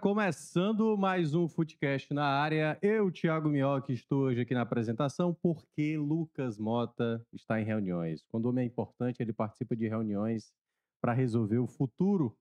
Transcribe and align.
Começando 0.00 0.96
mais 0.96 1.34
um 1.34 1.46
Footcast 1.46 2.14
na 2.14 2.24
área. 2.24 2.78
Eu, 2.80 3.12
Thiago 3.12 3.50
Minhoca, 3.50 3.92
estou 3.92 4.20
hoje 4.22 4.40
aqui 4.40 4.54
na 4.54 4.62
apresentação 4.62 5.34
porque 5.34 5.98
Lucas 5.98 6.58
Mota 6.58 7.22
está 7.34 7.60
em 7.60 7.64
reuniões. 7.64 8.24
Quando 8.30 8.46
o 8.46 8.48
homem 8.48 8.64
é 8.64 8.66
importante, 8.66 9.22
ele 9.22 9.34
participa 9.34 9.76
de 9.76 9.86
reuniões 9.86 10.54
para 11.02 11.12
resolver 11.12 11.58
o 11.58 11.66
futuro 11.66 12.34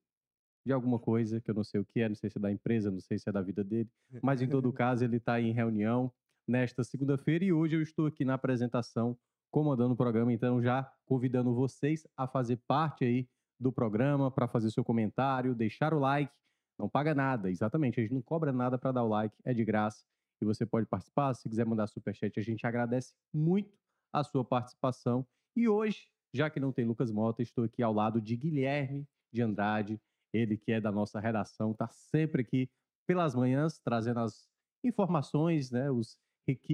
de 0.65 0.71
alguma 0.71 0.97
coisa, 0.97 1.41
que 1.41 1.51
eu 1.51 1.55
não 1.55 1.63
sei 1.65 1.81
o 1.81 1.85
que 1.85 1.99
é, 1.99 2.07
não 2.07 2.15
sei 2.15 2.29
se 2.29 2.37
é 2.37 2.41
da 2.41 2.49
empresa, 2.49 2.89
não 2.89 3.01
sei 3.01 3.19
se 3.19 3.27
é 3.27 3.31
da 3.31 3.41
vida 3.41 3.61
dele, 3.61 3.89
mas 4.23 4.41
em 4.41 4.47
todo 4.47 4.71
caso 4.73 5.03
ele 5.03 5.17
está 5.17 5.41
em 5.41 5.51
reunião 5.51 6.09
nesta 6.47 6.81
segunda-feira 6.81 7.43
e 7.43 7.51
hoje 7.51 7.75
eu 7.75 7.81
estou 7.81 8.05
aqui 8.05 8.23
na 8.23 8.35
apresentação 8.35 9.17
comandando 9.51 9.95
o 9.95 9.97
programa, 9.97 10.31
então 10.31 10.61
já 10.61 10.89
convidando 11.05 11.53
vocês 11.53 12.07
a 12.15 12.25
fazer 12.25 12.57
parte 12.65 13.03
aí 13.03 13.27
do 13.59 13.69
programa 13.69 14.31
para 14.31 14.47
fazer 14.47 14.71
seu 14.71 14.83
comentário, 14.83 15.53
deixar 15.53 15.93
o 15.93 15.99
like, 15.99 16.31
não 16.79 16.89
paga 16.89 17.13
nada, 17.13 17.51
exatamente, 17.51 17.99
a 17.99 18.03
gente 18.03 18.13
não 18.13 18.21
cobra 18.21 18.51
nada 18.53 18.77
para 18.77 18.93
dar 18.93 19.03
o 19.03 19.07
like, 19.09 19.35
é 19.43 19.53
de 19.53 19.65
graça 19.65 20.03
e 20.41 20.45
você 20.45 20.65
pode 20.65 20.87
participar, 20.87 21.33
se 21.33 21.49
quiser 21.49 21.65
mandar 21.65 21.87
superchat, 21.87 22.39
a 22.39 22.43
gente 22.43 22.65
agradece 22.65 23.13
muito 23.33 23.77
a 24.13 24.23
sua 24.23 24.43
participação. 24.43 25.27
E 25.55 25.67
hoje, 25.67 26.07
já 26.33 26.49
que 26.49 26.59
não 26.59 26.71
tem 26.71 26.85
Lucas 26.85 27.11
Mota, 27.11 27.41
estou 27.41 27.65
aqui 27.65 27.83
ao 27.83 27.93
lado 27.93 28.21
de 28.21 28.35
Guilherme 28.35 29.05
de 29.31 29.41
Andrade, 29.41 29.99
ele 30.33 30.57
que 30.57 30.71
é 30.71 30.79
da 30.79 30.91
nossa 30.91 31.19
redação, 31.19 31.71
está 31.71 31.87
sempre 31.89 32.41
aqui 32.41 32.69
pelas 33.05 33.35
manhãs 33.35 33.79
trazendo 33.79 34.21
as 34.21 34.47
informações, 34.83 35.71
né, 35.71 35.91
os 35.91 36.17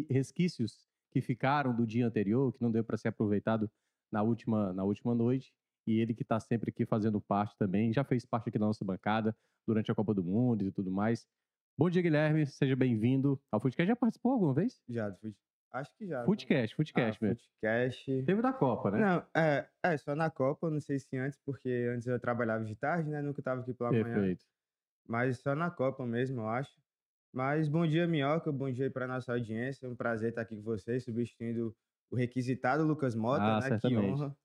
resquícios 0.09 0.87
que 1.11 1.21
ficaram 1.21 1.75
do 1.75 1.87
dia 1.87 2.05
anterior, 2.05 2.53
que 2.53 2.61
não 2.61 2.71
deu 2.71 2.83
para 2.83 2.97
ser 2.97 3.07
aproveitado 3.07 3.69
na 4.11 4.21
última, 4.21 4.73
na 4.73 4.83
última 4.83 5.15
noite. 5.15 5.53
E 5.87 5.99
ele 5.99 6.13
que 6.13 6.23
está 6.23 6.39
sempre 6.39 6.71
aqui 6.71 6.85
fazendo 6.85 7.21
parte 7.21 7.55
também, 7.57 7.93
já 7.93 8.03
fez 8.03 8.25
parte 8.25 8.49
aqui 8.49 8.57
da 8.57 8.65
nossa 8.65 8.83
bancada 8.83 9.35
durante 9.67 9.91
a 9.91 9.95
Copa 9.95 10.13
do 10.13 10.23
Mundo 10.23 10.65
e 10.65 10.71
tudo 10.71 10.91
mais. 10.91 11.27
Bom 11.77 11.89
dia, 11.89 12.01
Guilherme. 12.01 12.47
Seja 12.47 12.75
bem-vindo 12.75 13.39
ao 13.51 13.59
Footcast. 13.59 13.87
Já 13.87 13.95
participou 13.95 14.31
alguma 14.31 14.53
vez? 14.53 14.81
Já, 14.89 15.15
acho 15.73 15.91
que 15.97 16.07
já. 16.07 16.23
Footcast, 16.25 16.75
Footcast 16.75 17.19
ah, 17.21 17.27
mesmo. 17.27 17.43
Footcast. 17.43 18.23
Teve 18.23 18.41
da 18.41 18.53
Copa, 18.53 18.91
né? 18.91 18.99
Não, 18.99 19.25
é, 19.35 19.67
é, 19.83 19.97
só 19.97 20.15
na 20.15 20.29
Copa, 20.29 20.69
não 20.69 20.79
sei 20.79 20.97
se 20.97 21.17
antes, 21.17 21.37
porque 21.45 21.89
antes 21.93 22.07
eu 22.07 22.19
trabalhava 22.19 22.63
de 22.63 22.75
tarde, 22.75 23.09
né? 23.09 23.21
Nunca 23.21 23.41
tava 23.41 23.61
aqui 23.61 23.73
pela 23.73 23.91
manhã. 23.91 24.05
Perfeito. 24.05 24.45
Mas 25.07 25.39
só 25.39 25.53
na 25.53 25.69
Copa 25.69 26.05
mesmo, 26.05 26.41
eu 26.41 26.47
acho. 26.47 26.73
Mas 27.31 27.67
bom 27.67 27.85
dia, 27.85 28.07
Minhoca. 28.07 28.51
Bom 28.51 28.71
dia 28.71 28.89
para 28.89 29.05
nossa 29.05 29.33
audiência. 29.33 29.85
É 29.85 29.89
um 29.89 29.95
prazer 29.95 30.29
estar 30.29 30.41
aqui 30.41 30.55
com 30.55 30.63
vocês, 30.63 31.03
substituindo 31.03 31.75
o 32.09 32.15
requisitado 32.15 32.85
Lucas 32.85 33.13
Mota, 33.13 33.43
Ah, 33.43 33.55
né? 33.55 33.61
Que 33.61 33.67
certamente. 33.67 34.13
honra. 34.13 34.37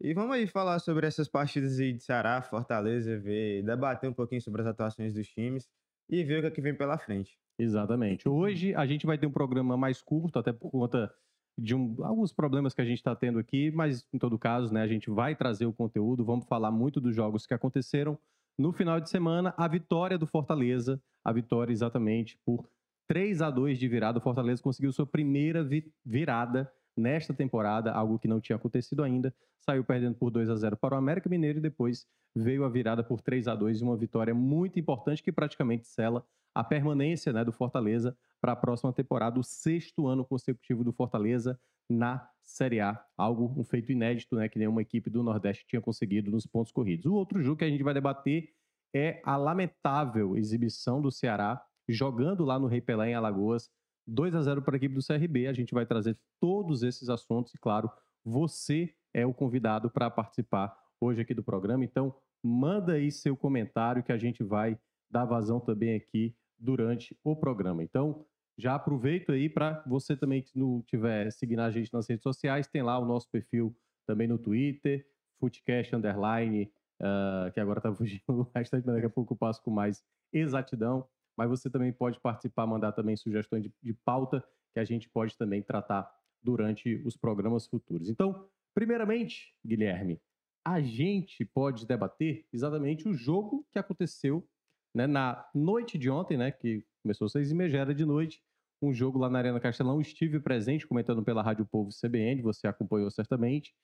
E 0.00 0.12
vamos 0.12 0.32
aí 0.34 0.46
falar 0.46 0.78
sobre 0.80 1.06
essas 1.06 1.28
partidas 1.28 1.78
aí 1.78 1.92
de 1.92 2.02
Ceará, 2.02 2.42
Fortaleza, 2.42 3.18
ver, 3.18 3.62
debater 3.62 4.10
um 4.10 4.12
pouquinho 4.12 4.40
sobre 4.42 4.60
as 4.60 4.66
atuações 4.66 5.14
dos 5.14 5.26
times 5.28 5.68
e 6.10 6.22
ver 6.24 6.38
o 6.38 6.40
que, 6.42 6.46
é 6.48 6.50
que 6.50 6.60
vem 6.60 6.74
pela 6.74 6.98
frente. 6.98 7.38
Exatamente. 7.58 8.28
Hoje 8.28 8.74
a 8.74 8.84
gente 8.86 9.06
vai 9.06 9.16
ter 9.16 9.26
um 9.26 9.32
programa 9.32 9.76
mais 9.76 10.02
curto, 10.02 10.38
até 10.38 10.52
por 10.52 10.70
conta 10.70 11.14
de 11.56 11.74
um- 11.74 11.96
alguns 12.04 12.32
problemas 12.32 12.74
que 12.74 12.80
a 12.80 12.84
gente 12.84 12.98
está 12.98 13.14
tendo 13.14 13.38
aqui, 13.38 13.70
mas 13.70 14.04
em 14.12 14.18
todo 14.18 14.38
caso, 14.38 14.74
né, 14.74 14.82
a 14.82 14.88
gente 14.88 15.08
vai 15.08 15.36
trazer 15.36 15.66
o 15.66 15.72
conteúdo, 15.72 16.24
vamos 16.24 16.46
falar 16.46 16.70
muito 16.72 17.00
dos 17.00 17.14
jogos 17.14 17.46
que 17.46 17.54
aconteceram 17.54 18.18
no 18.58 18.72
final 18.72 19.00
de 19.00 19.08
semana. 19.08 19.54
A 19.56 19.68
vitória 19.68 20.18
do 20.18 20.26
Fortaleza, 20.26 21.00
a 21.24 21.32
vitória 21.32 21.72
exatamente 21.72 22.36
por 22.44 22.68
3 23.08 23.40
a 23.40 23.50
2 23.50 23.78
de 23.78 23.86
virada. 23.86 24.18
O 24.18 24.22
Fortaleza 24.22 24.60
conseguiu 24.62 24.92
sua 24.92 25.06
primeira 25.06 25.62
vi- 25.62 25.92
virada 26.04 26.70
nesta 26.96 27.34
temporada, 27.34 27.92
algo 27.92 28.18
que 28.18 28.28
não 28.28 28.40
tinha 28.40 28.56
acontecido 28.56 29.02
ainda. 29.02 29.34
Saiu 29.60 29.84
perdendo 29.84 30.14
por 30.16 30.30
2 30.30 30.48
a 30.50 30.56
0 30.56 30.76
para 30.76 30.94
o 30.94 30.98
América 30.98 31.28
Mineiro 31.28 31.58
e 31.58 31.62
depois 31.62 32.06
veio 32.34 32.64
a 32.64 32.68
virada 32.68 33.02
por 33.02 33.20
3 33.20 33.48
a 33.48 33.54
2 33.54 33.80
e 33.80 33.84
uma 33.84 33.96
vitória 33.96 34.34
muito 34.34 34.78
importante 34.78 35.22
que 35.22 35.32
praticamente 35.32 35.86
sela 35.86 36.26
a 36.54 36.62
permanência 36.62 37.32
né, 37.32 37.44
do 37.44 37.52
Fortaleza 37.52 38.16
para 38.40 38.52
a 38.52 38.56
próxima 38.56 38.92
temporada, 38.92 39.40
o 39.40 39.42
sexto 39.42 40.06
ano 40.06 40.24
consecutivo 40.24 40.84
do 40.84 40.92
Fortaleza 40.92 41.58
na 41.88 42.28
Série 42.42 42.80
A. 42.80 43.02
Algo, 43.16 43.52
um 43.58 43.64
feito 43.64 43.90
inédito, 43.90 44.36
né, 44.36 44.48
que 44.48 44.58
nenhuma 44.58 44.82
equipe 44.82 45.10
do 45.10 45.22
Nordeste 45.22 45.66
tinha 45.66 45.80
conseguido 45.80 46.30
nos 46.30 46.46
pontos 46.46 46.72
corridos. 46.72 47.06
O 47.06 47.14
outro 47.14 47.42
jogo 47.42 47.58
que 47.58 47.64
a 47.64 47.68
gente 47.68 47.82
vai 47.82 47.94
debater 47.94 48.50
é 48.94 49.20
a 49.24 49.36
lamentável 49.36 50.36
exibição 50.36 51.00
do 51.00 51.10
Ceará 51.10 51.60
jogando 51.88 52.44
lá 52.44 52.58
no 52.58 52.66
Rei 52.66 52.80
Pelé, 52.80 53.10
em 53.10 53.14
Alagoas, 53.14 53.70
2 54.06 54.34
a 54.34 54.42
0 54.42 54.62
para 54.62 54.74
a 54.74 54.78
equipe 54.78 54.94
do 54.94 55.04
CRB. 55.04 55.46
A 55.46 55.52
gente 55.52 55.74
vai 55.74 55.86
trazer 55.86 56.18
todos 56.40 56.82
esses 56.82 57.08
assuntos 57.08 57.54
e, 57.54 57.58
claro, 57.58 57.90
você 58.24 58.94
é 59.12 59.26
o 59.26 59.34
convidado 59.34 59.90
para 59.90 60.10
participar 60.10 60.76
hoje 61.00 61.20
aqui 61.20 61.34
do 61.34 61.42
programa. 61.42 61.84
Então, 61.84 62.14
manda 62.42 62.94
aí 62.94 63.10
seu 63.10 63.36
comentário 63.36 64.02
que 64.02 64.12
a 64.12 64.18
gente 64.18 64.42
vai 64.42 64.78
dar 65.10 65.24
vazão 65.24 65.60
também 65.60 65.94
aqui 65.94 66.34
durante 66.58 67.16
o 67.22 67.36
programa. 67.36 67.82
Então, 67.82 68.24
já 68.56 68.74
aproveito 68.74 69.32
aí 69.32 69.48
para 69.48 69.82
você 69.86 70.16
também 70.16 70.42
que 70.42 70.58
não 70.58 70.82
tiver 70.82 71.30
seguindo 71.32 71.60
a 71.60 71.70
gente 71.70 71.92
nas 71.92 72.08
redes 72.08 72.22
sociais, 72.22 72.66
tem 72.66 72.82
lá 72.82 72.98
o 72.98 73.04
nosso 73.04 73.28
perfil 73.30 73.76
também 74.06 74.28
no 74.28 74.38
Twitter, 74.38 75.06
Footcast 75.40 75.94
Underline, 75.94 76.70
ah, 77.00 77.50
que 77.52 77.60
agora 77.60 77.80
tá 77.80 77.92
fugindo 77.94 78.22
o 78.28 78.50
hashtag, 78.54 78.84
mas 78.86 78.94
daqui 78.94 79.06
a 79.06 79.10
pouco 79.10 79.34
eu 79.34 79.38
passo 79.38 79.62
com 79.62 79.70
mais 79.70 80.04
exatidão. 80.32 81.06
Mas 81.36 81.48
você 81.48 81.68
também 81.68 81.92
pode 81.92 82.20
participar, 82.20 82.66
mandar 82.66 82.92
também 82.92 83.16
sugestões 83.16 83.62
de, 83.62 83.72
de 83.82 83.92
pauta 83.92 84.44
que 84.72 84.80
a 84.80 84.84
gente 84.84 85.08
pode 85.08 85.36
também 85.36 85.62
tratar 85.62 86.10
durante 86.42 86.96
os 87.06 87.16
programas 87.16 87.66
futuros. 87.66 88.08
Então, 88.08 88.48
primeiramente, 88.74 89.54
Guilherme, 89.64 90.20
a 90.64 90.80
gente 90.80 91.44
pode 91.44 91.86
debater 91.86 92.46
exatamente 92.52 93.08
o 93.08 93.14
jogo 93.14 93.66
que 93.70 93.78
aconteceu 93.78 94.46
né, 94.94 95.06
na 95.06 95.44
noite 95.54 95.98
de 95.98 96.08
ontem, 96.08 96.36
né, 96.36 96.50
que 96.50 96.84
começou 97.02 97.26
às 97.26 97.32
seis 97.32 97.50
e 97.50 97.54
meia, 97.54 97.68
já 97.68 97.78
era 97.80 97.94
de 97.94 98.04
noite, 98.04 98.42
um 98.80 98.92
jogo 98.92 99.18
lá 99.18 99.28
na 99.28 99.38
Arena 99.38 99.60
Castelão, 99.60 100.00
estive 100.00 100.40
presente 100.40 100.86
comentando 100.86 101.22
pela 101.22 101.42
Rádio 101.42 101.66
Povo 101.66 101.90
CBN, 101.90 102.42
você 102.42 102.66
acompanhou 102.66 103.10
certamente, 103.10 103.74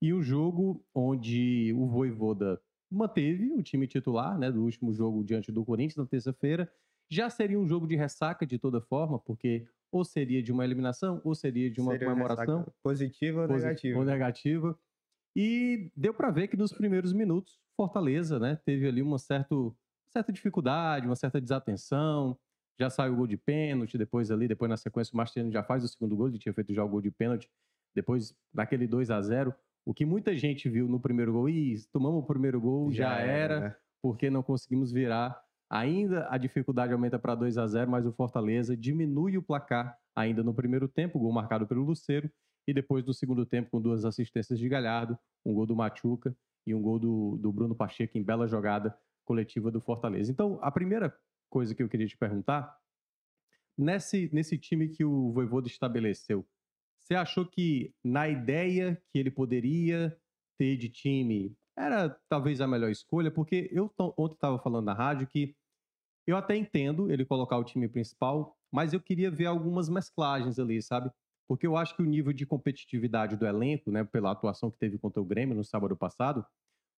e 0.00 0.12
um 0.12 0.22
jogo 0.22 0.84
onde 0.94 1.72
o 1.74 1.86
Voivoda 1.86 2.60
manteve 2.90 3.52
o 3.52 3.62
time 3.62 3.86
titular, 3.86 4.38
né, 4.38 4.50
do 4.50 4.62
último 4.62 4.92
jogo 4.92 5.24
diante 5.24 5.50
do 5.50 5.64
Corinthians 5.64 5.96
na 5.96 6.06
terça-feira, 6.06 6.70
já 7.12 7.28
seria 7.28 7.60
um 7.60 7.68
jogo 7.68 7.86
de 7.86 7.94
ressaca 7.94 8.46
de 8.46 8.58
toda 8.58 8.80
forma, 8.80 9.18
porque 9.18 9.66
ou 9.90 10.02
seria 10.02 10.42
de 10.42 10.50
uma 10.50 10.64
eliminação, 10.64 11.20
ou 11.22 11.34
seria 11.34 11.70
de 11.70 11.78
uma 11.78 11.92
Seria 11.92 12.08
comemoração 12.08 12.66
Positiva 12.82 13.42
ou 13.42 13.48
negativa? 13.48 13.98
ou 13.98 14.04
negativa. 14.06 14.78
E 15.36 15.90
deu 15.94 16.14
para 16.14 16.30
ver 16.30 16.48
que 16.48 16.56
nos 16.56 16.72
primeiros 16.72 17.12
minutos, 17.12 17.60
Fortaleza, 17.76 18.38
né, 18.38 18.56
teve 18.64 18.88
ali 18.88 19.02
uma 19.02 19.18
certo, 19.18 19.76
certa 20.08 20.32
dificuldade, 20.32 21.06
uma 21.06 21.14
certa 21.16 21.38
desatenção. 21.38 22.38
Já 22.80 22.88
saiu 22.88 23.12
o 23.12 23.16
gol 23.16 23.26
de 23.26 23.36
pênalti, 23.36 23.98
depois 23.98 24.30
ali, 24.30 24.48
depois 24.48 24.70
na 24.70 24.78
sequência 24.78 25.12
o 25.12 25.16
Marciano 25.18 25.52
já 25.52 25.62
faz 25.62 25.84
o 25.84 25.88
segundo 25.88 26.16
gol, 26.16 26.28
ele 26.28 26.38
tinha 26.38 26.54
feito 26.54 26.72
já 26.72 26.82
o 26.82 26.88
gol 26.88 27.02
de 27.02 27.10
pênalti. 27.10 27.50
Depois 27.94 28.34
naquele 28.54 28.86
2 28.86 29.10
a 29.10 29.20
0 29.20 29.54
o 29.84 29.92
que 29.92 30.06
muita 30.06 30.34
gente 30.34 30.68
viu 30.70 30.88
no 30.88 30.98
primeiro 31.00 31.32
gol, 31.32 31.48
e 31.48 31.76
tomamos 31.92 32.22
o 32.22 32.26
primeiro 32.26 32.58
gol, 32.60 32.90
já, 32.92 33.18
era, 33.18 33.60
né? 33.60 33.76
porque 34.00 34.30
não 34.30 34.42
conseguimos 34.42 34.92
virar. 34.92 35.42
Ainda 35.72 36.28
a 36.28 36.36
dificuldade 36.36 36.92
aumenta 36.92 37.18
para 37.18 37.34
2 37.34 37.56
a 37.56 37.66
0 37.66 37.90
mas 37.90 38.04
o 38.04 38.12
Fortaleza 38.12 38.76
diminui 38.76 39.38
o 39.38 39.42
placar 39.42 39.96
ainda 40.14 40.42
no 40.42 40.52
primeiro 40.52 40.86
tempo, 40.86 41.18
gol 41.18 41.32
marcado 41.32 41.66
pelo 41.66 41.82
Luceiro, 41.82 42.30
e 42.68 42.74
depois 42.74 43.06
no 43.06 43.14
segundo 43.14 43.46
tempo, 43.46 43.70
com 43.70 43.80
duas 43.80 44.04
assistências 44.04 44.58
de 44.58 44.68
Galhardo, 44.68 45.18
um 45.42 45.54
gol 45.54 45.64
do 45.64 45.74
Machuca 45.74 46.36
e 46.66 46.74
um 46.74 46.82
gol 46.82 46.98
do, 46.98 47.38
do 47.38 47.50
Bruno 47.50 47.74
Pacheco 47.74 48.18
em 48.18 48.22
bela 48.22 48.46
jogada 48.46 48.94
coletiva 49.24 49.70
do 49.70 49.80
Fortaleza. 49.80 50.30
Então, 50.30 50.58
a 50.60 50.70
primeira 50.70 51.16
coisa 51.48 51.74
que 51.74 51.82
eu 51.82 51.88
queria 51.88 52.06
te 52.06 52.18
perguntar, 52.18 52.76
nesse, 53.76 54.28
nesse 54.30 54.58
time 54.58 54.90
que 54.90 55.06
o 55.06 55.32
Voivoda 55.32 55.68
estabeleceu, 55.68 56.46
você 57.00 57.14
achou 57.14 57.46
que 57.46 57.94
na 58.04 58.28
ideia 58.28 59.02
que 59.10 59.18
ele 59.18 59.30
poderia 59.30 60.14
ter 60.58 60.76
de 60.76 60.90
time 60.90 61.56
era 61.74 62.10
talvez 62.28 62.60
a 62.60 62.68
melhor 62.68 62.90
escolha? 62.90 63.30
Porque 63.30 63.70
eu 63.72 63.90
ontem 64.18 64.34
estava 64.34 64.58
falando 64.58 64.84
na 64.84 64.92
rádio 64.92 65.26
que 65.26 65.56
eu 66.26 66.36
até 66.36 66.56
entendo 66.56 67.10
ele 67.10 67.24
colocar 67.24 67.58
o 67.58 67.64
time 67.64 67.88
principal, 67.88 68.56
mas 68.72 68.92
eu 68.92 69.00
queria 69.00 69.30
ver 69.30 69.46
algumas 69.46 69.88
mesclagens 69.88 70.58
ali, 70.58 70.80
sabe? 70.82 71.10
porque 71.52 71.66
eu 71.66 71.76
acho 71.76 71.94
que 71.94 72.02
o 72.02 72.06
nível 72.06 72.32
de 72.32 72.46
competitividade 72.46 73.36
do 73.36 73.46
elenco, 73.46 73.90
né, 73.90 74.04
pela 74.04 74.30
atuação 74.30 74.70
que 74.70 74.78
teve 74.78 74.98
contra 74.98 75.20
o 75.20 75.24
Grêmio 75.24 75.54
no 75.54 75.62
sábado 75.62 75.94
passado, 75.94 76.46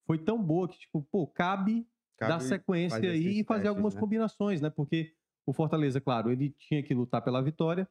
foi 0.06 0.16
tão 0.16 0.40
boa 0.40 0.68
que, 0.68 0.78
tipo, 0.78 1.02
pô, 1.10 1.26
cabe, 1.26 1.88
Cabe 2.16 2.32
dar 2.32 2.40
sequência 2.40 2.96
fazer 2.96 3.08
aí 3.08 3.40
e 3.40 3.44
fazer 3.44 3.62
testes, 3.62 3.68
algumas 3.68 3.94
né? 3.94 4.00
combinações, 4.00 4.60
né? 4.60 4.70
Porque 4.70 5.12
o 5.44 5.52
Fortaleza, 5.52 6.00
claro, 6.00 6.30
ele 6.30 6.50
tinha 6.50 6.84
que 6.84 6.94
lutar 6.94 7.22
pela 7.22 7.42
vitória, 7.42 7.88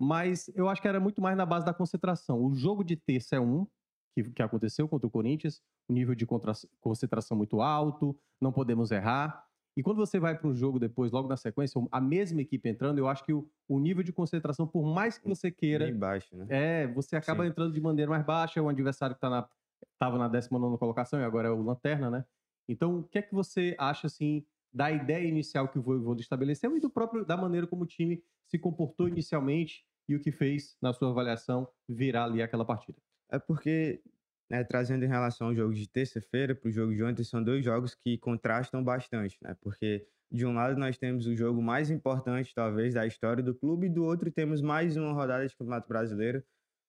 mas 0.00 0.48
eu 0.56 0.68
acho 0.68 0.82
que 0.82 0.88
era 0.88 0.98
muito 0.98 1.20
mais 1.20 1.36
na 1.36 1.46
base 1.46 1.64
da 1.64 1.72
concentração. 1.72 2.42
O 2.42 2.54
jogo 2.54 2.82
de 2.82 2.96
terça 2.96 3.36
é 3.36 3.40
um, 3.40 3.66
que, 4.12 4.24
que 4.24 4.42
aconteceu 4.42 4.88
contra 4.88 5.06
o 5.06 5.10
Corinthians, 5.10 5.62
o 5.88 5.92
nível 5.92 6.16
de 6.16 6.26
concentração 6.80 7.36
muito 7.36 7.60
alto, 7.60 8.18
não 8.40 8.50
podemos 8.50 8.90
errar. 8.90 9.46
E 9.76 9.82
quando 9.82 9.96
você 9.98 10.18
vai 10.18 10.36
para 10.36 10.48
um 10.48 10.54
jogo 10.54 10.78
depois, 10.78 11.12
logo 11.12 11.28
na 11.28 11.36
sequência, 11.36 11.80
a 11.90 12.00
mesma 12.00 12.40
equipe 12.42 12.68
entrando, 12.68 12.98
eu 12.98 13.08
acho 13.08 13.24
que 13.24 13.32
o, 13.32 13.48
o 13.68 13.78
nível 13.78 14.02
de 14.02 14.12
concentração, 14.12 14.66
por 14.66 14.84
mais 14.84 15.16
que 15.16 15.28
você 15.28 15.50
queira, 15.50 15.86
Bem 15.86 15.96
baixo, 15.96 16.36
né? 16.36 16.46
é, 16.48 16.86
você 16.88 17.16
acaba 17.16 17.44
Sim. 17.44 17.50
entrando 17.50 17.72
de 17.72 17.80
maneira 17.80 18.10
mais 18.10 18.24
baixa, 18.24 18.58
é 18.58 18.62
um 18.62 18.68
adversário 18.68 19.14
que 19.14 19.20
tá 19.20 19.30
na, 19.30 19.48
tava 19.98 20.18
na 20.18 20.28
19 20.28 20.78
colocação 20.78 21.20
e 21.20 21.24
agora 21.24 21.48
é 21.48 21.50
o 21.50 21.62
Lanterna, 21.62 22.10
né? 22.10 22.24
Então, 22.68 23.00
o 23.00 23.04
que 23.04 23.18
é 23.18 23.22
que 23.22 23.34
você 23.34 23.74
acha, 23.78 24.06
assim, 24.06 24.44
da 24.72 24.90
ideia 24.90 25.26
inicial 25.26 25.68
que 25.68 25.78
o 25.78 25.82
Voivoda 25.82 26.20
estabeleceu 26.20 26.76
e 26.76 26.80
do 26.80 26.90
próprio, 26.90 27.24
da 27.24 27.36
maneira 27.36 27.66
como 27.66 27.82
o 27.82 27.86
time 27.86 28.22
se 28.46 28.58
comportou 28.58 29.08
inicialmente 29.08 29.84
e 30.08 30.14
o 30.14 30.20
que 30.20 30.32
fez, 30.32 30.76
na 30.80 30.92
sua 30.92 31.10
avaliação, 31.10 31.68
virar 31.88 32.24
ali 32.24 32.42
aquela 32.42 32.64
partida? 32.64 32.98
É 33.28 33.38
porque, 33.38 34.02
né, 34.50 34.64
trazendo 34.64 35.04
em 35.04 35.08
relação 35.08 35.48
ao 35.48 35.54
jogo 35.54 35.72
de 35.72 35.88
terça-feira 35.88 36.54
para 36.54 36.68
o 36.68 36.72
jogo 36.72 36.94
de 36.94 37.02
ontem, 37.04 37.22
são 37.24 37.42
dois 37.42 37.64
jogos 37.64 37.94
que 37.94 38.18
contrastam 38.18 38.82
bastante, 38.82 39.38
né? 39.42 39.56
Porque 39.60 40.06
de 40.30 40.44
um 40.46 40.52
lado 40.52 40.78
nós 40.78 40.98
temos 40.98 41.26
o 41.26 41.36
jogo 41.36 41.62
mais 41.62 41.90
importante, 41.90 42.52
talvez, 42.54 42.94
da 42.94 43.06
história 43.06 43.42
do 43.42 43.54
clube, 43.54 43.86
e 43.86 43.90
do 43.90 44.04
outro 44.04 44.30
temos 44.30 44.60
mais 44.60 44.96
uma 44.96 45.12
rodada 45.12 45.46
de 45.46 45.56
Campeonato 45.56 45.88
Brasileiro 45.88 46.42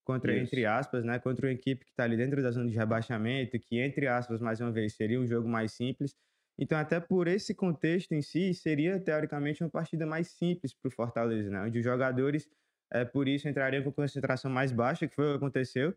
contra, 0.03 0.33
Isso. 0.33 0.43
entre 0.43 0.65
aspas, 0.65 1.03
né? 1.03 1.19
Contra 1.19 1.47
uma 1.47 1.53
equipe 1.53 1.85
que 1.85 1.91
está 1.91 2.03
ali 2.03 2.17
dentro 2.17 2.41
da 2.41 2.51
zona 2.51 2.69
de 2.69 2.75
rebaixamento, 2.75 3.59
que, 3.59 3.79
entre 3.79 4.07
aspas, 4.07 4.41
mais 4.41 4.59
uma 4.59 4.71
vez, 4.71 4.93
seria 4.95 5.19
um 5.19 5.27
jogo 5.27 5.47
mais 5.47 5.71
simples. 5.73 6.15
Então, 6.57 6.77
até 6.77 6.99
por 6.99 7.27
esse 7.27 7.55
contexto 7.55 8.11
em 8.13 8.21
si, 8.21 8.53
seria, 8.53 8.99
teoricamente, 8.99 9.63
uma 9.63 9.69
partida 9.69 10.05
mais 10.05 10.27
simples 10.29 10.73
para 10.73 10.89
o 10.89 10.91
Fortaleza, 10.91 11.49
né? 11.49 11.61
Onde 11.61 11.79
os 11.79 11.83
jogadores, 11.83 12.47
é, 12.91 13.05
por 13.05 13.27
isso, 13.27 13.47
entrariam 13.47 13.83
com 13.83 13.91
concentração 13.91 14.51
mais 14.51 14.71
baixa, 14.71 15.07
que 15.07 15.15
foi 15.15 15.27
o 15.27 15.31
que 15.31 15.37
aconteceu, 15.37 15.93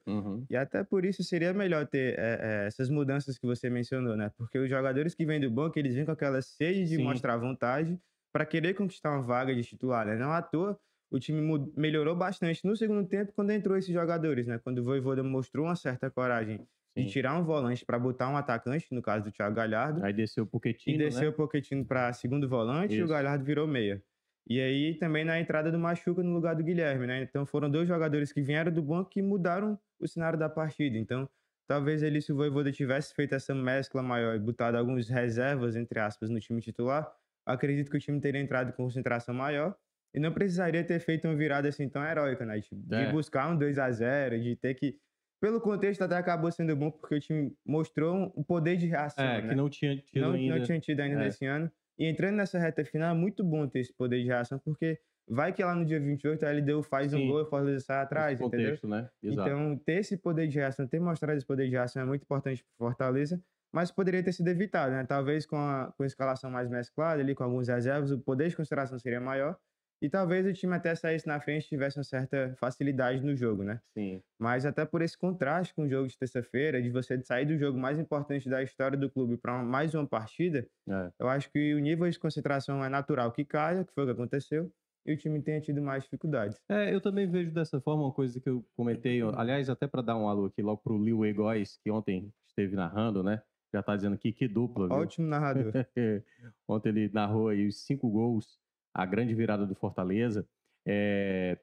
e 0.49 0.56
até 0.56 0.85
por 0.85 1.05
isso 1.05 1.23
seria 1.25 1.52
melhor 1.52 1.87
ter 1.87 2.19
é, 2.19 2.62
é, 2.64 2.67
essas 2.67 2.88
mudanças 2.88 3.38
que 3.38 3.46
você 3.46 3.69
mencionou, 3.70 4.17
né? 4.17 4.31
Porque 4.37 4.58
os 4.58 4.69
jogadores 4.70 5.14
que 5.14 5.25
vêm 5.25 5.41
do 5.41 5.50
banco, 5.50 5.79
eles 5.79 5.94
vêm 5.94 6.05
com 6.05 6.12
aquela 6.12 6.41
sede 6.43 6.85
de 6.85 6.96
Sim. 6.96 7.02
mostrar 7.02 7.37
vontade 7.37 7.99
para 8.32 8.44
querer 8.46 8.75
conquistar 8.75 9.11
uma 9.11 9.23
vaga 9.23 9.55
de 9.55 9.62
titular, 9.62 10.06
né? 10.06 10.17
Não 10.17 10.32
à 10.32 10.43
toa, 10.43 10.79
o 11.11 11.19
time 11.19 11.41
melhorou 11.76 12.17
bastante 12.17 12.64
no 12.67 12.76
segundo 12.76 13.06
tempo 13.08 13.32
quando 13.32 13.50
entrou 13.50 13.76
esses 13.76 13.93
jogadores, 13.93 14.47
né? 14.47 14.58
Quando 14.58 14.79
o 14.79 14.85
Voivoda 14.85 15.23
mostrou 15.23 15.67
uma 15.67 15.76
certa 15.76 16.11
coragem 16.11 16.67
de 16.97 17.05
Sim. 17.05 17.08
tirar 17.08 17.38
um 17.38 17.44
volante 17.44 17.85
para 17.85 17.99
botar 17.99 18.29
um 18.29 18.37
atacante, 18.37 18.87
no 18.93 19.02
caso 19.02 19.25
do 19.25 19.32
Thiago 19.32 19.55
Galhardo, 19.55 20.05
Aí 20.05 20.12
desceu 20.12 20.44
o 20.44 20.47
Pochettino, 20.47 20.94
e 20.94 20.99
desceu 20.99 21.25
né? 21.25 21.29
o 21.29 21.32
Pochettino 21.32 21.85
para 21.85 22.12
segundo 22.12 22.49
volante 22.49 22.94
e 22.94 23.00
o 23.02 23.05
Isso. 23.05 23.12
Galhardo 23.12 23.44
virou 23.44 23.67
meia. 23.67 24.02
E 24.49 24.61
aí 24.61 24.94
também 24.94 25.25
na 25.25 25.41
entrada 25.41 25.70
do 25.73 25.79
Machuca 25.79 26.23
no 26.23 26.32
lugar 26.32 26.55
do 26.55 26.62
Guilherme, 26.62 27.06
né? 27.06 27.23
Então 27.23 27.46
foram 27.46 27.70
dois 27.70 27.88
jogadores 27.88 28.32
que 28.32 28.43
vieram 28.43 28.70
do 28.70 28.82
banco 28.82 29.08
que 29.11 29.23
mudaram 29.23 29.79
o 29.99 30.06
cenário 30.06 30.38
da 30.38 30.49
partida. 30.49 30.99
Então 30.99 31.29
talvez 31.67 32.02
ali 32.02 32.20
se 32.20 32.31
o 32.32 32.37
Voivoda 32.37 32.70
tivesse 32.70 33.14
feito 33.14 33.35
essa 33.35 33.55
mescla 33.55 34.02
maior 34.02 34.37
e 34.37 34.38
botado 34.38 34.76
alguns 34.76 35.08
reservas, 35.08 35.76
entre 35.76 35.99
aspas, 35.99 36.29
no 36.29 36.38
time 36.38 36.61
titular, 36.61 37.11
acredito 37.46 37.91
que 37.91 37.96
o 37.96 38.00
time 38.00 38.20
teria 38.20 38.41
entrado 38.41 38.73
com 38.75 38.85
concentração 38.85 39.35
maior 39.35 39.75
e 40.14 40.20
não 40.20 40.31
precisaria 40.31 40.85
ter 40.85 41.00
feito 41.00 41.26
uma 41.26 41.35
virada 41.35 41.69
assim 41.69 41.88
tão 41.88 42.05
heróica, 42.05 42.44
né? 42.44 42.58
De 42.61 42.94
É. 42.94 43.11
buscar 43.11 43.50
um 43.50 43.56
2 43.56 43.79
a 43.79 43.90
0 43.90 44.40
de 44.40 44.56
ter 44.56 44.75
que... 44.75 44.99
Pelo 45.40 45.61
contexto 45.61 46.02
até 46.02 46.17
acabou 46.17 46.50
sendo 46.52 46.75
bom 46.76 46.90
porque 46.90 47.14
o 47.17 47.20
time 47.20 47.52
mostrou 47.67 48.32
um 48.37 48.43
poder 48.43 48.76
de 48.76 48.87
reação, 48.87 49.25
É, 49.25 49.43
né? 49.43 49.49
que 49.49 49.55
não 49.55 49.69
tinha 49.69 49.97
tido 49.97 50.20
não, 50.23 50.32
ainda. 50.32 50.56
não 50.56 50.64
tinha 50.64 50.79
tido 50.81 51.00
ainda 51.00 51.20
É. 51.20 51.25
nesse 51.25 51.44
ano. 51.47 51.70
E 51.99 52.06
entrando 52.06 52.37
nessa 52.37 52.58
reta 52.58 52.85
final, 52.85 53.14
é 53.14 53.19
muito 53.19 53.44
bom 53.44 53.67
ter 53.69 53.81
esse 53.81 53.93
poder 53.93 54.20
de 54.20 54.26
reação, 54.26 54.58
porque 54.58 54.99
vai 55.29 55.52
que 55.52 55.62
lá 55.62 55.75
no 55.75 55.85
dia 55.85 56.00
28 56.00 56.44
a 56.44 56.50
LDU 56.50 56.82
faz 56.82 57.12
um 57.14 57.19
Sim. 57.19 57.29
gol 57.29 57.41
e 57.41 57.43
o 57.43 57.46
Fortaleza 57.46 57.85
sai 57.85 58.02
atrás, 58.02 58.32
nesse 58.32 58.44
entendeu? 58.44 58.67
contexto, 58.67 58.88
né? 58.88 59.08
Então, 59.23 59.79
ter 59.79 60.00
esse 60.00 60.17
poder 60.17 60.49
de 60.49 60.58
reação, 60.58 60.87
ter 60.87 61.00
mostrado 61.00 61.37
esse 61.37 61.46
poder 61.46 61.67
de 61.67 61.73
reação 61.73 62.02
é 62.02 62.05
muito 62.05 62.23
importante 62.23 62.62
para 62.64 62.88
Fortaleza, 62.88 63.41
mas 63.73 63.91
poderia 63.91 64.23
ter 64.23 64.32
sido 64.32 64.49
evitado, 64.49 64.93
né? 64.93 65.05
Talvez 65.05 65.46
com 65.46 65.56
a, 65.56 65.93
com 65.96 66.02
a 66.02 66.06
escalação 66.06 66.50
mais 66.50 66.69
mesclada, 66.69 67.20
ali 67.20 67.35
com 67.35 67.44
alguns 67.44 67.69
reservas, 67.69 68.11
o 68.11 68.19
poder 68.19 68.49
de 68.49 68.56
consideração 68.56 68.99
seria 68.99 69.20
maior. 69.20 69.56
E 70.05 70.11
talvez 70.11 70.45
o 70.45 70.53
time 70.53 70.75
até 70.77 70.95
saísse 70.95 71.27
na 71.27 71.41
frente 71.41 71.65
e 71.65 71.69
tivesse 71.71 71.97
uma 71.97 72.05
certa 72.05 72.55
facilidade 72.61 73.23
no 73.25 73.35
jogo, 73.35 73.62
né? 73.62 73.81
Sim. 73.97 74.21
Mas 74.39 74.67
até 74.67 74.85
por 74.85 75.01
esse 75.01 75.17
contraste 75.17 75.75
com 75.75 75.85
o 75.85 75.89
jogo 75.89 76.06
de 76.06 76.19
terça-feira, 76.19 76.83
de 76.83 76.91
você 76.91 77.19
sair 77.23 77.47
do 77.47 77.56
jogo 77.56 77.79
mais 77.79 77.99
importante 77.99 78.47
da 78.47 78.62
história 78.62 78.99
do 78.99 79.11
clube 79.11 79.39
para 79.39 79.62
mais 79.62 79.95
uma 79.95 80.06
partida, 80.06 80.69
É. 80.87 81.11
eu 81.19 81.27
acho 81.27 81.51
que 81.51 81.75
o 81.75 81.79
nível 81.79 82.11
de 82.11 82.19
concentração 82.19 82.85
é 82.85 82.89
natural 82.91 83.33
que 83.33 83.47
caia, 83.47 83.83
que 83.83 83.95
foi 83.95 84.05
o 84.05 84.06
que 84.06 84.12
aconteceu, 84.12 84.71
e 85.06 85.15
o 85.15 85.17
time 85.17 85.41
tenha 85.43 85.59
tido 85.62 85.81
mais 85.81 86.05
dificuldades. 86.05 86.61
É, 86.69 86.95
eu 86.95 87.00
também 87.00 87.27
vejo 87.27 87.50
dessa 87.50 87.81
forma 87.81 88.03
uma 88.05 88.12
coisa 88.12 88.39
que 88.39 88.49
eu 88.50 88.62
comentei, 88.77 89.23
ó, 89.23 89.33
aliás, 89.35 89.71
até 89.71 89.87
para 89.87 90.03
dar 90.03 90.19
um 90.19 90.29
alô 90.29 90.45
aqui 90.45 90.61
logo 90.61 90.83
pro 90.83 91.03
Lil 91.03 91.35
Góes, 91.35 91.79
que 91.83 91.91
ontem 91.91 92.31
esteve 92.47 92.77
narrando, 92.77 93.23
né? 93.23 93.41
Já 93.73 93.83
tá 93.83 93.97
dizendo 93.97 94.15
aqui 94.17 94.33
que 94.33 94.47
dupla, 94.47 94.87
viu? 94.87 94.97
Ótimo 94.99 95.27
narrador. 95.27 95.73
Ontem 96.69 96.91
ele 96.91 97.11
narrou 97.12 97.49
aí 97.49 97.67
os 97.67 97.85
cinco 97.85 98.09
gols, 98.09 98.61
a 98.94 99.05
grande 99.05 99.35
virada 99.35 99.67
do 99.67 99.75
Fortaleza. 99.75 100.46
É, 100.87 101.58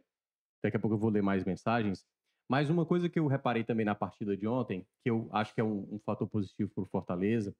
Daqui 0.63 0.77
a 0.77 0.79
pouco 0.79 0.95
eu 0.95 0.99
vou 0.99 1.09
ler 1.09 1.23
mais 1.23 1.43
mensagens. 1.43 2.05
Mas 2.49 2.69
uma 2.69 2.85
coisa 2.85 3.09
que 3.09 3.17
eu 3.17 3.27
reparei 3.27 3.63
também 3.63 3.85
na 3.85 3.95
partida 3.95 4.35
de 4.35 4.45
ontem, 4.45 4.85
que 5.03 5.09
eu 5.09 5.29
acho 5.31 5.53
que 5.55 5.61
é 5.61 5.63
um, 5.63 5.87
um 5.93 5.99
fator 5.99 6.27
positivo 6.27 6.69
para 6.73 6.83
o 6.83 6.87
Fortaleza, 6.87 7.55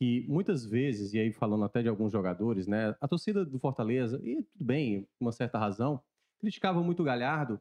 que 0.00 0.26
muitas 0.26 0.64
vezes, 0.64 1.12
e 1.12 1.20
aí 1.20 1.32
falando 1.32 1.64
até 1.64 1.82
de 1.82 1.88
alguns 1.88 2.10
jogadores, 2.10 2.66
né? 2.66 2.96
A 3.00 3.06
torcida 3.06 3.44
do 3.44 3.58
Fortaleza, 3.58 4.20
e 4.24 4.42
tudo 4.42 4.64
bem, 4.64 5.06
uma 5.20 5.32
certa 5.32 5.58
razão, 5.58 6.02
criticava 6.40 6.82
muito 6.82 7.00
o 7.00 7.04
Galhardo. 7.04 7.60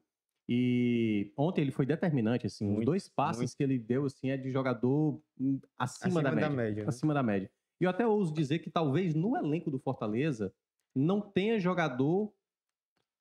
E 0.49 1.31
ontem 1.37 1.61
ele 1.61 1.71
foi 1.71 1.85
determinante, 1.85 2.47
assim, 2.47 2.65
os 2.67 2.75
Muito, 2.75 2.85
dois 2.85 3.07
passes 3.07 3.41
muito. 3.41 3.55
que 3.57 3.63
ele 3.63 3.77
deu, 3.77 4.05
assim, 4.05 4.31
é 4.31 4.37
de 4.37 4.49
jogador 4.49 5.21
hum, 5.39 5.59
acima, 5.77 6.21
da 6.21 6.31
média 6.31 6.49
média. 6.49 6.83
né? 6.83 6.89
acima 6.89 7.13
da 7.13 7.21
média. 7.21 7.49
E 7.79 7.83
eu 7.83 7.89
até 7.89 8.07
ouso 8.07 8.33
dizer 8.33 8.59
que 8.59 8.69
talvez 8.69 9.13
no 9.13 9.37
elenco 9.37 9.69
do 9.69 9.79
Fortaleza 9.79 10.53
não 10.95 11.21
tenha 11.21 11.59
jogador 11.59 12.33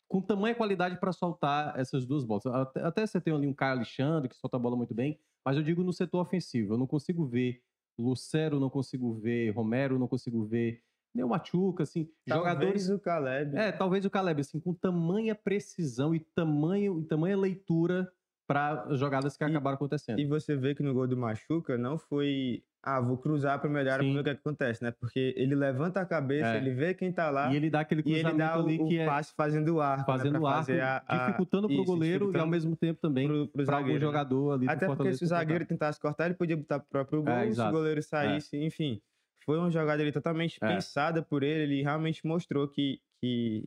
com 0.09 0.21
tamanha 0.21 0.55
qualidade 0.55 0.99
para 0.99 1.13
soltar 1.13 1.79
essas 1.79 2.05
duas 2.05 2.25
bolas. 2.25 2.45
Até, 2.47 2.83
até 2.83 3.07
você 3.07 3.21
tem 3.21 3.33
ali 3.33 3.47
um 3.47 3.55
Caio 3.55 3.73
Alexandre 3.77 4.29
que 4.29 4.37
solta 4.37 4.57
a 4.57 4.61
bola 4.61 4.77
muito 4.77 4.95
bem, 4.95 5.21
mas 5.45 5.57
eu 5.57 5.63
digo 5.63 5.85
no 5.85 5.93
setor 5.93 6.21
ofensivo. 6.21 6.75
Eu 6.75 6.79
não 6.79 6.87
consigo 6.87 7.25
ver 7.27 7.63
Lucero, 7.99 8.59
não 8.59 8.71
consigo 8.71 9.15
ver 9.15 9.51
Romero, 9.51 9.99
não 9.99 10.09
consigo 10.09 10.45
ver 10.45 10.83
nem 11.15 11.25
o 11.25 11.29
Machuca, 11.29 11.83
assim, 11.83 12.09
jogadores 12.27 12.87
Talvez 12.87 12.91
o 12.91 12.99
Caleb. 13.01 13.57
é, 13.57 13.73
talvez 13.73 14.05
o 14.05 14.11
Caleb, 14.11 14.41
assim, 14.41 14.61
com 14.61 14.73
tamanha 14.73 15.35
precisão 15.35 16.15
e 16.15 16.21
tamanho 16.21 17.01
e 17.01 17.05
tamanha 17.05 17.37
leitura 17.37 18.11
para 18.49 18.95
jogadas 18.95 19.37
que 19.37 19.45
E- 19.45 19.47
acabaram 19.47 19.75
acontecendo. 19.77 20.19
E 20.21 20.27
você 20.27 20.57
vê 20.57 20.75
que 20.75 20.83
no 20.83 20.95
gol 20.95 21.07
do 21.09 21.17
Machuca 21.17 21.77
não 21.77 21.99
foi. 21.99 22.65
Ah, 22.83 22.99
vou 23.01 23.19
cruzar 23.19 23.61
para 23.61 23.69
melhorar 23.69 23.99
para 23.99 24.07
Sim. 24.07 24.15
ver 24.15 24.21
o 24.21 24.25
que 24.25 24.31
acontece, 24.31 24.83
né? 24.83 24.91
Porque 24.91 25.35
ele 25.37 25.55
levanta 25.55 26.01
a 26.01 26.07
cabeça, 26.07 26.57
É. 26.57 26.57
ele 26.57 26.73
vê 26.75 26.95
quem 26.95 27.13
tá 27.13 27.31
lá 27.31 27.51
E 27.51 27.57
ele 27.57 27.69
dá 27.71 27.81
aquele 27.81 28.03
e 28.03 28.13
ele 28.13 28.23
cruzamento 28.23 28.39
dá 28.39 28.59
o, 28.59 28.67
ali 28.67 28.77
o 28.79 28.89
que 28.89 28.99
é 28.99 29.05
passe 29.05 29.35
fazendo 29.35 29.75
o 29.75 29.81
arco. 29.81 30.07
fazendo 30.07 30.35
né? 30.35 30.41
o 30.41 30.47
arco, 30.47 30.73
a- 30.73 31.05
a- 31.07 31.17
dificultando 31.19 31.69
para 31.69 31.81
o 31.81 31.83
isso, 31.83 31.85
goleiro 31.85 32.25
e 32.35 32.39
ao 32.39 32.47
dificultando 32.47 32.51
mesmo 32.51 32.77
tempo 32.77 33.01
também 33.01 33.29
pro, 33.29 33.49
pro 33.49 33.67
para 33.67 33.77
algum 33.77 33.93
né? 33.93 34.01
jogador 34.01 34.53
ali 34.53 34.67
do 34.67 34.73
Até 34.73 34.87
porque 34.87 35.13
se 35.13 35.25
o 35.25 35.27
zagueiro 35.27 35.67
tentasse 35.67 36.01
cortar, 36.01 36.27
ele 36.27 36.35
podia 36.35 36.57
botar 36.57 36.81
pro 36.81 36.89
próprio 36.89 37.23
gol, 37.23 37.33
É, 37.33 37.53
se 37.53 37.67
o 37.67 37.71
goleiro 37.71 38.03
saísse, 38.03 38.57
enfim. 38.57 39.03
Foi 39.45 39.59
uma 39.59 39.71
jogada 39.71 40.03
ali 40.03 40.13
totalmente 40.13 40.59
É. 40.63 40.67
pensada 40.67 41.23
por 41.23 41.43
ele, 41.43 41.63
ele 41.75 41.83
realmente 41.83 42.27
mostrou 42.27 42.69
que, 42.69 43.01
que, 43.21 43.65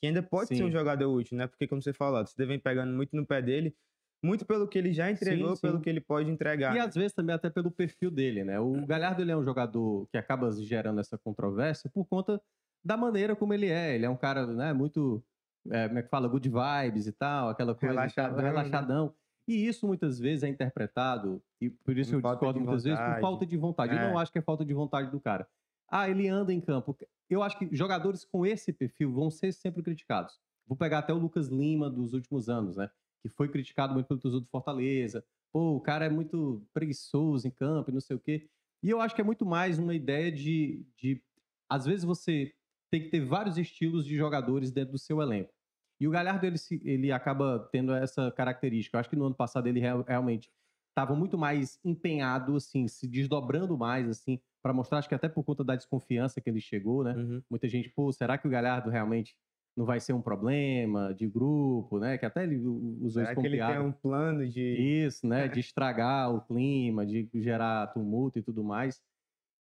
que 0.00 0.06
ainda 0.06 0.22
pode 0.22 0.54
ser 0.54 0.56
Sim. 0.56 0.64
um 0.64 0.70
jogador 0.70 1.10
útil, 1.12 1.36
né? 1.36 1.46
Porque, 1.46 1.66
como 1.66 1.82
você 1.82 1.92
falou, 1.92 2.24
você 2.26 2.44
vem 2.46 2.58
pegando 2.60 2.94
muito 2.94 3.16
no 3.16 3.26
pé 3.26 3.40
dele, 3.42 3.74
muito 4.24 4.44
pelo 4.46 4.66
que 4.66 4.78
ele 4.78 4.92
já 4.92 5.10
entregou, 5.10 5.54
sim. 5.54 5.62
pelo 5.62 5.80
que 5.80 5.88
ele 5.88 6.00
pode 6.00 6.30
entregar. 6.30 6.72
E 6.74 6.78
né? 6.78 6.84
às 6.84 6.94
vezes 6.94 7.12
também 7.12 7.34
até 7.34 7.50
pelo 7.50 7.70
perfil 7.70 8.10
dele, 8.10 8.42
né? 8.42 8.58
O 8.58 8.84
Galhardo 8.86 9.20
ele 9.20 9.30
é 9.30 9.36
um 9.36 9.44
jogador 9.44 10.06
que 10.10 10.16
acaba 10.16 10.50
gerando 10.52 10.98
essa 11.00 11.18
controvérsia 11.18 11.90
por 11.90 12.06
conta 12.06 12.40
da 12.82 12.96
maneira 12.96 13.36
como 13.36 13.52
ele 13.52 13.68
é. 13.68 13.94
Ele 13.94 14.06
é 14.06 14.10
um 14.10 14.16
cara, 14.16 14.46
né, 14.46 14.72
muito, 14.72 15.22
é, 15.70 15.88
como 15.88 15.98
é 15.98 16.02
que 16.02 16.08
fala, 16.08 16.26
good 16.28 16.48
vibes 16.48 17.06
e 17.06 17.12
tal, 17.12 17.50
aquela 17.50 17.74
coisa 17.74 17.94
Relaxadão, 17.94 18.36
né? 18.36 18.42
relaxadão. 18.44 19.14
E 19.46 19.66
isso 19.66 19.86
muitas 19.86 20.18
vezes 20.18 20.42
é 20.42 20.48
interpretado, 20.48 21.42
e 21.60 21.68
por 21.68 21.96
isso 21.98 22.14
eu 22.14 22.20
discordo 22.22 22.60
muitas 22.60 22.84
vezes, 22.84 22.98
por 22.98 23.04
vontade. 23.04 23.20
falta 23.20 23.46
de 23.46 23.56
vontade. 23.58 23.92
Eu 23.94 23.98
É. 23.98 24.10
não 24.10 24.18
acho 24.18 24.32
que 24.32 24.38
é 24.38 24.42
falta 24.42 24.64
de 24.64 24.72
vontade 24.72 25.10
do 25.10 25.20
cara. 25.20 25.46
Ah, 25.90 26.08
ele 26.08 26.26
anda 26.28 26.52
em 26.52 26.62
campo. 26.62 26.96
Eu 27.28 27.42
acho 27.42 27.58
que 27.58 27.68
jogadores 27.76 28.24
com 28.24 28.46
esse 28.46 28.72
perfil 28.72 29.12
vão 29.12 29.30
ser 29.30 29.52
sempre 29.52 29.82
criticados. 29.82 30.40
Vou 30.66 30.76
pegar 30.78 31.00
até 31.00 31.12
o 31.12 31.18
Lucas 31.18 31.48
Lima 31.48 31.90
dos 31.90 32.14
últimos 32.14 32.48
anos, 32.48 32.76
né? 32.76 32.88
Que 33.24 33.28
foi 33.30 33.48
criticado 33.48 33.94
muito 33.94 34.06
pelo 34.06 34.20
torcedor 34.20 34.42
do 34.42 34.50
Fortaleza. 34.50 35.24
Pô, 35.50 35.76
o 35.76 35.80
cara 35.80 36.04
é 36.04 36.10
muito 36.10 36.68
preguiçoso 36.74 37.48
em 37.48 37.50
campo 37.50 37.90
e 37.90 37.94
não 37.94 38.00
sei 38.00 38.16
o 38.16 38.20
quê. 38.20 38.50
E 38.82 38.90
eu 38.90 39.00
acho 39.00 39.14
que 39.14 39.20
é 39.22 39.24
muito 39.24 39.46
mais 39.46 39.78
uma 39.78 39.94
ideia 39.94 40.30
de, 40.30 40.86
de. 40.96 41.22
Às 41.68 41.86
vezes 41.86 42.04
você 42.04 42.54
tem 42.90 43.02
que 43.02 43.08
ter 43.08 43.20
vários 43.24 43.56
estilos 43.56 44.04
de 44.04 44.16
jogadores 44.16 44.70
dentro 44.70 44.92
do 44.92 44.98
seu 44.98 45.22
elenco. 45.22 45.54
E 45.98 46.06
o 46.06 46.10
Galhardo, 46.10 46.44
ele, 46.44 46.56
ele 46.82 47.12
acaba 47.12 47.68
tendo 47.72 47.92
essa 47.94 48.30
característica. 48.30 48.96
Eu 48.96 49.00
acho 49.00 49.08
que 49.08 49.16
no 49.16 49.24
ano 49.24 49.34
passado 49.34 49.66
ele 49.68 49.80
real- 49.80 50.02
realmente 50.06 50.50
estava 50.90 51.14
muito 51.16 51.38
mais 51.38 51.80
empenhado, 51.84 52.54
assim, 52.56 52.86
se 52.86 53.08
desdobrando 53.08 53.76
mais, 53.76 54.08
assim, 54.08 54.40
para 54.62 54.72
mostrar, 54.72 54.98
acho 54.98 55.08
que 55.08 55.14
até 55.14 55.28
por 55.28 55.42
conta 55.44 55.64
da 55.64 55.74
desconfiança 55.76 56.40
que 56.40 56.48
ele 56.48 56.60
chegou, 56.60 57.02
né? 57.02 57.14
Uhum. 57.14 57.42
Muita 57.50 57.68
gente, 57.68 57.88
pô, 57.90 58.12
será 58.12 58.38
que 58.38 58.46
o 58.46 58.50
Galhardo 58.50 58.90
realmente 58.90 59.36
não 59.76 59.84
vai 59.84 59.98
ser 60.00 60.12
um 60.12 60.22
problema 60.22 61.12
de 61.12 61.26
grupo, 61.26 61.98
né? 61.98 62.16
Que 62.16 62.24
até 62.26 62.44
ele 62.44 62.58
usou 62.58 63.10
Será 63.10 63.24
isso 63.26 63.34
como 63.34 63.48
que 63.48 63.54
ele 63.56 63.66
tem 63.66 63.80
um 63.80 63.92
plano 63.92 64.48
de. 64.48 64.60
Isso, 64.60 65.26
né? 65.26 65.48
De 65.48 65.60
estragar 65.60 66.32
o 66.34 66.40
clima, 66.40 67.04
de 67.04 67.28
gerar 67.34 67.88
tumulto 67.88 68.38
e 68.38 68.42
tudo 68.42 68.62
mais. 68.62 69.02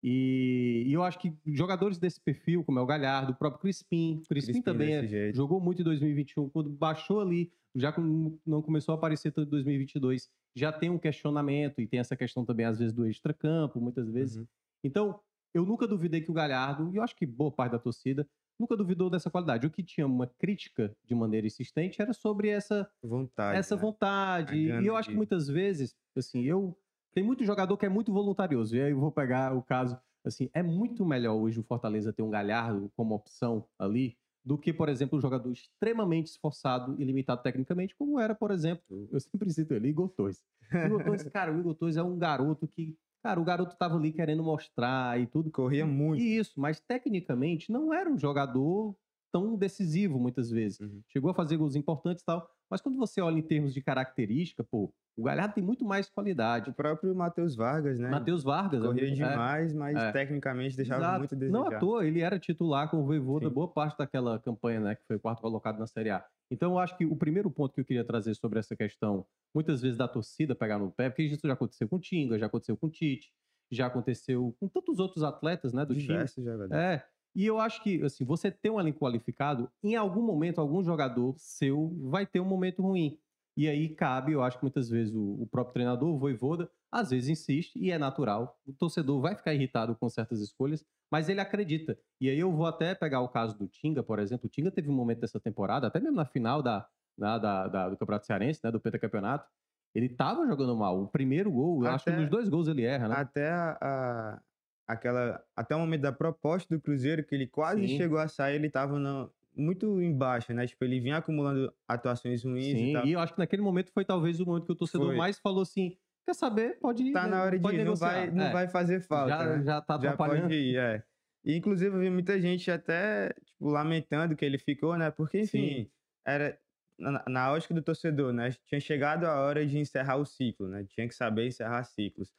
E, 0.06 0.84
e 0.86 0.94
eu 0.94 1.02
acho 1.02 1.18
que 1.18 1.34
jogadores 1.46 1.98
desse 1.98 2.20
perfil, 2.20 2.64
como 2.64 2.78
é 2.78 2.82
o 2.82 2.86
Galhardo, 2.86 3.32
o 3.32 3.36
próprio 3.36 3.62
Crispim, 3.62 4.16
o 4.16 4.28
Crispim, 4.28 4.52
Crispim 4.52 4.62
também 4.62 4.94
é- 4.96 5.34
jogou 5.34 5.62
muito 5.62 5.82
em 5.82 5.86
2021, 5.86 6.50
quando 6.50 6.70
baixou 6.70 7.22
ali, 7.22 7.54
já 7.74 7.92
com- 7.92 8.38
não 8.46 8.62
começou 8.62 8.94
a 8.94 8.98
aparecer 8.98 9.32
tanto 9.32 9.48
em 9.48 9.52
2022, 9.52 10.30
já 10.54 10.74
tem 10.74 10.90
um 10.90 11.00
questionamento 11.00 11.80
e 11.80 11.88
tem 11.88 12.02
essa 12.02 12.18
questão 12.18 12.44
também 12.44 12.66
às 12.66 12.78
vezes 12.80 12.94
do 12.94 13.08
extracampo, 13.08 13.80
muitas 13.80 14.10
vezes. 14.10 14.38
Uhum. 14.38 14.48
Então, 14.84 15.20
eu 15.54 15.66
nunca 15.66 15.88
duvidei 15.88 16.20
que 16.20 16.30
o 16.30 16.34
Galhardo, 16.34 16.92
e 16.94 16.98
eu 16.98 17.04
acho 17.04 17.16
que 17.16 17.26
boa 17.26 17.52
parte 17.52 17.72
da 17.72 17.80
torcida, 17.80 18.28
nunca 18.64 18.78
duvidou 18.78 19.10
dessa 19.10 19.30
qualidade. 19.30 19.68
O 19.68 19.70
que 19.70 19.84
tinha 19.84 20.08
uma 20.08 20.26
crítica 20.26 20.96
de 21.06 21.14
maneira 21.14 21.46
insistente 21.46 22.02
era 22.02 22.14
sobre 22.14 22.50
essa 22.50 22.90
Vontade. 23.04 23.58
essa 23.58 23.76
né? 23.76 23.82
vontade. 23.82 24.56
E 24.56 24.88
eu 24.88 24.96
acho 24.96 25.10
que 25.10 25.16
muitas 25.16 25.48
vezes, 25.48 25.96
assim, 26.16 26.44
eu. 26.44 26.76
Tem 27.14 27.24
muito 27.24 27.46
jogador 27.46 27.78
que 27.78 27.86
é 27.86 27.90
muito 27.90 28.12
voluntarioso. 28.12 28.76
E 28.76 28.82
aí 28.82 28.92
eu 28.92 29.00
vou 29.00 29.12
pegar 29.12 29.56
o 29.56 29.62
caso. 29.62 30.00
Assim, 30.26 30.50
é 30.54 30.64
muito 30.64 31.06
melhor 31.06 31.36
hoje 31.36 31.60
o 31.60 31.64
Fortaleza 31.64 32.14
ter 32.14 32.24
um 32.24 32.30
Galhardo 32.30 32.90
como 32.96 33.14
opção 33.14 33.66
ali 33.78 34.18
do 34.44 34.58
que, 34.58 34.74
por 34.74 34.90
exemplo, 34.90 35.18
um 35.18 35.22
jogador 35.22 35.52
extremamente 35.52 36.28
esforçado 36.28 36.96
e 37.00 37.04
limitado 37.06 37.42
tecnicamente, 37.42 37.96
como 37.96 38.20
era, 38.20 38.36
por 38.36 38.52
exemplo, 38.52 39.08
eu 39.12 39.20
sempre 39.20 39.50
cito 39.52 39.74
ele, 39.74 39.88
Igor 39.90 40.10
Torres. 40.10 40.44
Igor 40.72 41.04
Torres, 41.04 41.24
cara, 41.24 41.54
o 41.54 41.60
Igor 41.60 41.76
Torres 41.76 41.98
é 41.98 42.04
um 42.04 42.18
garoto 42.18 42.68
que, 42.68 42.98
cara, 43.24 43.40
o 43.40 43.44
garoto 43.46 43.78
tava 43.78 43.96
ali 43.96 44.12
querendo 44.12 44.44
mostrar 44.44 45.20
e 45.20 45.26
tudo. 45.26 45.50
Corria 45.50 45.86
muito. 45.86 46.22
Isso, 46.22 46.60
mas 46.60 46.80
tecnicamente 46.82 47.72
não 47.72 47.94
era 47.94 48.10
um 48.10 48.18
jogador 48.20 48.96
tão 49.34 49.58
decisivo 49.58 50.20
muitas 50.20 50.52
vezes. 50.52 50.80
Uhum. 50.80 51.02
Chegou 51.10 51.32
a 51.32 51.34
fazer 51.34 51.58
gols 51.58 51.76
importantes 51.76 52.22
e 52.22 52.26
tal, 52.26 52.48
mas 52.70 52.80
quando 52.80 53.00
você 53.00 53.20
olha 53.20 53.40
em 53.40 53.42
termos 53.42 53.74
de 53.74 53.82
característica, 53.82 54.64
pô, 54.64 54.94
o 55.18 55.24
Galhardo 55.24 55.56
tem 55.56 55.64
muito 55.64 55.84
mais 55.84 56.08
qualidade. 56.08 56.70
O 56.70 56.74
próprio 56.74 57.16
Matheus 57.16 57.56
Vargas, 57.56 57.98
né? 57.98 58.12
Matheus 58.12 58.44
Vargas. 58.44 58.84
Corria 58.84 59.08
é, 59.08 59.12
demais, 59.12 59.74
mas 59.74 59.98
é. 59.98 60.12
tecnicamente 60.12 60.78
deixava 60.78 61.02
Exato. 61.02 61.20
muito 61.20 61.36
a 61.36 61.38
desejar. 61.38 61.58
Não 61.58 61.68
à 61.68 61.80
toa, 61.80 62.06
ele 62.06 62.22
era 62.22 62.38
titular 62.38 62.90
com 62.90 62.98
o 62.98 63.06
Voivoda 63.06 63.48
Sim. 63.48 63.54
boa 63.54 63.68
parte 63.68 63.98
daquela 63.98 64.38
campanha, 64.40 64.80
né, 64.80 64.96
que 64.96 65.04
foi 65.08 65.18
quarto 65.18 65.42
colocado 65.42 65.80
na 65.80 65.88
Série 65.88 66.12
A. 66.12 66.24
Então, 66.52 66.74
eu 66.74 66.78
acho 66.78 66.96
que 66.96 67.06
o 67.06 67.16
primeiro 67.16 67.50
ponto 67.50 67.74
que 67.74 67.82
eu 67.82 67.86
queria 67.86 68.04
trazer 68.04 68.36
sobre 68.36 68.60
essa 68.60 68.76
questão, 68.76 69.26
muitas 69.54 69.82
vezes 69.82 69.98
da 69.98 70.08
torcida 70.08 70.54
pegar 70.54 70.78
no 70.78 70.92
pé, 70.92 71.10
porque 71.10 71.24
isso 71.24 71.48
já 71.48 71.54
aconteceu 71.54 71.90
com 71.90 71.96
o 71.96 72.00
Tinga, 72.00 72.38
já 72.38 72.46
aconteceu 72.46 72.78
com 72.78 72.86
o 72.86 72.90
Tite, 72.92 73.34
já 73.72 73.88
aconteceu 73.88 74.56
com 74.60 74.68
tantos 74.68 75.00
outros 75.00 75.24
atletas, 75.24 75.74
né, 75.74 75.84
do 75.84 75.96
time. 75.96 76.08
Diversos 76.08 76.44
jogadores. 76.44 76.72
É. 76.72 77.04
E 77.36 77.46
eu 77.46 77.60
acho 77.60 77.82
que, 77.82 78.02
assim, 78.04 78.24
você 78.24 78.52
ter 78.52 78.70
um 78.70 78.80
elenco 78.80 79.00
qualificado, 79.00 79.70
em 79.84 79.96
algum 79.96 80.22
momento, 80.22 80.60
algum 80.62 80.84
jogador 80.84 81.34
seu 81.38 81.92
vai 82.04 82.26
ter 82.26 82.40
um 82.40 82.46
momento 82.46 82.82
ruim. 82.82 83.18
E 83.56 83.68
aí 83.68 83.90
cabe, 83.90 84.32
eu 84.32 84.42
acho 84.42 84.58
que 84.58 84.64
muitas 84.64 84.90
vezes 84.90 85.14
o, 85.14 85.42
o 85.44 85.48
próprio 85.48 85.74
treinador, 85.74 86.10
o 86.10 86.18
Voivoda, 86.18 86.70
às 86.92 87.10
vezes 87.12 87.30
insiste, 87.30 87.76
e 87.78 87.92
é 87.92 87.98
natural. 87.98 88.60
O 88.66 88.74
torcedor 88.74 89.22
vai 89.22 89.36
ficar 89.36 89.54
irritado 89.54 89.96
com 89.96 90.10
certas 90.10 90.40
escolhas, 90.40 90.84
mas 91.12 91.30
ele 91.30 91.40
acredita. 91.40 91.98
E 92.20 92.30
aí 92.30 92.40
eu 92.40 92.52
vou 92.52 92.66
até 92.66 92.96
pegar 92.96 93.22
o 93.22 93.30
caso 93.30 93.58
do 93.58 93.68
Tinga, 93.68 94.02
por 94.02 94.18
exemplo. 94.20 94.48
O 94.48 94.50
Tinga 94.50 94.72
teve 94.72 94.90
um 94.90 94.94
momento 94.96 95.20
dessa 95.22 95.40
temporada, 95.40 95.86
até 95.88 96.00
mesmo 96.00 96.16
na 96.16 96.26
final 96.26 96.62
da, 96.64 96.88
da, 97.18 97.38
da- 97.38 97.68
da- 97.68 97.90
do 97.90 97.98
Campeonato 97.98 98.26
Cearense, 98.26 98.60
né, 98.64 98.72
do 98.72 98.80
Pentacampeonato, 98.80 99.48
ele 99.94 100.10
tava 100.10 100.48
jogando 100.48 100.76
mal. 100.76 101.00
O 101.04 101.08
primeiro 101.08 101.52
gol, 101.52 101.84
eu 101.86 101.92
acho 101.92 102.06
que 102.06 102.10
Até- 102.10 102.22
nos 102.22 102.30
dois 102.32 102.50
gols 102.50 102.68
ele 102.68 102.84
erra, 102.84 103.08
né? 103.08 103.16
Até 103.18 103.52
a- 103.52 104.42
aquela. 104.88 105.44
Até 105.56 105.76
o 105.76 105.80
momento 105.80 106.02
da 106.02 106.12
proposta 106.12 106.74
do 106.76 106.82
Cruzeiro, 106.82 107.24
que 107.24 107.34
ele 107.36 107.48
quase 107.48 107.88
Sim. 107.88 107.98
chegou 107.98 108.18
a 108.20 108.28
sair, 108.28 108.56
ele 108.56 108.70
tava 108.70 108.98
no- 109.00 109.32
muito 109.56 110.02
embaixo, 110.02 110.54
né? 110.54 110.66
Tipo, 110.66 110.84
ele 110.84 111.00
vinha 111.00 111.18
acumulando 111.18 111.72
atuações 111.88 112.44
ruins 112.44 112.68
e 112.68 112.72
Sim, 112.88 112.94
tal. 112.94 113.06
e 113.06 113.12
eu 113.14 113.20
acho 113.20 113.34
que 113.34 113.40
naquele 113.40 113.62
momento 113.62 113.92
foi 113.94 114.04
talvez 114.04 114.40
o 114.40 114.46
momento 114.46 114.66
que 114.66 114.72
o 114.72 114.76
torcedor 114.76 115.08
Foi. 115.08 115.16
mais 115.18 115.40
falou 115.40 115.62
assim: 115.62 115.96
quer 116.26 116.34
saber? 116.34 116.80
Pode 116.80 117.04
ir. 117.04 117.14
Tá 117.14 117.24
né? 117.26 117.30
na 117.30 117.44
hora 117.44 117.60
de 117.60 117.68
ir, 117.68 117.72
não 117.78 117.78
negociar." 117.78 118.10
vai, 118.12 118.32
não 118.32 118.46
É, 118.46 118.52
vai 118.54 118.68
fazer 118.68 119.02
falta. 119.02 119.30
já, 119.38 119.46
né? 119.58 119.64
já 119.64 119.82
tá 119.82 119.94
já 119.94 120.10
atrapalhando. 120.12 120.42
pode 120.44 120.56
ir, 120.56 120.78
é. 120.78 121.04
E, 121.46 121.56
inclusive, 121.58 121.94
eu 121.96 122.00
vi 122.00 122.10
muita 122.10 122.40
gente 122.40 122.72
até, 122.72 123.30
tipo, 123.46 123.68
lamentando 123.70 124.36
que 124.36 124.46
ele 124.46 124.58
ficou, 124.58 124.98
né? 124.98 125.12
Porque, 125.12 125.42
enfim, 125.42 125.84
Sim. 125.84 125.90
era 126.26 126.58
na, 126.98 127.24
na 127.28 127.52
ótica 127.52 127.74
do 127.74 127.82
torcedor, 127.82 128.32
né? 128.34 128.52
Tinha 128.66 128.80
chegado 128.80 129.26
a 129.26 129.40
hora 129.42 129.66
de 129.66 129.78
encerrar 129.78 130.16
o 130.16 130.26
ciclo, 130.26 130.68
né? 130.70 130.86
Tinha 130.88 131.06
que 131.08 131.14
saber 131.14 131.46
encerrar 131.48 131.84
ciclos. 131.84 132.32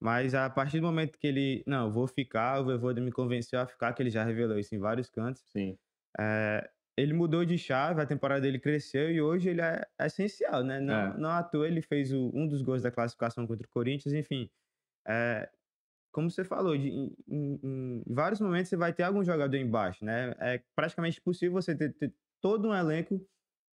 Mas 0.00 0.34
a 0.34 0.48
partir 0.50 0.80
do 0.80 0.86
momento 0.86 1.18
que 1.18 1.26
ele, 1.26 1.64
não, 1.66 1.86
eu 1.86 1.92
vou 1.92 2.06
ficar, 2.06 2.60
o 2.60 2.64
Voivoda 2.64 3.00
me 3.00 3.12
convenceu 3.12 3.60
a 3.60 3.66
ficar, 3.66 3.92
que 3.94 4.02
ele 4.02 4.10
já 4.10 4.24
revelou 4.24 4.58
isso 4.58 4.74
em 4.74 4.78
vários 4.78 5.10
cantos, 5.10 5.44
Sim. 5.44 5.78
é, 6.18 6.70
ele 6.96 7.12
mudou 7.14 7.44
de 7.44 7.58
chave, 7.58 8.00
a 8.02 8.06
temporada 8.06 8.40
dele 8.42 8.58
cresceu 8.58 9.10
e 9.10 9.20
hoje 9.20 9.50
ele 9.50 9.60
é 9.62 9.86
essencial, 10.00 10.64
né? 10.64 10.80
Não, 10.80 11.14
É. 11.14 11.14
não 11.14 11.30
à 11.30 11.42
toa 11.42 11.66
ele 11.68 11.82
fez 11.82 12.12
o- 12.12 12.30
um 12.34 12.46
dos 12.48 12.62
gols 12.62 12.82
da 12.82 12.90
classificação 12.90 13.46
contra 13.46 13.66
o 13.66 13.70
Corinthians, 13.70 14.14
enfim. 14.14 14.50
É, 15.08 15.50
como 16.12 16.30
você 16.30 16.44
falou, 16.44 16.76
de- 16.78 16.90
em, 16.90 17.16
em- 17.28 17.60
em 18.08 18.14
vários 18.14 18.40
momentos 18.40 18.68
você 18.70 18.76
vai 18.76 18.92
ter 18.94 19.04
algum 19.04 19.24
jogador 19.24 19.56
embaixo, 19.56 20.04
né? 20.04 20.34
É 20.40 20.62
praticamente 20.76 21.20
impossível 21.20 21.52
você 21.54 21.76
ter, 21.76 21.94
ter 21.94 22.14
todo 22.42 22.68
um 22.68 22.74
elenco, 22.74 23.20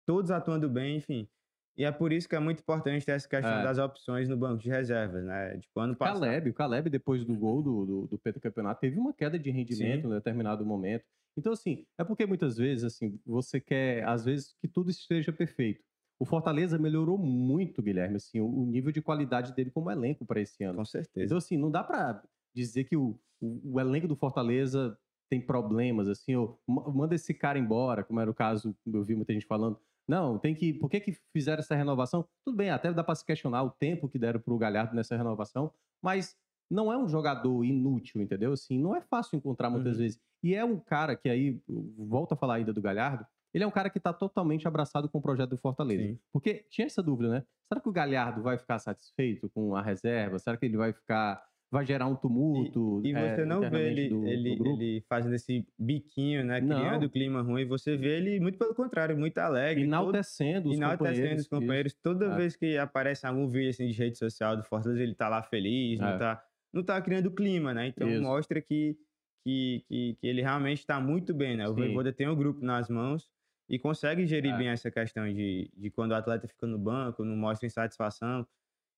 todos 0.06 0.30
atuando 0.30 0.70
bem, 0.70 0.96
enfim. 0.98 1.28
E 1.76 1.84
é 1.84 1.90
por 1.90 2.12
isso 2.12 2.28
que 2.28 2.36
é 2.36 2.38
muito 2.38 2.60
importante 2.60 3.04
ter 3.04 3.12
essa 3.12 3.28
questão 3.28 3.58
É. 3.58 3.62
das 3.64 3.78
opções 3.78 4.28
no 4.28 4.36
banco 4.36 4.62
de 4.62 4.68
reservas, 4.68 5.24
né? 5.24 5.58
Tipo, 5.58 5.80
ano 5.80 5.96
passado. 5.96 6.20
Caleb, 6.20 6.50
o 6.50 6.54
Caleb, 6.54 6.88
depois 6.90 7.24
do 7.24 7.34
gol 7.34 7.62
do, 7.62 7.84
do, 7.86 8.06
do 8.06 8.18
Pentacampeonato, 8.18 8.80
teve 8.80 8.98
uma 8.98 9.12
queda 9.12 9.38
de 9.38 9.50
rendimento 9.50 10.06
em 10.06 10.10
determinado 10.10 10.64
momento. 10.64 11.04
Então, 11.36 11.52
assim, 11.52 11.84
é 11.98 12.04
porque 12.04 12.24
muitas 12.26 12.56
vezes, 12.56 12.84
assim, 12.84 13.18
você 13.26 13.60
quer, 13.60 14.04
às 14.06 14.24
vezes, 14.24 14.54
que 14.60 14.68
tudo 14.68 14.90
esteja 14.90 15.32
perfeito. 15.32 15.82
O 16.16 16.24
Fortaleza 16.24 16.78
melhorou 16.78 17.18
muito, 17.18 17.82
Guilherme, 17.82 18.16
assim, 18.16 18.40
o, 18.40 18.46
o 18.46 18.66
nível 18.66 18.92
de 18.92 19.02
qualidade 19.02 19.52
dele 19.52 19.70
como 19.72 19.90
elenco 19.90 20.24
para 20.24 20.40
esse 20.40 20.62
ano. 20.62 20.78
Com 20.78 20.84
certeza. 20.84 21.26
Então, 21.26 21.38
assim, 21.38 21.56
não 21.56 21.72
dá 21.72 21.82
pra 21.82 22.22
dizer 22.54 22.84
que 22.84 22.96
o, 22.96 23.18
o, 23.40 23.72
o 23.74 23.80
elenco 23.80 24.06
do 24.06 24.14
Fortaleza 24.14 24.96
tem 25.28 25.40
problemas, 25.40 26.06
assim, 26.06 26.36
ou 26.36 26.60
"Ma- 26.68 26.88
manda 26.88 27.16
esse 27.16 27.34
cara 27.34 27.58
embora, 27.58 28.04
como 28.04 28.20
era 28.20 28.30
o 28.30 28.34
caso, 28.34 28.76
eu 28.86 29.02
vi 29.02 29.16
muita 29.16 29.32
gente 29.32 29.44
falando. 29.46 29.76
Não, 30.08 30.38
tem 30.38 30.54
que. 30.54 30.74
Por 30.74 30.90
que, 30.90 31.00
que 31.00 31.12
fizeram 31.32 31.60
essa 31.60 31.74
renovação? 31.74 32.26
Tudo 32.44 32.56
bem, 32.56 32.70
até 32.70 32.92
dá 32.92 33.02
pra 33.02 33.14
se 33.14 33.24
questionar 33.24 33.62
o 33.62 33.70
tempo 33.70 34.08
que 34.08 34.18
deram 34.18 34.40
pro 34.40 34.58
Galhardo 34.58 34.94
nessa 34.94 35.16
renovação, 35.16 35.72
mas 36.02 36.36
não 36.70 36.92
é 36.92 36.96
um 36.98 37.08
jogador 37.08 37.64
inútil, 37.64 38.20
entendeu? 38.20 38.52
Assim, 38.52 38.78
não 38.78 38.94
é 38.94 39.00
fácil 39.00 39.36
encontrar 39.36 39.70
muitas 39.70 39.94
Uhum. 39.94 40.02
vezes. 40.02 40.20
E 40.42 40.54
é 40.54 40.64
um 40.64 40.78
cara 40.78 41.16
que 41.16 41.28
aí, 41.28 41.58
volta 41.96 42.34
a 42.34 42.36
falar 42.36 42.56
ainda 42.56 42.72
do 42.72 42.82
Galhardo, 42.82 43.24
ele 43.52 43.64
é 43.64 43.66
um 43.66 43.70
cara 43.70 43.88
que 43.88 44.00
tá 44.00 44.12
totalmente 44.12 44.66
abraçado 44.66 45.08
com 45.08 45.18
o 45.18 45.22
projeto 45.22 45.50
do 45.50 45.56
Fortaleza. 45.58 46.02
Sim. 46.02 46.18
Porque 46.32 46.66
tinha 46.68 46.86
essa 46.86 47.02
dúvida, 47.02 47.30
né? 47.30 47.44
Será 47.68 47.80
que 47.80 47.88
o 47.88 47.92
Galhardo 47.92 48.42
vai 48.42 48.58
ficar 48.58 48.78
satisfeito 48.78 49.48
com 49.50 49.74
a 49.76 49.80
reserva? 49.82 50.38
Será 50.38 50.56
que 50.56 50.66
ele 50.66 50.76
vai 50.76 50.92
ficar. 50.92 51.42
Vai 51.74 51.84
gerar 51.84 52.06
um 52.06 52.14
tumulto? 52.14 53.02
E 53.04 53.12
é, 53.12 53.34
você 53.36 53.44
não 53.44 53.68
vê 53.68 53.90
ele, 53.90 54.08
do- 54.08 54.20
do 54.20 54.26
ele, 54.28 54.54
grupo? 54.54 54.80
ele 54.80 55.00
fazendo 55.08 55.34
esse 55.34 55.66
biquinho, 55.76 56.44
né? 56.44 56.60
Não. 56.60 56.78
Criando 56.78 57.10
clima 57.10 57.42
ruim. 57.42 57.64
Você 57.66 57.96
vê 57.96 58.16
ele, 58.16 58.38
muito 58.38 58.56
pelo 58.56 58.74
contrário, 58.74 59.18
muito 59.18 59.36
alegre. 59.38 59.82
todo- 59.82 59.88
Enaltecendo 59.92 60.68
os 60.70 60.76
enaltecendo 60.76 61.14
companheiros. 61.16 61.42
os 61.42 61.48
companheiros. 61.48 61.94
Toda 61.94 62.26
É. 62.26 62.36
vez 62.36 62.54
que 62.56 62.78
aparece 62.78 63.26
algum 63.26 63.48
vídeo 63.48 63.70
assim, 63.70 63.88
de 63.88 63.92
rede 63.98 64.16
social 64.16 64.56
do 64.56 64.62
Fortaleza, 64.62 65.02
ele 65.02 65.14
tá 65.16 65.28
lá 65.28 65.42
feliz, 65.42 65.98
não, 65.98 66.08
É. 66.10 66.16
tá, 66.18 66.44
não 66.72 66.82
tá 66.84 67.00
criando 67.02 67.30
clima, 67.32 67.74
né? 67.74 67.88
Então 67.88 68.08
Isso. 68.08 68.22
mostra 68.22 68.60
que, 68.60 68.96
que, 69.44 69.84
que, 69.88 70.16
que 70.20 70.26
ele 70.28 70.42
realmente 70.42 70.86
tá 70.86 71.00
muito 71.00 71.34
bem, 71.34 71.56
né? 71.56 71.64
O 71.64 71.70
Sim. 71.74 71.74
Voivoda 71.74 72.12
tem 72.12 72.28
o 72.28 72.36
grupo 72.36 72.64
nas 72.64 72.88
mãos 72.88 73.28
e 73.68 73.78
consegue 73.80 74.26
gerir 74.26 74.52
É. 74.54 74.56
bem 74.56 74.68
essa 74.68 74.90
questão 74.92 75.26
de, 75.32 75.70
de 75.76 75.90
quando 75.90 76.12
o 76.12 76.14
atleta 76.14 76.46
fica 76.46 76.66
no 76.68 76.78
banco, 76.78 77.24
não 77.24 77.36
mostra 77.36 77.66
insatisfação. 77.66 78.46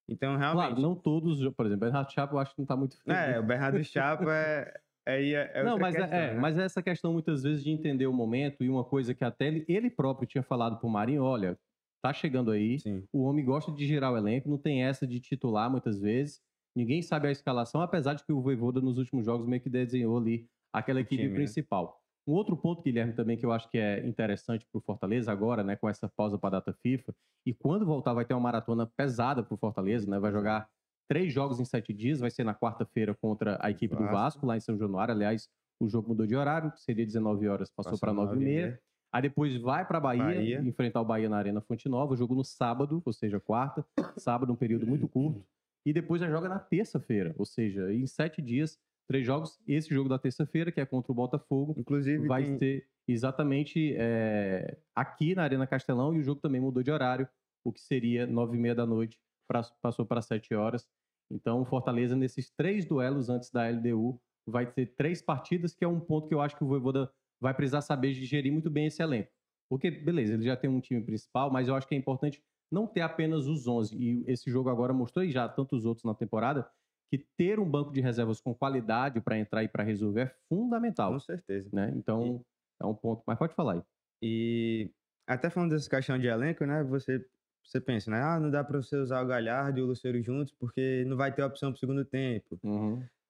Então, 0.09 0.37
realmente. 0.37 0.69
Claro, 0.69 0.81
não 0.81 0.95
todos, 0.95 1.39
por 1.55 1.67
exemplo, 1.67 1.81
Bernardo 1.81 2.13
Chapo 2.13 2.35
eu 2.35 2.39
acho 2.39 2.55
que 2.55 2.61
não 2.61 2.67
tá 2.67 2.77
muito 2.77 2.97
feliz. 3.03 3.19
É, 3.19 3.41
o 3.41 3.43
Bernardo 3.43 3.83
Chapo 3.85 4.31
é. 4.31 4.73
É, 5.09 5.31
é, 5.31 5.63
não, 5.63 5.79
mas 5.79 5.95
é- 5.95 6.01
questão, 6.01 6.19
é, 6.19 6.35
né? 6.35 6.41
mas 6.41 6.59
é 6.59 6.65
essa 6.65 6.83
questão 6.83 7.13
muitas 7.13 7.45
vezes 7.45 7.63
de 7.63 7.71
entender 7.71 8.09
o 8.09 8.13
momento 8.13 8.65
e 8.65 8.69
uma 8.69 8.83
coisa 8.83 9.15
que 9.15 9.25
até 9.25 9.47
ele, 9.47 9.65
ele 9.69 9.89
próprio 9.89 10.27
tinha 10.27 10.43
falado 10.43 10.81
pro 10.81 10.89
Marinho, 10.89 11.23
olha, 11.23 11.57
tá 12.03 12.13
chegando 12.13 12.51
aí, 12.51 12.81
Sim. 12.81 13.05
o 13.13 13.23
homem 13.23 13.45
gosta 13.45 13.71
de 13.71 13.87
girar 13.87 14.13
o 14.13 14.17
elenco, 14.17 14.49
não 14.49 14.59
tem 14.59 14.83
essa 14.83 15.07
de 15.07 15.21
titular 15.21 15.71
muitas 15.71 16.01
vezes, 16.01 16.41
ninguém 16.75 17.03
sabe 17.03 17.29
a 17.29 17.31
escalação, 17.31 17.81
apesar 17.81 18.15
de 18.15 18.25
que 18.25 18.33
o 18.33 18.41
Voivoda 18.41 18.81
nos 18.81 18.99
últimos 18.99 19.25
jogos 19.25 19.47
meio 19.47 19.63
que 19.63 19.71
desenhou 19.71 20.19
ali 20.19 20.49
aquela 20.73 21.01
equipe 21.01 21.23
time, 21.23 21.29
né? 21.29 21.37
principal. 21.37 22.03
Um 22.27 22.33
outro 22.33 22.57
ponto, 22.57 22.83
Guilherme, 22.83 23.13
também 23.13 23.37
que 23.37 23.47
eu 23.47 23.53
acho 23.53 23.71
que 23.71 23.79
é 23.79 24.05
interessante 24.05 24.67
pro 24.73 24.81
Fortaleza 24.81 25.31
agora, 25.31 25.63
né, 25.63 25.77
com 25.77 25.89
essa 25.89 26.09
pausa 26.09 26.37
para 26.37 26.59
data 26.59 26.73
FIFA, 26.73 27.15
e 27.47 27.55
quando 27.55 27.87
voltar 27.87 28.15
vai 28.15 28.25
ter 28.25 28.35
uma 28.35 28.41
maratona 28.41 28.85
pesada 28.85 29.45
pro 29.45 29.57
Fortaleza, 29.57 30.11
né, 30.11 30.19
vai 30.19 30.33
jogar 30.33 30.69
três 31.09 31.33
jogos 31.33 31.61
em 31.61 31.65
sete 31.65 31.93
dias, 31.93 32.19
vai 32.19 32.31
ser 32.31 32.45
na 32.45 32.55
quarta-feira 32.55 33.15
contra 33.15 33.59
a 33.61 33.71
equipe 33.71 33.95
do 33.95 34.03
Vasco. 34.03 34.17
Vasco, 34.17 34.47
lá 34.47 34.57
em 34.57 34.61
São 34.61 34.77
Januário, 34.77 35.15
aliás, 35.15 35.49
o 35.81 35.89
jogo 35.89 36.09
mudou 36.09 36.27
de 36.27 36.35
horário, 36.35 36.73
seria 36.77 37.07
19 37.07 37.47
horas, 37.49 37.71
passou 37.71 37.99
para 37.99 38.13
9 38.13 38.35
e 38.37 38.39
meia. 38.39 38.81
Aí 39.13 39.23
depois 39.23 39.57
vai 39.61 39.87
para 39.87 40.01
Bahia, 40.01 40.25
Bahia. 40.25 40.61
enfrentar 40.63 41.01
o 41.01 41.05
Bahia 41.05 41.29
na 41.29 41.37
Arena 41.37 41.61
Fonte 41.61 41.89
Nova, 41.89 42.17
jogo 42.17 42.35
no 42.35 42.45
sábado, 42.45 43.01
ou 43.05 43.13
seja, 43.13 43.39
quarta, 43.39 43.87
sábado, 44.17 44.53
um 44.53 44.57
período 44.57 44.87
muito 44.87 45.07
curto. 45.07 45.45
E 45.87 45.93
depois 45.93 46.21
já 46.21 46.29
joga 46.29 46.49
na 46.49 46.59
terça-feira, 46.59 47.35
ou 47.39 47.47
seja, 47.47 47.93
em 47.95 48.07
sete 48.07 48.43
dias, 48.43 48.79
três 49.07 49.25
jogos. 49.27 49.59
Esse 49.67 49.93
jogo 49.93 50.09
da 50.09 50.19
terça-feira, 50.19 50.71
que 50.73 50.81
é 50.81 50.87
contra 50.87 51.13
o 51.13 51.15
Botafogo, 51.15 51.75
Inclusive, 51.79 52.27
vai 52.27 52.45
tem- 52.45 52.59
ser 52.59 52.89
exatamente 53.09 53.95
é, 53.97 54.79
aqui 54.95 55.35
na 55.35 55.43
Arena 55.45 55.67
Castelão 55.67 56.15
e 56.15 56.19
o 56.19 56.23
jogo 56.23 56.41
também 56.41 56.61
mudou 56.61 56.83
de 56.83 56.91
horário, 56.91 57.29
o 57.65 57.73
que 57.73 57.81
seria 57.81 58.27
nove 58.27 58.57
e 58.57 58.61
meia 58.61 58.75
da 58.75 58.87
noite, 58.87 59.19
pra- 59.49 59.63
passou 59.83 60.05
para 60.05 60.21
sete 60.23 60.55
horas. 60.55 60.87
Então, 61.31 61.61
o 61.61 61.65
Fortaleza, 61.65 62.15
nesses 62.17 62.51
três 62.51 62.85
duelos 62.85 63.29
antes 63.29 63.51
da 63.51 63.65
LDU, 63.69 64.21
vai 64.49 64.65
ter 64.71 64.87
três 64.95 65.21
partidas, 65.23 65.75
que 65.75 65.85
é 65.85 65.89
um 65.89 65.99
ponto 65.99 66.29
que 66.29 66.35
eu 66.35 66.41
acho 66.41 66.57
que 66.57 66.63
o 66.63 66.69
Voivoda 66.69 67.11
vai 67.41 67.53
precisar 67.55 67.81
saber 67.81 68.13
gerir 68.15 68.53
muito 68.53 68.71
bem 68.71 68.87
esse 68.87 69.03
elenco. 69.03 69.31
Porque, 69.69 69.91
beleza, 69.91 70.35
ele 70.35 70.45
já 70.45 70.57
tem 70.57 70.71
um 70.71 70.81
time 70.81 71.03
principal, 71.03 71.51
mas 71.51 71.67
eu 71.67 71.75
acho 71.75 71.87
que 71.89 71.95
é 71.95 71.99
importante 71.99 72.41
não 72.71 72.87
ter 72.87 73.01
apenas 73.01 73.47
os 73.49 73.67
11. 73.67 73.97
E 73.97 74.25
esse 74.31 74.49
jogo 74.51 74.69
agora 74.69 74.93
mostrou, 74.93 75.25
e 75.25 75.31
já 75.33 75.49
tantos 75.49 75.85
outros 75.85 76.05
na 76.05 76.15
temporada, 76.15 76.69
que 77.11 77.19
ter 77.37 77.59
um 77.61 77.69
banco 77.69 77.93
de 77.93 78.01
reservas 78.01 78.41
com 78.41 78.55
qualidade 78.55 79.21
para 79.21 79.39
entrar 79.39 79.63
e 79.65 79.69
para 79.69 79.85
resolver 79.85 80.21
é 80.23 80.35
fundamental 80.49 81.13
com 81.13 81.21
certeza. 81.21 81.69
né? 81.73 81.93
Então, 81.97 82.45
é 82.81 82.87
um 82.87 82.95
ponto. 82.95 83.23
Mas 83.27 83.39
pode 83.39 83.55
falar 83.55 83.75
aí. 83.75 83.83
E 84.23 84.91
até 85.27 85.51
falando 85.51 85.71
dessa 85.71 85.89
questão 85.91 86.19
de 86.19 86.27
elenco, 86.27 86.65
né? 86.65 86.83
Você, 86.85 87.25
você 87.65 87.81
pensa, 87.81 88.11
né? 88.11 88.21
Ah, 88.23 88.41
não 88.41 88.51
dá 88.51 88.65
para 88.65 88.81
você 88.81 88.97
usar 88.97 89.23
o 89.23 89.27
Galhardo 89.27 89.79
e 89.79 89.83
o 89.83 89.87
Luceiro 89.87 90.21
juntos 90.23 90.53
porque 90.59 91.05
não 91.07 91.17
vai 91.17 91.33
ter 91.35 91.43
opção 91.43 91.71
pro 91.73 91.79
segundo 91.81 92.05
tempo. 92.05 92.59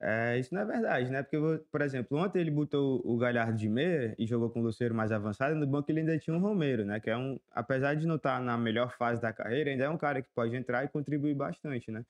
É, 0.01 0.39
isso 0.39 0.53
não 0.55 0.61
é 0.61 0.65
verdade, 0.67 1.11
né? 1.11 1.23
Porque, 1.23 1.39
por 1.73 1.81
exemplo, 1.81 2.19
ontem 2.19 2.41
ele 2.41 2.51
botou 2.51 3.01
o 3.05 3.17
Galhardo 3.17 3.57
de 3.59 3.67
meia 3.69 4.15
e 4.19 4.27
jogou 4.27 4.51
com 4.51 4.61
o 4.61 4.63
Luceiro 4.63 4.95
mais 4.95 5.11
avançado, 5.11 5.57
e 5.57 5.59
no 5.59 5.67
banco 5.67 5.91
ele 5.91 6.01
ainda 6.01 6.19
tinha 6.19 6.37
um 6.37 6.41
Romero, 6.41 6.85
né? 6.85 7.01
Que 7.01 7.09
é 7.11 7.17
um, 7.17 7.41
apesar 7.51 7.95
de 7.95 8.07
não 8.07 8.17
estar 8.17 8.39
na 8.43 8.59
melhor 8.59 8.93
fase 8.97 9.23
da 9.23 9.33
carreira, 9.33 9.71
ainda 9.71 9.85
é 9.85 9.89
um 9.89 9.97
cara 9.97 10.21
que 10.21 10.29
pode 10.35 10.55
entrar 10.55 10.85
e 10.85 10.89
contribuir 10.89 11.35
bastante, 11.35 11.91
né? 11.91 12.05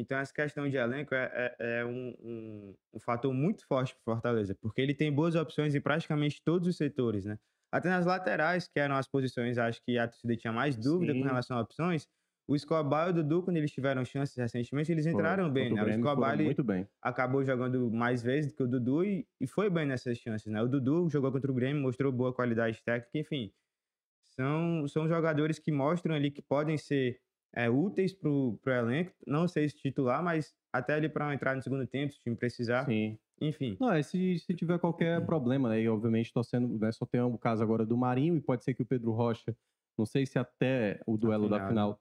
Então, 0.00 0.18
essa 0.18 0.32
questão 0.32 0.68
de 0.68 0.76
elenco 0.76 1.14
é, 1.14 1.54
é- 1.60 1.80
é 1.80 1.84
um, 1.84 2.14
um- 2.20 2.76
um 2.94 3.00
fator 3.00 3.32
muito 3.34 3.66
forte 3.66 3.94
para 3.94 4.14
Fortaleza, 4.14 4.54
porque 4.60 4.80
ele 4.80 4.94
tem 4.94 5.12
boas 5.12 5.34
opções 5.34 5.74
em 5.74 5.80
praticamente 5.80 6.42
todos 6.44 6.68
os 6.68 6.76
setores, 6.76 7.24
né? 7.24 7.38
Até 7.72 7.88
nas 7.88 8.06
laterais, 8.06 8.66
que 8.68 8.80
eram 8.80 8.96
as 8.96 9.08
posições, 9.08 9.58
acho 9.58 9.80
que 9.84 9.98
a 9.98 10.08
torcida 10.08 10.36
tinha 10.36 10.52
mais 10.52 10.76
dúvida 10.76 11.14
Sim. 11.14 11.20
com 11.20 11.24
relação 11.24 11.56
a 11.56 11.60
opções. 11.62 12.08
O 12.48 12.56
Escobar 12.56 13.08
e 13.08 13.10
o 13.10 13.14
Dudu, 13.14 13.42
quando 13.44 13.56
eles 13.58 13.70
tiveram 13.70 14.04
chances 14.04 14.36
recentemente, 14.36 14.90
eles 14.90 15.06
entraram 15.06 15.44
Foi. 15.44 15.52
bem, 15.52 15.70
né? 15.70 15.84
O 15.84 15.88
Escobar, 15.88 16.36
muito 16.38 16.64
bem. 16.64 16.88
acabou 17.02 17.44
jogando 17.44 17.90
mais 17.90 18.22
vezes 18.22 18.50
do 18.52 18.56
que 18.56 18.62
o 18.64 18.68
Dudu 18.68 19.04
e, 19.04 19.26
e 19.40 19.46
foi 19.46 19.70
bem 19.70 19.86
nessas 19.86 20.18
chances, 20.18 20.50
né? 20.52 20.60
O 20.62 20.68
Dudu 20.68 21.08
jogou 21.10 21.30
contra 21.32 21.50
o 21.50 21.54
Grêmio, 21.54 21.82
mostrou 21.82 22.12
boa 22.12 22.34
qualidade 22.34 22.82
técnica, 22.84 23.18
enfim. 23.18 23.52
São, 24.24 24.86
são 24.88 25.08
jogadores 25.08 25.58
que 25.58 25.72
mostram 25.72 26.14
ali 26.14 26.30
que 26.30 26.42
podem 26.42 26.78
ser 26.78 27.20
é, 27.54 27.68
úteis 27.68 28.12
pro, 28.12 28.58
pro 28.62 28.72
elenco, 28.72 29.12
não 29.26 29.48
sei 29.48 29.68
se 29.68 29.76
titular, 29.76 30.22
mas 30.22 30.54
até 30.72 30.94
ali 30.94 31.08
para 31.08 31.34
entrar 31.34 31.56
no 31.56 31.62
segundo 31.62 31.86
tempo, 31.86 32.12
se 32.12 32.18
o 32.18 32.22
time 32.22 32.36
precisar, 32.36 32.84
Sim. 32.86 33.18
enfim. 33.40 33.76
Não, 33.80 33.92
é 33.92 34.02
se, 34.02 34.38
se 34.38 34.54
tiver 34.54 34.78
qualquer 34.78 35.24
problema, 35.26 35.68
né? 35.68 35.80
E 35.80 35.88
obviamente 35.88 36.32
torcendo, 36.32 36.78
né? 36.78 36.92
Só 36.92 37.04
tem 37.04 37.20
o 37.20 37.38
caso 37.38 37.62
agora 37.62 37.84
do 37.84 37.96
Marinho 37.96 38.36
e 38.36 38.40
pode 38.40 38.64
ser 38.64 38.74
que 38.74 38.82
o 38.82 38.86
Pedro 38.86 39.12
Rocha, 39.12 39.56
não 39.98 40.06
sei 40.06 40.24
se 40.26 40.38
até 40.38 41.00
o 41.06 41.16
duelo 41.16 41.48
da 41.48 41.66
final, 41.68 42.00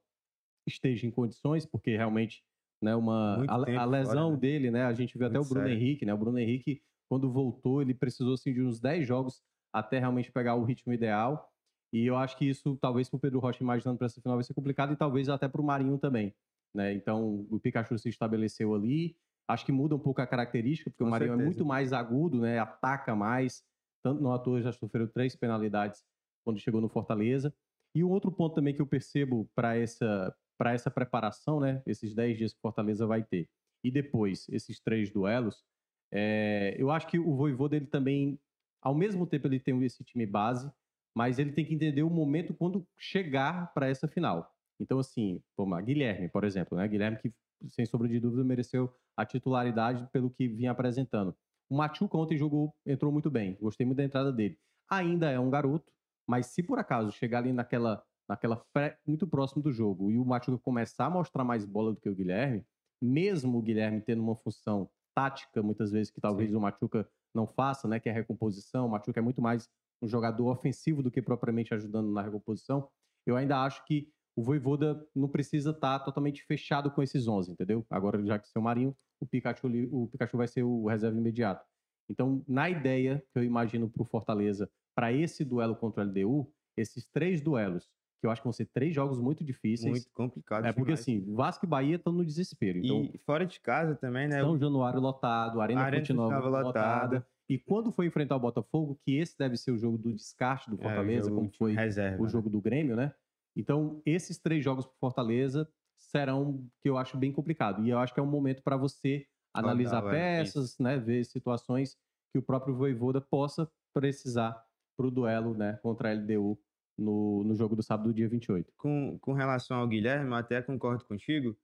esteja 0.67 1.07
em 1.07 1.11
condições, 1.11 1.65
porque 1.65 1.95
realmente, 1.95 2.43
né, 2.81 2.95
uma 2.95 3.37
Muito 3.37 3.49
a, 3.49 3.55
a 3.55 3.59
fora, 3.59 3.85
lesão 3.85 4.31
né? 4.31 4.37
dele, 4.37 4.71
né? 4.71 4.83
A 4.83 4.93
gente 4.93 5.17
viu 5.17 5.27
até 5.27 5.37
Muito 5.37 5.47
o 5.47 5.49
Bruno 5.49 5.67
sério. 5.67 5.81
Henrique, 5.81 6.05
né? 6.05 6.13
O 6.13 6.17
Bruno 6.17 6.39
Henrique, 6.39 6.81
quando 7.09 7.31
voltou, 7.31 7.81
ele 7.81 7.93
precisou 7.93 8.33
assim, 8.35 8.53
de 8.53 8.61
uns 8.61 8.79
10 8.79 9.07
jogos 9.07 9.41
até 9.73 9.99
realmente 9.99 10.31
pegar 10.31 10.55
o 10.55 10.63
ritmo 10.63 10.93
ideal. 10.93 11.51
E 11.91 12.05
eu 12.05 12.15
acho 12.15 12.37
que 12.37 12.45
isso, 12.45 12.77
talvez, 12.77 13.09
para 13.09 13.17
o 13.17 13.19
Pedro 13.19 13.39
Rocha 13.39 13.63
imaginando 13.63 13.97
para 13.97 14.05
essa 14.05 14.21
final 14.21 14.37
vai 14.37 14.43
ser 14.43 14.53
complicado, 14.53 14.93
e 14.93 14.95
talvez 14.95 15.27
até 15.29 15.47
para 15.47 15.61
o 15.61 15.63
Marinho 15.63 15.97
também. 15.97 16.35
Né? 16.73 16.93
Então, 16.93 17.47
o 17.49 17.59
Pikachu 17.59 17.97
se 17.97 18.09
estabeleceu 18.09 18.73
ali. 18.75 19.15
Acho 19.47 19.65
que 19.65 19.71
muda 19.71 19.95
um 19.95 19.99
pouco 19.99 20.21
a 20.21 20.27
característica, 20.27 20.91
porque 20.91 21.03
o 21.03 21.07
Com 21.07 21.09
Marinho 21.09 21.29
é 21.29 21.31
certeza. 21.31 21.45
muito 21.49 21.65
mais 21.65 21.91
agudo, 21.91 22.39
né? 22.39 22.59
Ataca 22.59 23.15
mais. 23.15 23.63
Tanto 24.03 24.21
no 24.21 24.31
ator 24.31 24.61
já 24.61 24.71
sofreu 24.71 25.07
três 25.07 25.35
penalidades 25.35 26.05
quando 26.45 26.59
chegou 26.59 26.79
no 26.79 26.87
Fortaleza. 26.87 27.53
E 27.95 28.03
um 28.03 28.09
outro 28.11 28.31
ponto 28.31 28.53
também 28.53 28.73
que 28.75 28.81
eu 28.81 28.85
percebo 28.85 29.49
para 29.55 29.75
essa, 29.75 30.35
para 30.57 30.73
essa 30.73 30.91
preparação, 30.91 31.59
né? 31.59 31.81
Esses 31.87 32.13
10 32.13 32.37
dias 32.37 32.53
que 32.53 32.59
o 32.59 32.61
Fortaleza 32.61 33.07
vai 33.07 33.23
ter. 33.23 33.49
E 33.83 33.89
depois, 33.89 34.47
esses 34.49 34.79
três 34.79 35.09
duelos, 35.09 35.63
é, 36.11 36.75
eu 36.77 36.91
acho 36.91 37.07
que 37.07 37.17
o 37.17 37.35
Voivoda, 37.35 37.75
ele 37.75 37.87
também, 37.87 38.39
ao 38.81 38.93
mesmo 38.93 39.25
tempo, 39.25 39.47
ele 39.47 39.59
tem 39.59 39.83
esse 39.83 40.03
time 40.03 40.25
base, 40.25 40.71
mas 41.15 41.39
ele 41.39 41.51
tem 41.51 41.65
que 41.65 41.73
entender 41.73 42.03
o 42.03 42.09
momento 42.09 42.53
quando 42.53 42.87
chegar 42.97 43.73
para 43.73 43.87
essa 43.87 44.07
final. 44.07 44.51
Então, 44.79 44.99
assim, 44.99 45.41
vamos 45.57 45.73
lá, 45.73 45.81
Guilherme, 45.81 46.29
por 46.29 46.43
exemplo, 46.43 46.77
né? 46.77 46.87
Guilherme 46.87 47.17
que, 47.17 47.33
sem 47.67 47.85
sombra 47.85 48.07
de 48.07 48.19
dúvida, 48.19 48.43
mereceu 48.43 48.93
a 49.17 49.25
titularidade 49.25 50.07
pelo 50.11 50.29
que 50.29 50.47
vinha 50.47 50.71
apresentando. 50.71 51.35
O 51.69 51.75
Machuca 51.75 52.17
ontem 52.17 52.37
jogou, 52.37 52.73
entrou 52.85 53.11
muito 53.11 53.29
bem, 53.29 53.57
gostei 53.61 53.85
muito 53.85 53.97
da 53.97 54.03
entrada 54.03 54.31
dele. 54.31 54.57
Ainda 54.89 55.29
é 55.29 55.39
um 55.39 55.49
garoto, 55.49 55.91
mas 56.27 56.47
se 56.47 56.63
por 56.63 56.79
acaso 56.79 57.11
chegar 57.11 57.39
ali 57.39 57.51
naquela, 57.51 58.03
naquela 58.27 58.65
muito 59.05 59.27
próximo 59.27 59.61
do 59.61 59.71
jogo 59.71 60.09
e 60.09 60.17
o 60.17 60.25
Machuca 60.25 60.57
começar 60.57 61.05
a 61.05 61.09
mostrar 61.09 61.43
mais 61.43 61.65
bola 61.65 61.93
do 61.93 61.99
que 61.99 62.09
o 62.09 62.15
Guilherme, 62.15 62.65
mesmo 63.01 63.57
o 63.57 63.61
Guilherme 63.61 64.01
tendo 64.01 64.21
uma 64.21 64.35
função 64.35 64.89
tática, 65.13 65.61
muitas 65.61 65.91
vezes, 65.91 66.11
que 66.11 66.21
talvez 66.21 66.51
Sim. 66.51 66.55
o 66.55 66.61
Machuca 66.61 67.09
não 67.35 67.45
faça, 67.45 67.87
né? 67.87 67.99
Que 67.99 68.09
é 68.09 68.11
a 68.11 68.15
recomposição. 68.15 68.87
O 68.87 68.89
Machuca 68.89 69.19
é 69.19 69.23
muito 69.23 69.41
mais 69.41 69.69
um 70.01 70.07
jogador 70.07 70.49
ofensivo 70.49 71.03
do 71.03 71.11
que 71.11 71.21
propriamente 71.21 71.73
ajudando 71.73 72.11
na 72.11 72.21
recomposição. 72.21 72.89
Eu 73.25 73.35
ainda 73.35 73.63
acho 73.63 73.85
que 73.85 74.09
o 74.35 74.41
Voivoda 74.41 75.05
não 75.13 75.27
precisa 75.27 75.71
estar 75.71 75.99
totalmente 75.99 76.43
fechado 76.45 76.89
com 76.91 77.03
esses 77.03 77.27
11, 77.27 77.51
entendeu? 77.51 77.85
Agora, 77.89 78.23
já 78.25 78.39
que 78.39 78.47
seu 78.47 78.61
Marinho, 78.61 78.95
o 79.19 79.25
Pikachu, 79.25 79.67
o 79.91 80.07
Pikachu 80.07 80.37
vai 80.37 80.47
ser 80.47 80.63
o 80.63 80.87
reserva 80.87 81.17
imediato. 81.17 81.65
Então, 82.09 82.43
na 82.47 82.69
ideia 82.69 83.23
que 83.31 83.39
eu 83.39 83.43
imagino 83.43 83.89
para 83.89 84.01
o 84.01 84.05
Fortaleza, 84.05 84.69
para 84.95 85.11
esse 85.11 85.43
duelo 85.43 85.75
contra 85.75 86.03
o 86.03 86.07
LDU, 86.07 86.51
esses 86.77 87.05
três 87.05 87.41
duelos, 87.41 87.89
que 88.19 88.27
eu 88.27 88.31
acho 88.31 88.41
que 88.41 88.45
vão 88.45 88.53
ser 88.53 88.65
três 88.65 88.93
jogos 88.93 89.19
muito 89.19 89.43
difíceis. 89.43 89.91
Muito 89.91 90.11
complicado. 90.11 90.65
é 90.65 90.73
porque 90.73 90.91
demais. 90.91 90.99
assim, 91.01 91.23
Vasco 91.33 91.65
e 91.65 91.69
Bahia 91.69 91.95
estão 91.95 92.11
no 92.11 92.25
desespero. 92.25 92.79
Então, 92.79 93.09
E 93.13 93.17
fora 93.19 93.45
de 93.45 93.59
casa 93.59 93.95
também, 93.95 94.27
né? 94.27 94.41
São 94.41 94.57
Januário 94.57 94.99
lotado, 94.99 95.61
Arena, 95.61 95.81
Arena 95.81 96.13
Nova 96.13 96.47
lotada. 96.47 96.67
lotada. 96.67 97.27
E 97.49 97.57
quando 97.57 97.91
for 97.91 98.03
enfrentar 98.05 98.35
o 98.35 98.39
Botafogo, 98.39 98.99
que 99.03 99.15
esse 99.17 99.37
deve 99.37 99.57
ser 99.57 99.71
o 99.71 99.77
jogo 99.77 99.97
do 99.97 100.13
descarte 100.13 100.69
do 100.69 100.75
É, 100.79 100.83
Fortaleza, 100.83 101.29
jogo 101.29 101.41
como 101.41 101.51
foi 101.57 101.73
reserva, 101.73 102.21
o 102.21 102.23
né? 102.25 102.29
jogo 102.29 102.49
do 102.49 102.61
Grêmio, 102.61 102.95
né? 102.95 103.13
Então, 103.55 104.01
esses 104.05 104.37
três 104.37 104.63
jogos 104.63 104.85
pro 104.85 104.95
Fortaleza 104.99 105.67
serão 105.97 106.69
que 106.81 106.89
eu 106.89 106.97
acho 106.97 107.17
bem 107.17 107.31
complicado. 107.31 107.83
E 107.83 107.89
eu 107.89 107.97
acho 107.97 108.13
que 108.13 108.19
é 108.19 108.23
um 108.23 108.29
momento 108.29 108.61
para 108.63 108.77
você 108.77 109.25
analisar 109.53 110.05
é, 110.07 110.09
peças, 110.11 110.77
né? 110.77 110.97
Ver 110.97 111.25
situações 111.25 111.97
que 112.31 112.37
o 112.39 112.43
próprio 112.43 112.75
Voivoda 112.75 113.19
possa 113.19 113.69
precisar 113.93 114.63
pro 114.95 115.09
duelo, 115.09 115.55
né? 115.57 115.77
Contra 115.81 116.09
a 116.09 116.13
LDU 116.13 116.61
no, 116.97 117.43
no 117.43 117.55
jogo 117.55 117.75
do 117.75 117.81
sábado, 117.81 118.13
dia 118.13 118.29
28. 118.29 118.71
com, 118.77 119.17
com 119.19 119.33
relação 119.33 119.77
ao 119.77 119.87
Guilherme, 119.87 120.27
eu 120.29 120.35
até 120.35 120.61
concordo 120.61 121.05
contigo. 121.05 121.57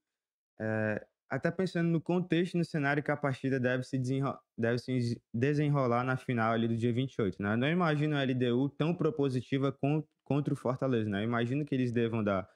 é, 0.59 1.07
até 1.29 1.49
pensando 1.51 1.89
no 1.89 2.01
contexto 2.01 2.53
e 2.53 2.57
no 2.57 2.65
cenário 2.65 3.01
que 3.03 3.11
a 3.11 3.17
partida 3.17 3.59
deve 3.59 3.83
se, 3.83 3.97
desenro- 3.97 4.37
deve 4.57 4.77
se 4.79 5.21
desenrolar 5.33 6.03
na 6.03 6.17
final 6.17 6.53
ali 6.53 6.67
do 6.67 6.77
dia 6.77 6.93
28. 6.93 7.41
Né? 7.41 7.53
Eu 7.53 7.57
não 7.57 7.67
imagino 7.69 8.15
a 8.15 8.23
LDU 8.23 8.69
tão 8.69 8.93
propositiva 8.93 9.71
con- 9.71 10.03
contra 10.23 10.53
o 10.53 10.57
Fortaleza. 10.57 11.09
Né? 11.09 11.19
Eu 11.21 11.23
imagino 11.23 11.65
que 11.65 11.73
eles 11.75 11.91
devam 11.91 12.23
dar 12.23 12.47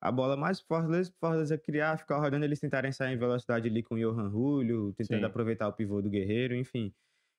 a 0.00 0.12
bola 0.12 0.36
mais 0.36 0.60
pro 0.60 0.76
Fortaleza, 0.78 1.10
pro 1.10 1.18
Fortaleza 1.20 1.58
criar, 1.58 1.98
ficar 1.98 2.18
rodando, 2.18 2.44
eles 2.44 2.60
tentarem 2.60 2.92
sair 2.92 3.14
em 3.14 3.18
velocidade 3.18 3.68
ali 3.68 3.82
com 3.82 3.94
o 3.94 3.98
Johan 3.98 4.30
Julio, 4.30 4.92
tentando 4.94 5.20
Sim. 5.20 5.26
aproveitar 5.26 5.68
o 5.68 5.72
pivô 5.72 6.02
do 6.02 6.10
Guerreiro, 6.10 6.54
enfim. 6.54 6.92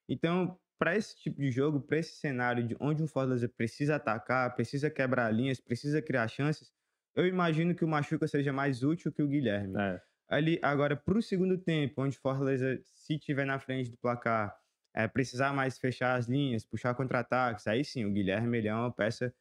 Então, 0.10 0.58
para 0.80 0.96
esse 0.96 1.16
tipo 1.18 1.40
de 1.42 1.52
jogo, 1.52 1.82
para 1.82 1.98
esse 1.98 2.16
cenário 2.16 2.66
de 2.68 2.76
onde 2.80 3.04
o 3.04 3.08
Fortaleza 3.08 3.50
precisa 3.50 3.96
atacar, 3.96 4.56
precisa 4.56 4.90
quebrar 4.90 5.32
linhas, 5.34 5.60
precisa 5.60 6.02
criar 6.02 6.28
chances, 6.28 6.72
eu 7.16 7.26
imagino 7.26 7.74
que 7.74 7.84
o 7.84 7.88
Machuca 7.88 8.28
seja 8.28 8.54
mais 8.54 8.84
útil 8.84 9.12
que 9.12 9.24
o 9.24 9.28
Guilherme. 9.28 9.76
É, 9.78 10.02
Ali, 10.30 10.60
agora, 10.62 10.96
para 10.96 11.18
o 11.18 11.22
segundo 11.22 11.58
tempo, 11.58 12.02
onde 12.02 12.18
o 12.18 12.22
Fortaleza, 12.22 12.80
se 12.84 13.18
tiver 13.18 13.46
na 13.46 13.60
frente 13.60 13.90
do 13.92 13.98
placar, 13.98 14.56
é, 14.94 15.08
precisar 15.08 15.54
mais 15.54 15.78
fechar 15.78 16.16
as 16.16 16.28
linhas, 16.28 16.66
puxar 16.66 16.94
contra-ataques, 16.96 17.68
aí 17.68 17.84
sim, 17.86 18.06
o 18.06 18.12
Guilherme 18.12 18.58
ele 18.58 18.68
é 18.68 18.76
uma 18.76 18.92
peça 18.92 19.34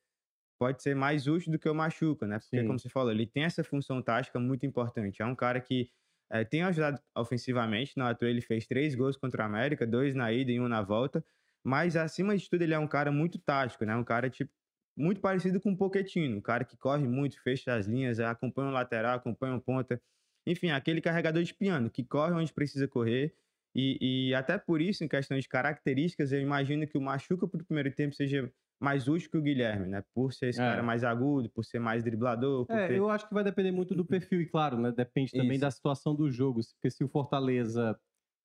pode 0.59 0.83
ser 0.83 0.95
mais 0.95 1.27
útil 1.27 1.53
do 1.53 1.59
que 1.59 1.69
o 1.69 1.75
Machuca, 1.75 2.27
né? 2.27 2.39
Porque, 2.39 2.61
Sim. 2.61 2.67
como 2.67 2.79
você 2.79 2.89
falou, 2.89 3.13
ele 3.13 3.27
tem 3.27 3.45
essa 3.45 3.63
função 3.63 4.03
tática 4.03 4.39
muito 4.39 4.65
importante. 4.67 5.23
É 5.23 5.27
um 5.27 5.35
cara 5.35 5.61
que 5.61 5.91
é, 6.31 6.45
tem 6.45 6.63
ajudado 6.63 7.01
ofensivamente, 7.17 7.97
na 7.97 8.15
toa 8.15 8.29
ele 8.29 8.41
fez 8.41 8.67
três 8.67 8.95
gols 8.95 9.17
contra 9.17 9.43
a 9.45 9.47
América, 9.47 9.87
dois 9.87 10.15
na 10.15 10.33
ida 10.33 10.51
e 10.51 10.61
um 10.61 10.69
na 10.69 10.83
volta, 10.83 11.25
mas 11.63 11.97
acima 11.97 12.37
de 12.37 12.49
tudo 12.49 12.63
ele 12.63 12.75
é 12.75 12.79
um 12.79 12.87
cara 12.89 13.13
muito 13.13 13.39
tático, 13.39 13.85
né? 13.85 13.95
Um 13.97 14.05
cara 14.05 14.31
tipo 14.31 14.51
muito 14.97 15.21
parecido 15.21 15.61
com 15.61 15.73
o 15.73 15.77
Pochettino, 15.77 16.39
um 16.39 16.41
cara 16.41 16.65
que 16.65 16.77
corre 16.77 17.07
muito, 17.07 17.41
fecha 17.43 17.75
as 17.75 17.87
linhas, 17.87 18.19
acompanha 18.19 18.71
o 18.71 18.73
lateral, 18.73 19.17
acompanha 19.17 19.55
o 19.55 19.61
ponta, 19.61 20.01
enfim, 20.47 20.71
aquele 20.71 21.01
carregador 21.01 21.43
de 21.43 21.55
piano 21.55 21.91
que 21.91 22.05
corre 22.05 22.33
onde 22.35 22.53
precisa 22.53 22.87
correr. 22.89 23.35
E, 23.75 24.29
e 24.31 24.35
até 24.35 24.57
por 24.59 24.81
isso, 24.81 25.05
em 25.05 25.09
questão 25.09 25.39
de 25.39 25.49
características, 25.49 26.33
eu 26.33 26.41
imagino 26.41 26.87
que 26.87 26.97
o 26.97 27.01
Machuca 27.01 27.47
para 27.47 27.61
o 27.61 27.65
primeiro 27.67 27.95
tempo 27.95 28.15
seja 28.15 28.51
mais 28.81 29.09
útil 29.09 29.31
que 29.31 29.37
o 29.39 29.43
Guilherme, 29.43 29.87
né? 29.87 30.03
Por 30.15 30.33
ser 30.33 30.49
esse 30.49 30.61
É. 30.61 30.65
cara 30.65 30.83
mais 30.83 31.03
agudo, 31.05 31.51
por 31.51 31.65
ser 31.65 31.79
mais 31.79 32.03
driblador, 32.03 32.67
É, 32.71 32.89
ter... 32.89 32.97
eu 32.97 33.11
acho 33.11 33.27
que 33.29 33.35
vai 33.35 33.45
depender 33.45 33.73
muito 33.73 33.95
do 33.95 34.05
perfil, 34.05 34.41
e 34.41 34.47
claro, 34.47 34.79
né? 34.79 34.93
Depende 34.93 35.33
também 35.33 35.53
Isso. 35.53 35.61
da 35.61 35.71
situação 35.71 36.15
do 36.15 36.31
jogo. 36.31 36.61
Porque 36.75 36.91
se 36.91 37.03
o 37.05 37.09
Fortaleza 37.09 37.99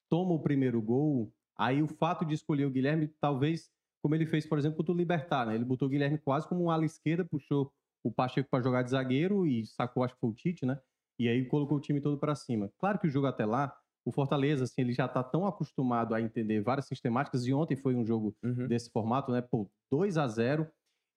toma 0.10 0.34
o 0.34 0.40
primeiro 0.42 0.82
gol, 0.82 1.34
aí 1.58 1.82
o 1.82 1.88
fato 1.88 2.26
de 2.26 2.34
escolher 2.34 2.66
o 2.66 2.72
Guilherme, 2.72 3.08
talvez, 3.20 3.70
como 4.04 4.16
ele 4.16 4.26
fez, 4.26 4.46
por 4.46 4.58
exemplo, 4.58 4.78
contra 4.78 4.94
o 4.94 4.98
Libertar, 4.98 5.46
né? 5.48 5.56
Ele 5.56 5.66
botou 5.66 5.88
o 5.88 5.92
Guilherme 5.92 6.18
quase 6.18 6.48
como 6.48 6.64
um 6.66 6.72
ala 6.72 6.86
esquerda, 6.86 7.26
puxou 7.26 7.72
o 8.04 8.12
Pacheco 8.12 8.50
para 8.50 8.64
jogar 8.64 8.84
de 8.84 8.90
zagueiro 8.92 9.46
e 9.46 9.66
sacou, 9.66 10.04
acho 10.04 10.14
que 10.16 10.20
foi 10.20 10.30
o 10.30 10.34
Tite, 10.34 10.66
né? 10.66 10.80
E 11.22 11.30
aí 11.30 11.46
colocou 11.46 11.78
o 11.78 11.82
time 11.82 12.02
todo 12.02 12.18
para 12.18 12.34
cima. 12.36 12.72
Claro 12.80 12.98
que 13.00 13.08
o 13.08 13.10
jogo 13.10 13.28
até 13.28 13.46
lá, 13.46 13.76
o 14.04 14.12
Fortaleza, 14.12 14.64
assim, 14.64 14.82
ele 14.82 14.92
já 14.94 15.08
tá 15.08 15.24
tão 15.24 15.46
acostumado 15.46 16.16
a 16.16 16.22
entender 16.22 16.62
várias 16.62 16.88
sistemáticas, 16.88 17.46
e 17.46 17.54
ontem 17.54 17.76
foi 17.76 17.94
um 17.96 18.04
jogo 18.04 18.36
Uhum. 18.44 18.68
desse 18.68 18.90
formato, 18.92 19.32
né? 19.32 19.42
Pô, 19.42 19.70
2 19.92 20.18
a 20.18 20.28
0 20.28 20.68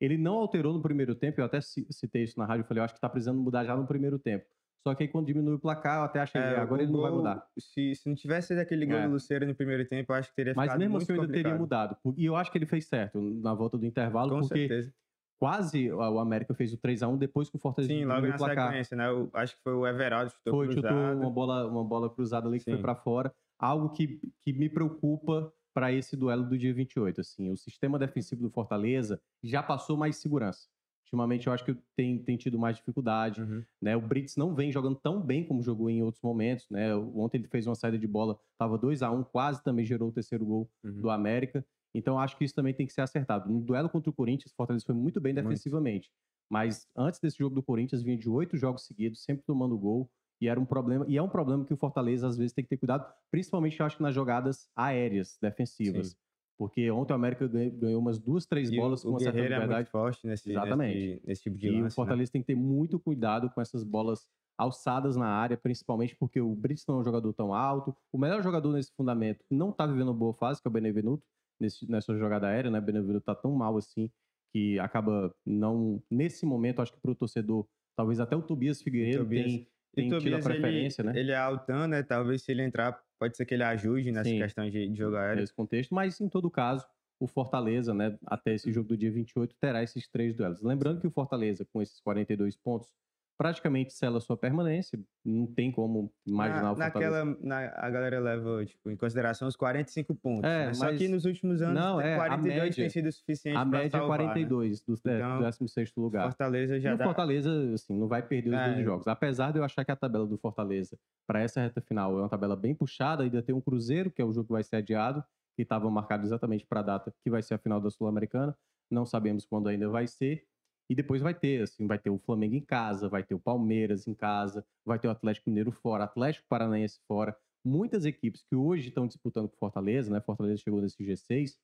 Ele 0.01 0.19
não 0.19 0.35
alterou 0.35 0.75
no 0.75 0.83
primeiro 0.83 1.15
tempo, 1.15 1.41
eu 1.41 1.45
até 1.45 1.61
ci- 1.61 1.87
citei 1.91 2.25
isso 2.25 2.39
na 2.39 2.45
rádio, 2.45 2.63
eu 2.65 2.67
falei, 2.67 2.81
eu 2.81 2.85
acho 2.85 2.95
que 2.95 3.01
tá 3.01 3.09
precisando 3.09 3.41
mudar 3.41 3.65
já 3.65 3.75
no 3.77 3.87
primeiro 3.87 4.19
tempo. 4.19 4.45
Só 4.87 4.95
que 4.95 5.05
aí 5.05 5.09
quando 5.09 5.27
diminui 5.27 5.55
o 5.55 5.59
placar, 5.59 6.01
eu 6.01 6.05
até 6.05 6.21
achei, 6.21 6.41
É, 6.43 6.59
agora 6.59 6.83
o 6.83 6.85
ele 6.85 6.93
não 6.93 7.01
vai 7.01 7.11
mudar. 7.11 7.47
Se, 7.59 7.95
se 7.95 8.07
não 8.07 8.15
tivesse 8.15 8.53
aquele 8.53 8.85
gol 8.85 8.97
É. 8.97 9.07
do 9.07 9.13
Luceiro 9.13 9.47
no 9.47 9.55
primeiro 9.55 9.87
tempo, 9.89 10.13
eu 10.13 10.17
acho 10.17 10.29
que 10.29 10.37
teria 10.37 10.55
Mas 10.55 10.65
ficado 10.67 10.81
mesmo 10.81 10.93
muito 10.93 11.05
assim 11.05 11.13
eu 11.15 11.23
ainda 11.23 11.33
teria 11.33 11.55
mudado. 11.57 11.97
E 12.19 12.25
eu 12.27 12.37
acho 12.37 12.53
que 12.53 12.59
ele 12.59 12.67
fez 12.67 12.87
certo 12.87 13.19
na 13.19 13.55
volta 13.55 13.79
do 13.79 13.87
intervalo, 13.87 14.31
Com 14.31 14.43
porque 14.43 14.59
certeza. 14.59 14.93
Quase 15.39 15.91
o 15.93 16.19
América 16.19 16.55
fez 16.55 16.73
o 16.73 16.77
3 16.79 17.03
a 17.03 17.09
1 17.09 17.17
depois 17.19 17.51
que 17.51 17.57
o 17.57 17.59
Fortaleza 17.59 17.93
Sim, 17.93 18.05
logo 18.05 18.27
na 18.27 18.37
placar. 18.37 18.69
sequência, 18.71 18.97
né? 18.97 19.09
Eu 19.09 19.31
acho 19.35 19.57
que 19.57 19.63
foi 19.63 19.75
o 19.75 19.87
Everaldo 19.87 20.31
que 20.31 20.37
chutou 20.39 20.53
Foi, 20.55 20.67
chutou 20.69 20.83
cruzado. 20.91 21.21
uma 21.21 21.31
bola, 21.31 21.67
uma 21.67 21.85
bola 21.85 22.09
cruzada 22.15 22.49
ali 22.49 22.59
que 22.59 22.65
foi 22.65 22.77
Sim. 22.77 22.83
para 22.83 22.95
fora. 22.95 23.35
Algo 23.59 23.91
que, 23.91 24.21
que 24.43 24.53
me 24.53 24.69
preocupa 24.69 25.53
para 25.75 25.93
esse 25.93 26.17
duelo 26.17 26.45
do 26.49 26.57
dia 26.57 26.73
28. 26.73 27.21
Assim, 27.21 27.51
o 27.51 27.57
sistema 27.57 27.99
defensivo 27.99 28.43
do 28.43 28.51
Fortaleza 28.51 29.21
já 29.43 29.63
passou 29.63 29.97
mais 29.97 30.17
segurança. 30.17 30.69
Ultimamente 31.07 31.47
eu 31.47 31.53
acho 31.53 31.65
que 31.65 31.77
tem, 31.97 32.19
tem 32.19 32.37
tido 32.37 32.59
mais 32.59 32.77
dificuldade. 32.77 33.43
Uhum. 33.43 33.63
né? 33.81 33.97
O 33.97 34.01
Brits 34.01 34.37
não 34.37 34.55
vem 34.55 34.73
jogando 34.73 34.97
tão 34.97 35.21
bem 35.21 35.45
como 35.45 35.63
jogou 35.63 35.91
em 35.91 36.03
outros 36.03 36.23
momentos, 36.23 36.67
né? 36.71 36.95
Ontem 36.97 37.39
ele 37.39 37.49
fez 37.49 37.67
uma 37.67 37.75
saída 37.75 37.99
de 37.99 38.07
bola, 38.07 38.39
estava 38.53 38.79
2 38.79 39.03
a 39.03 39.11
1 39.11 39.23
quase 39.25 39.63
também 39.63 39.85
gerou 39.85 40.09
o 40.09 40.13
terceiro 40.13 40.45
gol 40.47 40.71
Uhum. 40.83 41.01
do 41.01 41.11
América. 41.11 41.65
Então 41.95 42.19
acho 42.19 42.37
que 42.37 42.45
isso 42.45 42.55
também 42.55 42.75
tem 42.75 42.87
que 42.87 42.93
ser 42.93 43.03
acertado. 43.03 43.51
No 43.51 43.61
duelo 43.61 43.89
contra 43.89 44.11
o 44.11 44.13
Corinthians, 44.13 44.53
o 44.53 44.57
Fortaleza 44.57 44.85
foi 44.85 44.95
muito 44.95 45.21
bem 45.21 45.33
Muito. 45.33 45.45
defensivamente. 45.49 46.11
Mas 46.51 46.87
antes 46.97 47.21
desse 47.21 47.39
jogo 47.39 47.55
do 47.55 47.63
Corinthians, 47.63 48.03
vinha 48.03 48.17
de 48.19 48.29
oito 48.29 48.57
jogos 48.57 48.85
seguidos, 48.87 49.23
sempre 49.23 49.45
tomando 49.47 49.79
gol. 49.79 50.11
E 50.41 50.49
era 50.49 50.59
um 50.61 50.67
problema, 50.67 51.07
e 51.09 51.17
é 51.17 51.23
um 51.23 51.29
problema 51.29 51.65
que 51.65 51.73
o 51.73 51.77
Fortaleza 51.77 52.27
às 52.27 52.37
vezes 52.37 52.53
tem 52.53 52.65
que 52.65 52.69
ter 52.69 52.77
cuidado, 52.77 53.11
principalmente 53.31 53.79
eu 53.81 53.87
acho 53.87 53.97
que 53.97 54.03
nas 54.03 54.15
jogadas 54.15 54.69
aéreas 54.77 55.39
defensivas. 55.41 56.09
Sim. 56.09 56.17
Porque 56.59 56.91
ontem 56.91 57.13
o 57.13 57.17
América 57.17 57.49
ganhou, 57.49 58.01
umas 58.01 58.19
duas, 58.19 58.45
três 58.47 58.71
E 58.71 58.77
bolas 58.77 59.03
o, 59.05 59.07
com 59.07 59.11
uma 59.11 59.21
certa 59.21 59.41
Guerreiro 59.41 59.55
é 59.55 59.59
muito 59.59 59.69
liberdade. 59.69 59.91
forte 59.91 60.27
nesse, 60.27 60.51
Exatamente. 60.51 60.95
nesse, 60.95 61.27
nesse 61.27 61.43
tipo 61.43 61.57
de 61.57 61.67
E 61.67 61.71
lance, 61.71 61.81
o 61.81 61.85
né? 61.85 61.91
Fortaleza 61.91 62.31
tem 62.33 62.43
que 62.43 62.47
ter 62.49 62.55
muito 62.57 62.99
cuidado 63.01 63.51
com 63.51 63.61
essas 63.61 63.83
bolas 63.85 64.27
alçadas 64.59 65.17
na 65.17 65.27
área, 65.27 65.57
principalmente 65.57 66.15
porque 66.17 66.41
o 66.41 66.55
Brits 66.55 66.85
não 66.87 66.97
é 66.97 67.01
um 67.01 67.05
jogador 67.05 67.33
tão 67.33 67.53
alto. 67.53 67.97
O 68.13 68.19
melhor 68.19 68.43
jogador 68.43 68.73
nesse 68.73 68.93
fundamento 68.97 69.45
não 69.51 69.73
tá 69.73 69.87
vivendo 69.87 70.09
uma 70.09 70.15
boa 70.15 70.35
fase, 70.35 70.61
que 70.63 70.69
é 70.69 70.71
o 70.71 70.73
Benevenuto, 70.73 71.27
nesse, 71.61 71.91
nessa 71.91 72.17
jogada 72.17 72.49
aérea, 72.49 72.71
né? 72.71 72.79
O 72.79 72.83
Benevenuto 72.83 73.25
tá 73.25 73.35
tão 73.35 73.53
mal 73.53 73.77
assim 73.77 74.11
que 74.53 74.79
acaba 74.79 75.35
não. 75.45 76.03
Nesse 76.11 76.47
momento, 76.47 76.81
acho 76.83 76.93
que 76.93 77.01
pro 77.01 77.15
torcedor, 77.15 77.67
talvez 77.97 78.21
até 78.21 78.37
o 78.37 78.43
Tobias 78.43 78.81
Figueiredo 78.83 79.25
Tobias- 79.25 79.45
tem, 79.53 79.69
tem 79.95 80.05
E 80.07 80.09
tido 80.09 80.15
a 80.17 80.19
Tobias, 80.21 80.47
ele- 80.47 80.61
preferência, 80.61 81.05
né? 81.05 81.13
Ele 81.19 81.33
é 81.33 81.37
altão, 81.37 81.87
né? 81.89 82.03
Talvez 82.03 82.43
se 82.43 82.53
ele 82.53 82.63
entrar, 82.63 83.01
pode 83.19 83.37
ser 83.37 83.45
que 83.47 83.55
ele 83.55 83.63
ajude 83.65 84.13
nessa 84.13 84.31
Sim. 84.31 84.39
questão 84.39 84.69
de, 84.69 84.89
de 84.89 84.97
jogo 84.99 85.17
aéreo. 85.17 85.41
nesse 85.41 85.55
contexto, 85.55 85.95
mas 85.95 86.21
em 86.21 86.29
todo 86.29 86.51
caso, 86.51 86.87
o 87.21 87.27
Fortaleza, 87.27 87.95
né, 87.95 88.19
até 88.27 88.55
esse 88.55 88.73
jogo 88.73 88.89
do 88.89 88.97
dia 88.97 89.11
28, 89.11 89.55
terá 89.61 89.83
esses 89.83 90.09
três 90.09 90.35
duelos. 90.35 90.61
Lembrando 90.61 91.01
que 91.01 91.07
o 91.07 91.11
Fortaleza, 91.11 91.65
com 91.73 91.81
esses 91.81 92.01
42 92.01 92.57
pontos, 92.57 92.89
praticamente 93.37 93.93
sela 93.93 94.21
sua 94.21 94.37
permanência, 94.37 94.99
não 95.25 95.47
tem 95.47 95.73
como 95.73 96.13
imaginar 96.27 96.63
Na- 96.63 96.73
o 96.73 96.77
Fortaleza. 96.77 97.25
naquela, 97.25 97.39
na- 97.43 97.73
a 97.77 97.91
galera 97.91 98.21
leva 98.21 98.65
tipo, 98.65 98.91
em 98.91 98.97
consideração 98.97 99.49
os 99.49 99.57
45 99.57 100.15
pontos. 100.15 100.45
É, 100.45 100.67
né? 100.67 100.75
Só 100.75 100.85
mas- 100.87 100.99
que 100.99 101.09
nos 101.09 101.25
últimos 101.25 101.61
anos, 101.61 101.75
Não, 101.83 102.01
é, 102.01 102.15
a 102.15 102.17
42 102.19 102.63
média- 102.63 102.75
tem 102.85 102.89
sido 102.91 103.11
suficiente 103.13 103.57
A 103.57 103.65
média 103.65 103.87
é 103.87 103.91
salvar, 103.91 104.19
né? 104.19 104.25
42 104.27 104.81
do, 104.83 104.95
é, 104.95 105.17
Então, 105.17 105.39
do 105.39 105.43
16º 105.45 106.01
lugar. 106.01 106.23
Fortaleza 106.25 106.77
E 106.77 106.81
já 106.81 106.95
o 106.95 106.97
dá... 106.97 107.05
Fortaleza, 107.05 107.51
assim, 107.75 107.99
não 107.99 108.07
vai 108.07 108.23
perder 108.23 108.51
os 108.51 108.55
É. 108.61 108.73
dois 108.75 108.85
jogos. 108.85 109.09
Apesar 109.09 109.53
de 109.53 109.59
eu 109.59 109.65
achar 109.65 109.85
que 109.85 109.91
a 109.91 109.97
tabela 109.97 110.27
do 110.27 110.39
Fortaleza, 110.39 110.97
para 111.27 111.41
essa 111.41 111.61
reta 111.61 111.81
final, 111.81 112.17
é 112.17 112.23
uma 112.23 112.29
tabela 112.29 112.55
bem 112.55 112.75
puxada, 112.75 113.23
ainda 113.25 113.43
tem 113.43 113.55
um 113.55 113.61
Cruzeiro, 113.61 114.11
que 114.11 114.23
é 114.23 114.25
o 114.25 114.33
jogo 114.33 114.47
que 114.47 114.53
vai 114.53 114.63
ser 114.63 114.77
adiado, 114.77 115.25
que 115.57 115.63
estava 115.63 115.89
marcado 115.91 116.25
exatamente 116.25 116.67
para 116.67 116.81
a 116.81 116.83
data 116.83 117.15
que 117.23 117.31
vai 117.31 117.43
ser 117.43 117.55
a 117.55 117.59
final 117.59 117.81
da 117.81 117.91
Sul-Americana. 117.91 118.57
Não 118.91 119.07
sabemos 119.07 119.45
quando 119.47 119.69
ainda 119.69 119.89
vai 119.89 120.07
ser. 120.07 120.45
E 120.89 120.95
depois 120.95 121.23
vai 121.23 121.35
ter, 121.35 121.63
assim, 121.63 121.87
vai 121.87 121.99
ter 121.99 122.11
o 122.11 122.19
Flamengo 122.19 122.55
em 122.55 122.61
casa, 122.61 123.09
vai 123.09 123.23
ter 123.23 123.35
o 123.35 123.39
Palmeiras 123.39 124.07
em 124.07 124.15
casa, 124.15 124.65
vai 124.85 124.99
ter 124.99 125.09
o 125.09 125.11
Atlético 125.11 125.49
Mineiro 125.49 125.73
fora, 125.73 126.05
Atlético 126.05 126.47
Paranaense 126.49 127.01
fora. 127.09 127.37
Muitas 127.65 128.05
equipes 128.05 128.43
que 128.43 128.55
hoje 128.55 128.89
estão 128.89 129.07
disputando 129.07 129.49
com 129.49 129.57
Fortaleza, 129.57 130.13
né? 130.13 130.21
Fortaleza 130.21 130.63
chegou 130.63 130.83
nesse 130.83 131.03
G6. 131.03 131.57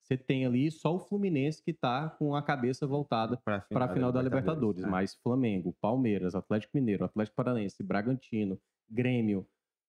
Você 0.00 0.16
tem 0.16 0.46
ali 0.46 0.70
só 0.70 0.94
o 0.94 1.00
Fluminense 1.00 1.62
que 1.62 1.72
está 1.72 2.08
com 2.08 2.34
a 2.34 2.42
cabeça 2.42 2.86
voltada 2.86 3.36
para 3.36 3.66
a 3.70 3.88
final 3.92 4.12
da 4.12 4.22
Libertadores, 4.22 4.82
né? 4.82 4.88
mas 4.88 5.14
Flamengo, 5.16 5.76
Palmeiras, 5.80 6.34
Atlético 6.34 6.76
Mineiro, 6.76 7.04
Atlético 7.04 7.36
Paranaense, 7.36 7.82
Bragantino, 7.82 8.58
Grêmio, 8.88 9.46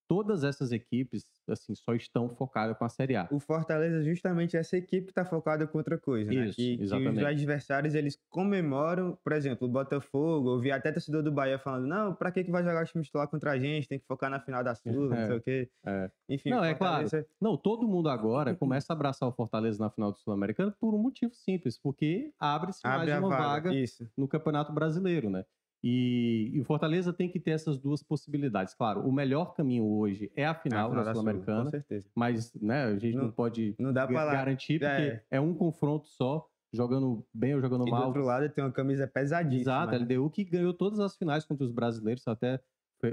todas 0.09 0.43
essas 0.43 0.71
equipes 0.71 1.23
assim 1.47 1.75
só 1.75 1.93
estão 1.93 2.27
focadas 2.35 2.75
com 2.77 2.83
a 2.83 2.89
Série 2.89 3.15
A. 3.15 3.27
O 3.31 3.39
Fortaleza 3.39 3.99
é 3.99 4.03
justamente 4.03 4.57
essa 4.57 4.75
equipe 4.75 5.09
está 5.09 5.23
focada 5.23 5.67
com 5.67 5.77
outra 5.77 5.97
coisa, 5.99 6.31
né? 6.31 6.47
Isso, 6.47 6.55
Que, 6.55 6.77
que 6.77 6.83
os 6.83 6.91
exatamente. 6.91 7.23
adversários, 7.25 7.93
eles 7.95 8.17
comemoram, 8.29 9.17
por 9.23 9.33
exemplo, 9.33 9.67
o 9.67 9.71
Botafogo, 9.71 10.49
eu 10.55 10.59
vi 10.59 10.71
até 10.71 10.91
torcedor 10.91 11.21
do 11.21 11.31
Bahia 11.31 11.59
falando, 11.59 11.85
não, 11.87 12.13
pra 12.15 12.31
que, 12.31 12.43
que 12.43 12.49
vai 12.51 12.63
jogar 12.63 12.83
o 12.83 12.85
time 12.87 13.03
titular 13.03 13.27
contra 13.27 13.51
a 13.51 13.59
gente? 13.59 13.87
Tem 13.87 13.99
que 13.99 14.05
focar 14.07 14.29
na 14.31 14.39
final 14.39 14.63
da 14.63 14.73
Sul, 14.75 15.09
não 15.09 15.15
É, 15.15 15.27
sei 15.27 15.37
o 15.37 15.41
quê. 15.41 15.69
é. 15.85 16.11
Enfim, 16.27 16.49
Não, 16.49 16.61
o 16.61 16.65
é 16.65 16.73
claro. 16.73 17.03
Fortaleza- 17.07 17.27
Não, 17.39 17.55
todo 17.55 17.87
mundo 17.87 18.09
agora 18.09 18.55
começa 18.57 18.91
a 18.91 18.95
abraçar 18.95 19.29
o 19.29 19.31
Fortaleza 19.31 19.83
na 19.83 19.89
final 19.91 20.11
do 20.11 20.17
Sul-Americano 20.17 20.73
por 20.79 20.93
um 20.95 20.97
motivo 20.97 21.33
simples, 21.35 21.77
porque 21.77 22.31
abre-se 22.39 22.81
mais 22.83 23.01
Abre 23.01 23.11
a 23.11 23.19
uma 23.19 23.29
vaga. 23.29 23.43
vaga 23.69 23.75
Isso. 23.75 24.09
no 24.17 24.27
Campeonato 24.27 24.73
Brasileiro, 24.73 25.29
né? 25.29 25.45
E, 25.83 26.51
e 26.53 26.59
o 26.59 26.63
Fortaleza 26.65 27.13
tem 27.13 27.29
que 27.29 27.39
ter 27.39 27.51
essas 27.51 27.77
duas 27.77 28.03
possibilidades. 28.03 28.73
Claro, 28.73 29.01
o 29.07 29.11
melhor 29.11 29.53
caminho 29.53 29.85
hoje 29.85 30.29
é 30.35 30.45
a 30.45 30.51
É 30.51 30.53
final, 30.53 30.91
da 30.91 31.03
Sul, 31.05 31.13
Sul-Americana, 31.21 31.63
Com 31.65 31.69
certeza. 31.71 32.09
mas 32.15 32.53
né, 32.55 32.83
a 32.85 32.97
gente 32.99 33.15
não, 33.15 33.25
Não- 33.25 33.31
pode 33.31 33.75
Não 33.79 33.93
dá 33.93 34.05
pra 34.07 34.23
lá. 34.25 34.33
garantir, 34.33 34.79
porque 34.79 34.91
É. 35.01 35.23
é. 35.31 35.39
um 35.39 35.53
confronto 35.53 36.07
só, 36.07 36.45
jogando 36.73 37.25
bem 37.33 37.55
ou 37.55 37.61
jogando 37.61 37.83
E 37.83 37.85
do 37.85 37.91
mal. 37.91 38.07
outro 38.07 38.23
lado 38.23 38.49
tem 38.49 38.63
uma 38.63 38.71
camisa 38.73 39.07
pesadíssima. 39.07 39.61
Exato, 39.61 39.95
a 39.95 39.99
né? 39.99 40.05
LDU 40.05 40.29
que 40.29 40.43
ganhou 40.43 40.73
todas 40.73 40.99
as 40.99 41.15
finais 41.17 41.45
contra 41.45 41.63
os 41.65 41.71
brasileiros, 41.71 42.27
até 42.27 42.59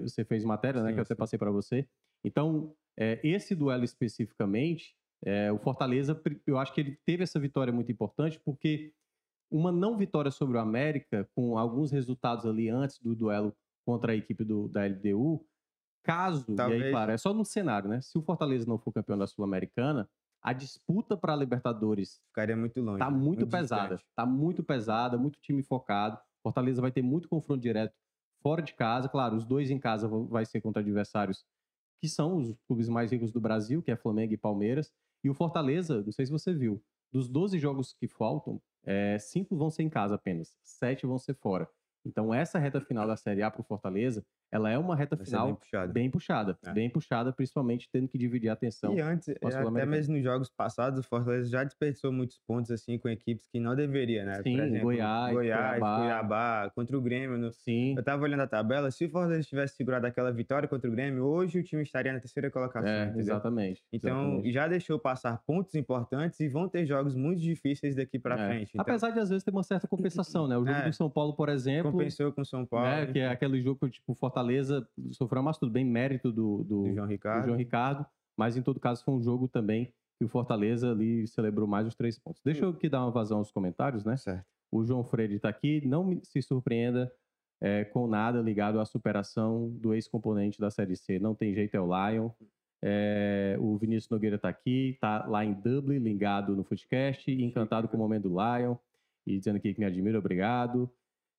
você 0.03 0.25
fez 0.25 0.45
matéria, 0.45 0.83
né, 0.83 0.89
Sim, 0.89 0.95
que 0.95 1.01
eu 1.01 1.03
até 1.05 1.15
passei 1.15 1.39
para 1.39 1.51
você. 1.53 1.87
Então, 2.25 2.75
é, 2.99 3.21
esse 3.23 3.55
duelo 3.55 3.85
especificamente, 3.85 4.97
é, 5.25 5.53
o 5.53 5.59
Fortaleza, 5.59 6.21
eu 6.47 6.59
acho 6.59 6.73
que 6.75 6.81
ele 6.81 6.99
teve 7.07 7.23
essa 7.23 7.39
vitória 7.39 7.73
muito 7.73 7.93
importante, 7.93 8.41
porque 8.45 8.93
uma 9.51 9.71
não 9.71 9.97
vitória 9.97 10.31
sobre 10.31 10.57
o 10.57 10.61
América, 10.61 11.29
com 11.35 11.57
alguns 11.59 11.91
resultados 11.91 12.47
ali 12.47 12.69
antes 12.69 12.99
do 12.99 13.15
duelo 13.15 13.55
contra 13.85 14.13
a 14.13 14.17
equipe 14.17 14.45
do, 14.45 14.69
da 14.69 14.85
LDU, 14.85 15.45
caso, 16.03 16.45
e 16.49 16.53
aí, 16.53 16.57
Talvez- 16.57 16.91
claro, 16.91 17.13
é 17.13 17.19
só 17.19 17.33
no 17.33 17.45
cenário, 17.45 17.89
né? 17.89 18.01
Se 18.01 18.17
o 18.19 18.23
Fortaleza 18.23 18.67
não 18.67 18.79
for 18.79 18.93
campeão 18.93 19.19
da 19.19 19.27
Sul-Americana, 19.27 20.09
a 20.43 20.53
disputa 20.53 21.17
para 21.17 21.33
a 21.33 21.37
Libertadores 21.37 22.21
Ficaria 22.29 22.57
muito 22.57 22.81
longe. 22.81 22.99
Tá 22.99 23.11
né? 23.11 23.17
muito, 23.17 23.47
pesada. 23.47 23.97
distante. 23.97 24.13
Tá 24.15 24.25
muito 24.25 24.63
pesada, 24.63 25.19
muito 25.19 25.41
time 25.41 25.63
focado. 25.63 26.19
Fortaleza 26.43 26.81
vai 26.81 26.93
ter 26.93 27.03
muito 27.03 27.29
confronto 27.29 27.61
direto 27.61 27.95
fora 28.41 28.63
de 28.63 28.73
casa. 28.75 29.09
Claro, 29.09 29.35
os 29.35 29.45
dois 29.45 29.71
em 29.71 29.79
casa 29.79 30.07
vai 30.09 30.45
ser 30.45 30.61
contra 30.61 30.81
adversários 30.81 31.45
que 32.01 32.09
são 32.09 32.37
os 32.37 32.55
clubes 32.69 32.89
mais 32.89 33.11
ricos 33.11 33.33
do 33.33 33.41
Brasil, 33.41 33.83
que 33.83 33.91
é 33.91 33.97
Flamengo 33.97 34.35
e 34.35 34.37
Palmeiras. 34.37 34.93
E 35.25 35.31
o 35.31 35.35
Fortaleza, 35.35 36.03
não 36.03 36.13
sei 36.13 36.27
se 36.27 36.33
você 36.33 36.53
viu, 36.53 36.81
dos 37.13 37.29
12 37.29 37.59
jogos 37.59 37.93
que 37.95 38.07
faltam, 38.07 38.61
é, 38.87 39.19
cinco 39.19 39.57
vão 39.57 39.71
ser 39.71 39.83
em 39.83 39.91
casa 39.91 40.15
apenas, 40.15 40.57
sete 40.63 41.07
vão 41.07 41.19
ser 41.19 41.35
fora. 41.35 41.69
Então 42.05 42.33
essa 42.33 42.59
reta 42.59 42.81
final 42.81 43.07
da 43.07 43.17
Série 43.17 43.43
A 43.43 43.51
para 43.51 43.61
o 43.61 43.65
Fortaleza, 43.65 44.25
ela 44.51 44.71
é 44.71 44.79
uma 44.79 44.95
reta 44.97 45.17
Vai 45.17 45.25
final 45.27 45.47
bem 45.47 45.55
puxado. 45.57 45.93
bem 45.93 46.11
puxada, 46.11 46.59
É. 46.65 46.73
bem 46.73 46.91
puxada, 46.91 47.33
principalmente 47.33 47.89
tendo 47.93 48.09
que 48.09 48.17
dividir 48.19 48.49
a 48.49 48.53
atenção. 48.53 48.95
E 48.95 49.01
antes, 49.01 49.29
é, 49.29 49.35
até 49.43 49.87
mesmo 49.87 50.15
nos 50.15 50.23
jogos 50.25 50.49
passados, 50.49 51.01
o 51.01 51.03
Fortaleza 51.03 51.49
já 51.51 51.65
desperdiçou 51.65 52.13
muitos 52.13 52.39
pontos 52.47 52.71
assim 52.71 52.99
com 52.99 53.09
equipes 53.09 53.47
que 53.53 53.59
não 53.61 53.75
deveria, 53.75 54.25
né? 54.25 54.43
Sim, 54.43 54.57
Por 54.57 54.65
exemplo, 54.65 54.83
Goiás, 54.85 55.33
Goiás, 55.35 55.71
Cuiabá. 55.79 55.97
Cuiabá, 55.99 56.73
contra 56.75 56.97
o 56.97 57.01
Grêmio. 57.01 57.37
No... 57.39 57.51
Sim, 57.53 57.95
Eu 57.97 58.03
tava 58.03 58.23
olhando 58.23 58.41
a 58.43 58.47
tabela, 58.47 58.91
se 58.91 59.05
o 59.05 59.11
Fortaleza 59.11 59.43
tivesse 59.49 59.75
segurado 59.77 60.07
aquela 60.07 60.33
vitória 60.33 60.69
contra 60.69 60.89
o 60.89 60.93
Grêmio, 60.93 61.25
hoje 61.25 61.59
o 61.59 61.63
time 61.63 61.83
estaria 61.83 62.13
na 62.13 62.21
terceira 62.21 62.51
colocação, 62.51 62.89
é, 62.89 63.13
exatamente. 63.17 63.83
Então, 63.93 64.21
exatamente. 64.23 64.53
já 64.53 64.69
deixou 64.69 64.99
passar 64.99 65.43
pontos 65.47 65.75
importantes 65.75 66.39
e 66.41 66.49
vão 66.49 66.69
ter 66.69 66.87
jogos 66.87 67.15
muito 67.15 67.41
difíceis 67.41 67.95
daqui 67.97 68.19
pra 68.19 68.35
É. 68.41 68.47
frente. 68.49 68.71
Então, 68.71 68.83
Apesar 68.83 69.11
de 69.11 69.19
às 69.19 69.29
vezes 69.29 69.43
ter 69.45 69.51
uma 69.51 69.63
certa 69.63 69.89
compensação, 69.89 70.47
né? 70.47 70.57
O 70.57 70.65
jogo 70.65 70.79
É. 70.79 70.85
do 70.89 70.93
São 70.93 71.11
Paulo, 71.11 71.35
por 71.35 71.49
exemplo, 71.49 71.91
compensou 71.93 72.33
com 72.33 72.43
o 72.43 72.45
São 72.47 72.65
Paulo, 72.65 72.87
né, 72.87 73.07
que 73.07 73.19
é 73.19 73.29
aquele 73.29 73.61
jogo 73.61 73.81
que 73.87 73.91
tipo 73.91 74.15
Fortaleza 74.15 74.36
sofreu, 75.13 75.43
mas 75.43 75.59
tudo 75.59 75.73
bem, 75.73 75.85
mérito 75.85 76.33
do, 76.33 76.65
do, 76.65 76.83
do 76.83 76.95
João 76.95 77.07
do 77.07 77.11
Ricardo. 77.11 77.45
João 77.47 77.57
Ricardo, 77.57 78.07
mas 78.37 78.57
em 78.57 78.63
todo 78.63 78.81
caso 78.81 79.05
foi 79.05 79.15
um 79.15 79.23
jogo 79.23 79.49
também 79.49 79.93
que 80.19 80.25
o 80.25 80.29
Fortaleza 80.29 80.91
ali 80.91 81.27
celebrou 81.27 81.67
mais 81.67 81.87
os 81.87 81.95
três 81.95 82.19
pontos. 82.19 82.43
Deixa 82.43 82.65
eu 82.65 82.71
aqui 82.71 82.89
dar 82.89 83.03
uma 83.03 83.11
vazão 83.11 83.39
aos 83.39 83.51
comentários, 83.51 84.05
né? 84.05 84.17
Certo. 84.17 84.47
O 84.73 84.85
João 84.85 85.05
Freire 85.05 85.35
está 85.35 85.49
aqui. 85.49 85.87
Não 85.87 86.19
se 86.23 86.41
surpreenda 86.43 87.13
é, 87.61 87.85
com 87.85 88.07
nada 88.07 88.41
ligado 88.41 88.81
à 88.81 88.85
superação 88.85 89.71
do 89.71 89.95
ex-componente 89.95 90.61
da 90.61 90.71
Série 90.71 90.97
C. 90.97 91.19
Não 91.19 91.35
tem 91.35 91.55
jeito, 91.55 91.77
é 91.77 91.81
o 91.81 91.87
Lion. 91.87 92.31
É, 92.83 93.57
o 93.59 93.77
Vinícius 93.77 94.11
Nogueira 94.11 94.37
está 94.37 94.49
aqui, 94.49 94.91
está 94.91 95.27
lá 95.27 95.45
em 95.45 95.53
Dublin, 95.53 95.99
ligado 95.99 96.55
no 96.55 96.65
Footcast, 96.65 97.31
encantado 97.31 97.89
com 97.89 97.97
o 97.97 98.01
momento 98.01 98.29
do 98.29 98.37
Lion. 98.37 98.77
E 99.27 99.39
dizendo 99.39 99.57
aqui 99.57 99.75
que 99.75 99.81
me 99.81 99.87
admira, 99.87 100.19
obrigado. 100.19 100.91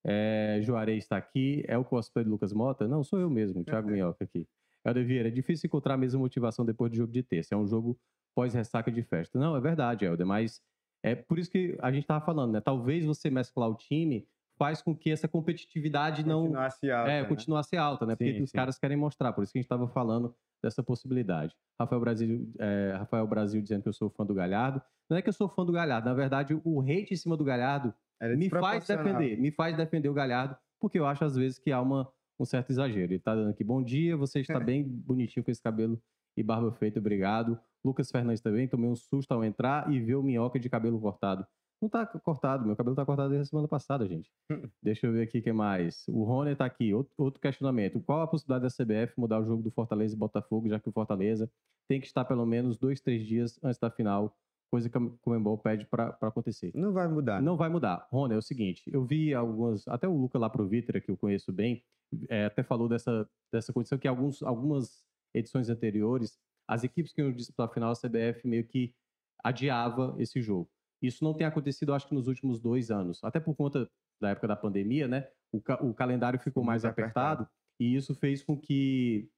É, 0.04 0.60
Juarez 0.62 1.04
está 1.04 1.16
aqui. 1.16 1.64
É 1.66 1.76
o 1.76 1.84
cosplay 1.84 2.24
do 2.24 2.30
Lucas 2.30 2.52
Mota? 2.52 2.86
Não, 2.86 3.02
sou 3.02 3.18
eu 3.18 3.30
mesmo, 3.30 3.64
Thiago 3.64 3.90
Minhoca 3.90 4.24
aqui. 4.24 4.46
Helder 4.84 5.04
Vieira, 5.06 5.28
é 5.28 5.30
difícil 5.30 5.66
encontrar 5.66 5.94
a 5.94 5.98
mesma 5.98 6.20
motivação 6.20 6.64
depois 6.64 6.90
do 6.90 6.96
jogo 6.96 7.12
de 7.12 7.22
terça. 7.22 7.54
É 7.54 7.58
um 7.58 7.66
jogo 7.66 7.98
pós-ressaca 8.34 8.90
de 8.90 9.02
festa. 9.02 9.38
Não, 9.38 9.56
é 9.56 9.60
verdade, 9.60 10.04
Helder, 10.04 10.26
mas 10.26 10.62
é 11.02 11.14
por 11.14 11.38
isso 11.38 11.50
que 11.50 11.76
a 11.80 11.90
gente 11.90 12.02
estava 12.02 12.24
falando, 12.24 12.52
né? 12.52 12.60
Talvez 12.60 13.04
você 13.04 13.30
mesclar 13.30 13.68
o 13.68 13.74
time 13.74 14.26
faz 14.58 14.82
com 14.82 14.94
que 14.94 15.10
essa 15.10 15.28
competitividade 15.28 16.26
não 16.26 16.42
Continuasse 16.42 16.90
alta, 16.90 17.10
é, 17.10 17.22
né? 17.22 17.28
continuasse 17.28 17.76
alta, 17.76 18.06
né? 18.06 18.16
Porque 18.16 18.34
Sim, 18.34 18.42
os 18.42 18.50
sim. 18.50 18.56
caras 18.56 18.78
querem 18.78 18.96
mostrar, 18.96 19.32
por 19.32 19.44
isso 19.44 19.52
que 19.52 19.58
a 19.58 19.60
gente 19.60 19.66
estava 19.66 19.86
falando 19.86 20.34
dessa 20.60 20.82
possibilidade. 20.82 21.54
Rafael 21.80 22.00
Brasil, 22.00 22.52
é, 22.58 22.94
Rafael 22.98 23.26
Brasil 23.26 23.62
dizendo 23.62 23.82
que 23.82 23.88
eu 23.88 23.92
sou 23.92 24.10
fã 24.10 24.26
do 24.26 24.34
Galhardo. 24.34 24.82
Não 25.08 25.16
é 25.16 25.22
que 25.22 25.28
eu 25.28 25.32
sou 25.32 25.48
fã 25.48 25.64
do 25.64 25.72
Galhardo, 25.72 26.08
na 26.08 26.14
verdade, 26.14 26.60
o 26.64 26.80
hate 26.80 27.14
em 27.14 27.16
cima 27.16 27.36
do 27.36 27.44
Galhardo 27.44 27.94
Era 28.20 28.36
me 28.36 28.48
faz 28.48 28.86
defender, 28.86 29.38
me 29.38 29.50
faz 29.50 29.76
defender 29.76 30.08
o 30.08 30.14
Galhardo, 30.14 30.56
porque 30.80 30.98
eu 30.98 31.06
acho 31.06 31.24
às 31.24 31.36
vezes 31.36 31.58
que 31.58 31.70
há 31.70 31.80
uma, 31.80 32.10
um 32.38 32.44
certo 32.44 32.70
exagero. 32.70 33.12
Ele 33.12 33.18
tá 33.18 33.34
dando 33.34 33.50
aqui, 33.50 33.62
bom 33.62 33.82
dia, 33.82 34.16
você 34.16 34.40
está 34.40 34.58
bem 34.58 34.82
bonitinho 34.84 35.44
com 35.44 35.50
esse 35.50 35.62
cabelo 35.62 36.00
e 36.36 36.42
barba 36.42 36.72
feita, 36.72 36.98
obrigado. 36.98 37.58
Lucas 37.84 38.10
Fernandes 38.10 38.42
também, 38.42 38.68
tomei 38.68 38.88
um 38.88 38.96
susto 38.96 39.32
ao 39.32 39.44
entrar 39.44 39.90
e 39.90 40.00
ver 40.00 40.16
o 40.16 40.22
minhoca 40.22 40.58
de 40.58 40.68
cabelo 40.68 41.00
cortado. 41.00 41.46
Não 41.80 41.88
tá 41.88 42.04
cortado, 42.04 42.66
meu 42.66 42.74
cabelo 42.74 42.96
tá 42.96 43.06
cortado 43.06 43.28
desde 43.28 43.42
a 43.42 43.50
semana 43.50 43.68
passada, 43.68 44.06
gente. 44.06 44.28
Deixa 44.82 45.06
eu 45.06 45.12
ver 45.12 45.22
aqui 45.22 45.38
o 45.38 45.42
que 45.42 45.52
mais. 45.52 46.04
O 46.08 46.24
Rony 46.24 46.56
tá 46.56 46.64
aqui, 46.64 46.92
outro, 46.92 47.14
outro 47.16 47.40
questionamento. 47.40 48.00
Qual 48.00 48.20
a 48.20 48.26
possibilidade 48.26 48.64
da 48.64 48.84
CBF 48.84 49.14
mudar 49.16 49.40
o 49.40 49.44
jogo 49.44 49.62
do 49.62 49.70
Fortaleza 49.70 50.14
e 50.14 50.18
Botafogo, 50.18 50.68
já 50.68 50.80
que 50.80 50.88
o 50.88 50.92
Fortaleza 50.92 51.48
tem 51.88 52.00
que 52.00 52.06
estar 52.06 52.24
pelo 52.24 52.44
menos 52.44 52.76
dois, 52.76 53.00
três 53.00 53.24
dias 53.24 53.58
antes 53.62 53.78
da 53.78 53.90
final, 53.90 54.36
coisa 54.70 54.88
que 54.88 54.98
o 54.98 55.18
Comembol 55.18 55.56
pede 55.58 55.86
para 55.86 56.16
acontecer? 56.22 56.70
Não 56.74 56.92
vai 56.92 57.08
mudar. 57.08 57.40
Não 57.42 57.56
vai 57.56 57.68
mudar. 57.68 58.06
Rony, 58.10 58.34
é 58.34 58.36
o 58.36 58.42
seguinte, 58.42 58.82
eu 58.92 59.04
vi 59.04 59.34
algumas, 59.34 59.86
até 59.88 60.06
o 60.08 60.16
Luca 60.16 60.38
lá 60.38 60.48
pro 60.50 60.66
Vitra, 60.68 61.00
que 61.00 61.10
eu 61.10 61.16
conheço 61.16 61.52
bem, 61.52 61.82
é, 62.28 62.46
até 62.46 62.62
falou 62.62 62.88
dessa, 62.88 63.28
dessa 63.52 63.72
condição 63.72 63.98
que 63.98 64.08
alguns, 64.08 64.42
algumas 64.42 65.04
edições 65.34 65.68
anteriores, 65.68 66.38
as 66.66 66.84
equipes 66.84 67.12
que 67.12 67.20
iam 67.20 67.32
disputar 67.32 67.66
a 67.66 67.72
final, 67.72 67.90
a 67.92 67.94
CBF 67.96 68.46
meio 68.46 68.64
que 68.66 68.94
adiava 69.42 70.14
esse 70.18 70.40
jogo. 70.42 70.70
Isso 71.00 71.22
não 71.22 71.32
tem 71.34 71.46
acontecido, 71.46 71.94
acho 71.94 72.08
que 72.08 72.14
nos 72.14 72.26
últimos 72.28 72.60
dois 72.60 72.90
anos, 72.90 73.22
até 73.22 73.38
por 73.38 73.54
conta 73.54 73.88
da 74.20 74.30
época 74.30 74.48
da 74.48 74.56
pandemia, 74.56 75.06
né? 75.06 75.28
O, 75.52 75.60
ca- 75.60 75.82
o 75.82 75.94
calendário 75.94 76.38
ficou 76.40 76.64
mais 76.64 76.84
apertado, 76.84 77.42
apertado. 77.44 77.50
e 77.80 77.94
isso 77.94 78.14
fez 78.14 78.42
com 78.42 78.58
que 78.58 79.30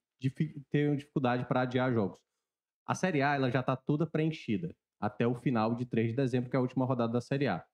tenham 0.71 0.97
dificuldade 0.97 1.45
para 1.47 1.63
adiar 1.63 1.93
jogos. 1.93 2.19
A 2.87 2.95
Série 2.95 3.23
A 3.23 3.35
ela 3.35 3.51
já 3.51 3.61
está 3.61 3.77
toda 3.77 4.07
preenchida 4.07 4.75
até 5.01 5.27
o 5.27 5.35
final 5.35 5.75
de 5.75 5.87
3 5.87 6.11
de 6.11 6.17
dezembro, 6.17 6.51
que 6.51 6.57
é 6.57 6.59
a 6.59 6.63
última 6.63 6.85
rodada 6.85 7.13
da 7.13 7.21
Série 7.21 7.47
A. 7.49 7.65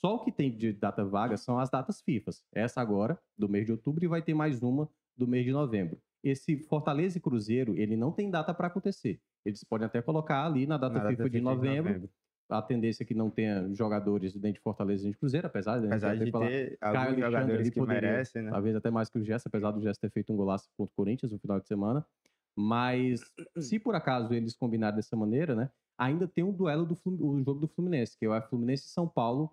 Só 0.00 0.16
o 0.16 0.24
que 0.24 0.32
tem 0.32 0.50
de 0.50 0.72
data 0.72 1.04
vaga 1.04 1.36
são 1.36 1.58
as 1.58 1.70
datas 1.70 2.00
FIFAs. 2.02 2.44
Essa 2.52 2.80
agora, 2.80 3.18
do 3.38 3.48
mês 3.48 3.64
de 3.64 3.72
outubro, 3.72 4.04
e 4.04 4.08
vai 4.08 4.20
ter 4.20 4.34
mais 4.34 4.62
uma 4.62 4.88
do 5.16 5.26
mês 5.26 5.44
de 5.44 5.52
novembro. 5.52 5.98
Esse 6.22 6.58
Fortaleza 6.58 7.16
e 7.18 7.20
Cruzeiro, 7.20 7.76
ele 7.76 7.96
não 7.96 8.10
tem 8.10 8.30
data 8.30 8.52
para 8.52 8.66
acontecer. 8.66 9.20
Eles 9.44 9.62
podem 9.62 9.86
até 9.86 10.02
colocar 10.02 10.44
ali 10.44 10.66
na 10.66 10.76
data 10.76 10.94
Na 10.94 11.00
data 11.04 11.10
FIFA 11.10 11.30
de 11.30 11.38
FIFA 11.38 11.44
novembro. 11.54 12.10
A 12.50 12.60
tendência 12.60 13.02
é 13.02 13.06
que 13.06 13.14
não 13.14 13.30
tenha 13.30 13.72
jogadores 13.72 14.34
dentro 14.34 14.54
de 14.54 14.60
Fortaleza 14.60 15.06
e 15.08 15.12
de 15.12 15.16
Cruzeiro, 15.16 15.46
apesar 15.46 15.78
de, 15.80 15.86
Apesar 15.86 16.14
de 16.16 16.30
falar- 16.30 16.46
ter 16.48 16.76
alguns 16.80 17.16
jogadores 17.20 17.70
que 17.70 17.78
poderia- 17.80 18.10
merecem, 18.10 18.42
né? 18.42 18.50
talvez 18.50 18.76
até 18.76 18.90
mais 18.90 19.08
que 19.08 19.18
o 19.18 19.24
Gerson, 19.24 19.48
apesar 19.48 19.70
do 19.70 19.80
Gerson 19.80 20.00
ter 20.00 20.10
feito 20.10 20.32
um 20.32 20.36
golaço 20.36 20.68
contra 20.76 20.92
o 20.92 20.96
Corinthians 20.96 21.32
no 21.32 21.38
final 21.38 21.58
de 21.58 21.66
semana. 21.66 22.04
Mas 22.56 23.22
se 23.58 23.78
por 23.78 23.94
acaso 23.94 24.32
eles 24.34 24.54
combinarem 24.54 24.96
dessa 24.96 25.16
maneira, 25.16 25.54
né? 25.54 25.70
Ainda 25.98 26.26
tem 26.26 26.42
um 26.44 26.52
duelo 26.52 26.84
do 26.86 26.94
o 27.06 27.42
jogo 27.42 27.60
do 27.60 27.68
Fluminense, 27.68 28.16
que 28.18 28.24
é 28.24 28.28
o 28.28 28.42
Fluminense 28.42 28.84
e 28.86 28.88
São 28.90 29.08
Paulo, 29.08 29.50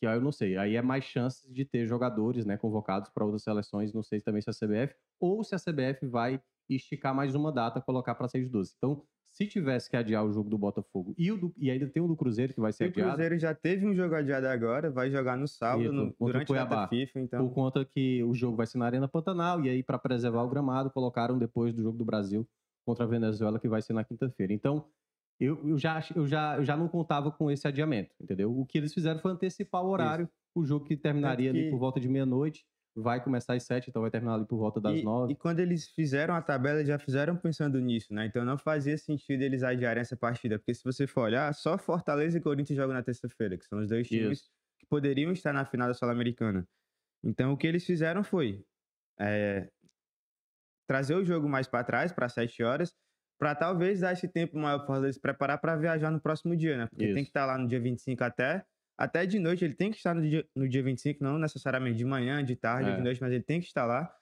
que 0.00 0.06
eu 0.06 0.20
não 0.20 0.32
sei. 0.32 0.56
Aí 0.56 0.76
é 0.76 0.82
mais 0.82 1.04
chances 1.04 1.52
de 1.52 1.64
ter 1.64 1.86
jogadores, 1.86 2.44
né, 2.44 2.56
convocados 2.56 3.10
para 3.10 3.24
outras 3.24 3.42
seleções, 3.42 3.92
não 3.92 4.02
sei 4.02 4.20
também 4.20 4.42
se 4.42 4.50
a 4.50 4.52
CBF 4.52 4.94
ou 5.20 5.44
se 5.44 5.54
a 5.54 5.58
CBF 5.58 6.06
vai 6.06 6.40
esticar 6.68 7.14
mais 7.14 7.34
uma 7.34 7.52
data, 7.52 7.80
colocar 7.80 8.14
para 8.14 8.28
6 8.28 8.44
de 8.44 8.50
12. 8.50 8.74
Então, 8.76 9.02
se 9.30 9.46
tivesse 9.46 9.90
que 9.90 9.96
adiar 9.96 10.24
o 10.24 10.32
jogo 10.32 10.48
do 10.48 10.56
Botafogo 10.56 11.12
e, 11.18 11.30
o 11.30 11.36
do- 11.36 11.52
e 11.58 11.70
ainda 11.70 11.88
tem 11.88 12.00
o 12.02 12.06
do 12.06 12.16
Cruzeiro 12.16 12.54
que 12.54 12.60
vai 12.60 12.72
ser 12.72 12.84
E 12.84 12.86
o 12.86 12.90
adiado, 12.90 13.08
Cruzeiro 13.10 13.38
já 13.38 13.54
teve 13.54 13.86
um 13.86 13.94
jogo 13.94 14.14
adiado 14.14 14.46
agora, 14.46 14.90
vai 14.90 15.10
jogar 15.10 15.36
no 15.36 15.46
sábado, 15.48 15.92
no- 15.92 16.14
o 16.18 16.26
durante 16.26 16.52
a 16.54 16.64
data 16.64 16.88
FIFA, 16.88 17.20
então... 17.20 17.46
por 17.48 17.52
conta 17.54 17.84
que 17.84 18.22
o 18.22 18.32
jogo 18.32 18.56
vai 18.56 18.66
ser 18.66 18.78
na 18.78 18.86
Arena 18.86 19.08
Pantanal, 19.08 19.60
e 19.64 19.68
aí, 19.68 19.82
para 19.82 19.98
preservar 19.98 20.42
o 20.44 20.48
gramado, 20.48 20.90
colocaram 20.90 21.36
depois 21.36 21.74
do 21.74 21.82
jogo 21.82 21.98
do 21.98 22.04
Brasil 22.04 22.48
contra 22.86 23.04
a 23.04 23.08
Venezuela, 23.08 23.58
que 23.58 23.68
vai 23.68 23.82
ser 23.82 23.92
na 23.92 24.04
quinta-feira. 24.04 24.52
Então, 24.52 24.86
eu, 25.40 25.68
eu, 25.68 25.78
já, 25.78 26.00
eu, 26.14 26.26
já, 26.26 26.56
eu 26.56 26.64
já 26.64 26.76
não 26.76 26.88
contava 26.88 27.30
com 27.32 27.50
esse 27.50 27.66
adiamento, 27.66 28.14
entendeu? 28.20 28.56
O 28.56 28.64
que 28.66 28.78
eles 28.78 28.94
fizeram 28.94 29.20
foi 29.20 29.32
antecipar 29.32 29.82
o 29.84 29.88
horário, 29.90 30.28
o 30.54 30.64
jogo 30.64 30.84
que 30.86 30.96
terminaria 30.96 31.50
ali 31.50 31.64
que- 31.64 31.70
por 31.70 31.78
volta 31.78 32.00
de 32.00 32.08
meia-noite, 32.08 32.64
vai 32.96 33.22
começar 33.22 33.54
às 33.54 33.64
sete, 33.64 33.90
então 33.90 34.02
vai 34.02 34.10
terminar 34.10 34.34
ali 34.34 34.46
por 34.46 34.56
volta 34.56 34.80
das 34.80 34.94
E, 34.94 35.02
nove. 35.02 35.32
e 35.32 35.36
quando 35.36 35.60
eles 35.60 35.88
fizeram 35.90 36.34
a 36.34 36.42
tabela, 36.42 36.78
eles 36.78 36.88
já 36.88 36.98
fizeram 36.98 37.36
pensando 37.36 37.80
nisso, 37.80 38.12
né? 38.14 38.26
Então 38.26 38.44
não 38.44 38.56
fazia 38.58 38.96
sentido 38.98 39.42
eles 39.42 39.62
adiarem 39.62 40.00
essa 40.00 40.16
partida, 40.16 40.58
porque 40.58 40.74
se 40.74 40.84
você 40.84 41.06
for 41.06 41.22
olhar, 41.22 41.52
só 41.54 41.76
Fortaleza 41.78 42.38
e 42.38 42.40
Corinthians 42.40 42.76
jogam 42.76 42.94
na 42.94 43.02
terça-feira, 43.02 43.56
que 43.58 43.64
são 43.66 43.80
os 43.80 43.88
dois 43.88 44.08
times 44.10 44.42
Isso. 44.42 44.50
que 44.78 44.86
poderiam 44.86 45.32
estar 45.32 45.52
na 45.52 45.64
final 45.64 45.88
da 45.88 45.94
Sul-Americana. 45.94 46.68
Então 47.24 47.52
o 47.52 47.56
que 47.58 47.66
eles 47.66 47.84
fizeram 47.86 48.24
foi 48.24 48.64
é, 49.20 49.70
trazer 50.86 51.14
o 51.14 51.24
jogo 51.24 51.48
mais 51.48 51.66
para 51.66 51.84
trás, 51.84 52.12
para 52.12 52.28
sete 52.28 52.62
horas, 52.62 52.94
para 53.38 53.54
talvez 53.54 54.00
dar 54.00 54.12
esse 54.12 54.28
tempo 54.28 54.56
maior 54.58 54.78
para 54.78 54.86
Fortaleza 54.86 55.14
se 55.14 55.20
preparar 55.20 55.58
para 55.60 55.76
viajar 55.76 56.10
no 56.10 56.20
próximo 56.20 56.56
dia, 56.56 56.76
né? 56.76 56.86
Porque 56.86 57.04
Isso. 57.06 57.14
tem 57.14 57.24
que 57.24 57.30
estar 57.30 57.46
lá 57.46 57.58
no 57.58 57.66
dia 57.68 57.80
25 57.80 58.22
até. 58.24 58.64
Até 58.96 59.26
de 59.26 59.38
noite, 59.40 59.64
ele 59.64 59.74
tem 59.74 59.90
que 59.90 59.96
estar 59.96 60.14
no 60.14 60.22
dia, 60.22 60.46
no 60.54 60.68
dia 60.68 60.82
25, 60.82 61.22
não 61.22 61.38
necessariamente 61.38 61.96
de 61.98 62.04
manhã, 62.04 62.44
de 62.44 62.54
tarde, 62.54 62.90
É. 62.90 62.96
de 62.96 63.02
noite, 63.02 63.20
mas 63.20 63.32
ele 63.32 63.42
tem 63.42 63.60
que 63.60 63.66
estar 63.66 63.84
lá. 63.86 64.14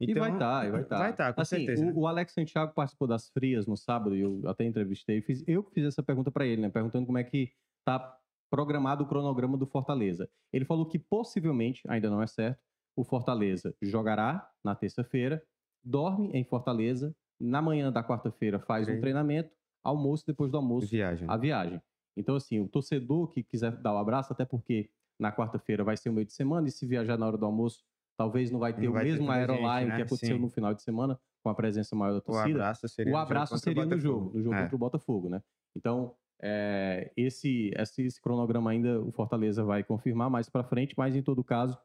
e 0.00 0.14
vai 0.14 0.32
estar, 0.32 0.66
e 0.66 0.70
vai 0.70 0.80
estar. 0.82 0.98
Vai 0.98 1.10
estar, 1.10 1.34
com 1.34 1.40
assim, 1.42 1.56
certeza. 1.56 1.84
né? 1.84 1.92
O, 1.94 2.00
o 2.00 2.06
Alex 2.06 2.32
Santiago 2.32 2.72
participou 2.72 3.06
das 3.06 3.28
frias 3.28 3.66
no 3.66 3.76
sábado, 3.76 4.16
e 4.16 4.20
eu 4.20 4.40
até 4.48 4.64
entrevistei, 4.64 5.20
fiz, 5.20 5.44
eu 5.46 5.62
fiz 5.74 5.84
essa 5.84 6.02
pergunta 6.02 6.30
para 6.30 6.46
ele, 6.46 6.62
né? 6.62 6.70
Perguntando 6.70 7.04
como 7.04 7.18
é 7.18 7.24
que 7.24 7.52
tá 7.84 8.16
programado 8.50 9.04
o 9.04 9.06
cronograma 9.06 9.58
do 9.58 9.66
Fortaleza. 9.66 10.26
Ele 10.52 10.64
falou 10.64 10.86
que 10.86 10.98
possivelmente, 10.98 11.82
ainda 11.86 12.08
não 12.08 12.22
é 12.22 12.26
certo, 12.26 12.58
o 12.96 13.04
Fortaleza 13.04 13.74
jogará 13.82 14.50
na 14.64 14.74
terça-feira, 14.74 15.42
dorme 15.84 16.30
em 16.32 16.44
Fortaleza, 16.44 17.14
na 17.40 17.62
manhã 17.62 17.90
da 17.90 18.02
quarta-feira 18.04 18.58
faz 18.58 18.82
um 18.82 18.86
Treino. 18.86 19.00
treinamento, 19.00 19.50
almoço, 19.82 20.26
depois 20.26 20.50
do 20.50 20.56
almoço 20.58 20.88
Viagem. 20.88 21.28
a 21.28 21.36
viagem. 21.36 21.80
Então, 22.16 22.34
assim, 22.36 22.60
o 22.60 22.68
torcedor 22.68 23.28
que 23.28 23.42
quiser 23.42 23.70
dar 23.76 23.94
o 23.94 23.98
abraço, 23.98 24.32
até 24.32 24.44
porque 24.44 24.90
na 25.18 25.32
quarta-feira 25.32 25.82
vai 25.84 25.96
ser 25.96 26.10
o 26.10 26.12
meio 26.12 26.26
de 26.26 26.32
semana, 26.32 26.68
e 26.68 26.70
se 26.70 26.86
viajar 26.86 27.16
na 27.16 27.26
hora 27.26 27.36
do 27.38 27.46
almoço, 27.46 27.84
talvez 28.18 28.50
não 28.50 28.58
vai 28.58 28.74
ter 28.74 28.82
Não 28.82 28.90
o 28.90 28.92
vai 28.92 29.04
ter 29.04 29.10
mesmo 29.12 29.26
gente, 29.26 29.34
aeroline 29.36 29.86
né? 29.90 29.96
que 29.96 30.02
aconteceu 30.02 30.36
Sim. 30.36 30.42
no 30.42 30.48
final 30.50 30.74
de 30.74 30.82
semana, 30.82 31.18
com 31.42 31.48
a 31.50 31.54
presença 31.54 31.96
maior 31.96 32.12
da 32.12 32.18
O 32.18 32.22
torcida. 32.22 32.58
abraço 32.58 32.88
seria, 32.88 33.10
O 33.10 33.14
no 33.14 33.18
jogo 33.20 33.26
abraço 33.32 33.52
contra 33.54 33.70
o 33.70 33.74
seria 33.74 33.86
no 33.86 33.98
jogo, 34.00 34.30
no 34.36 34.42
jogo 34.42 34.54
É. 34.56 34.62
contra 34.62 34.76
o 34.76 34.78
Botafogo, 34.78 35.28
né? 35.30 35.42
Então, 35.76 36.14
é, 36.42 37.10
esse, 37.16 37.70
esse, 37.76 38.02
esse 38.02 38.20
cronograma 38.20 38.70
ainda 38.70 39.00
o 39.00 39.10
Fortaleza 39.12 39.62
vai 39.64 39.82
confirmar 39.84 40.28
mais 40.28 40.48
para 40.50 40.64
frente, 40.64 40.94
mas 40.98 41.14
em 41.16 41.22
todo 41.22 41.42
caso, 41.44 41.78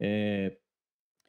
é, 0.00 0.56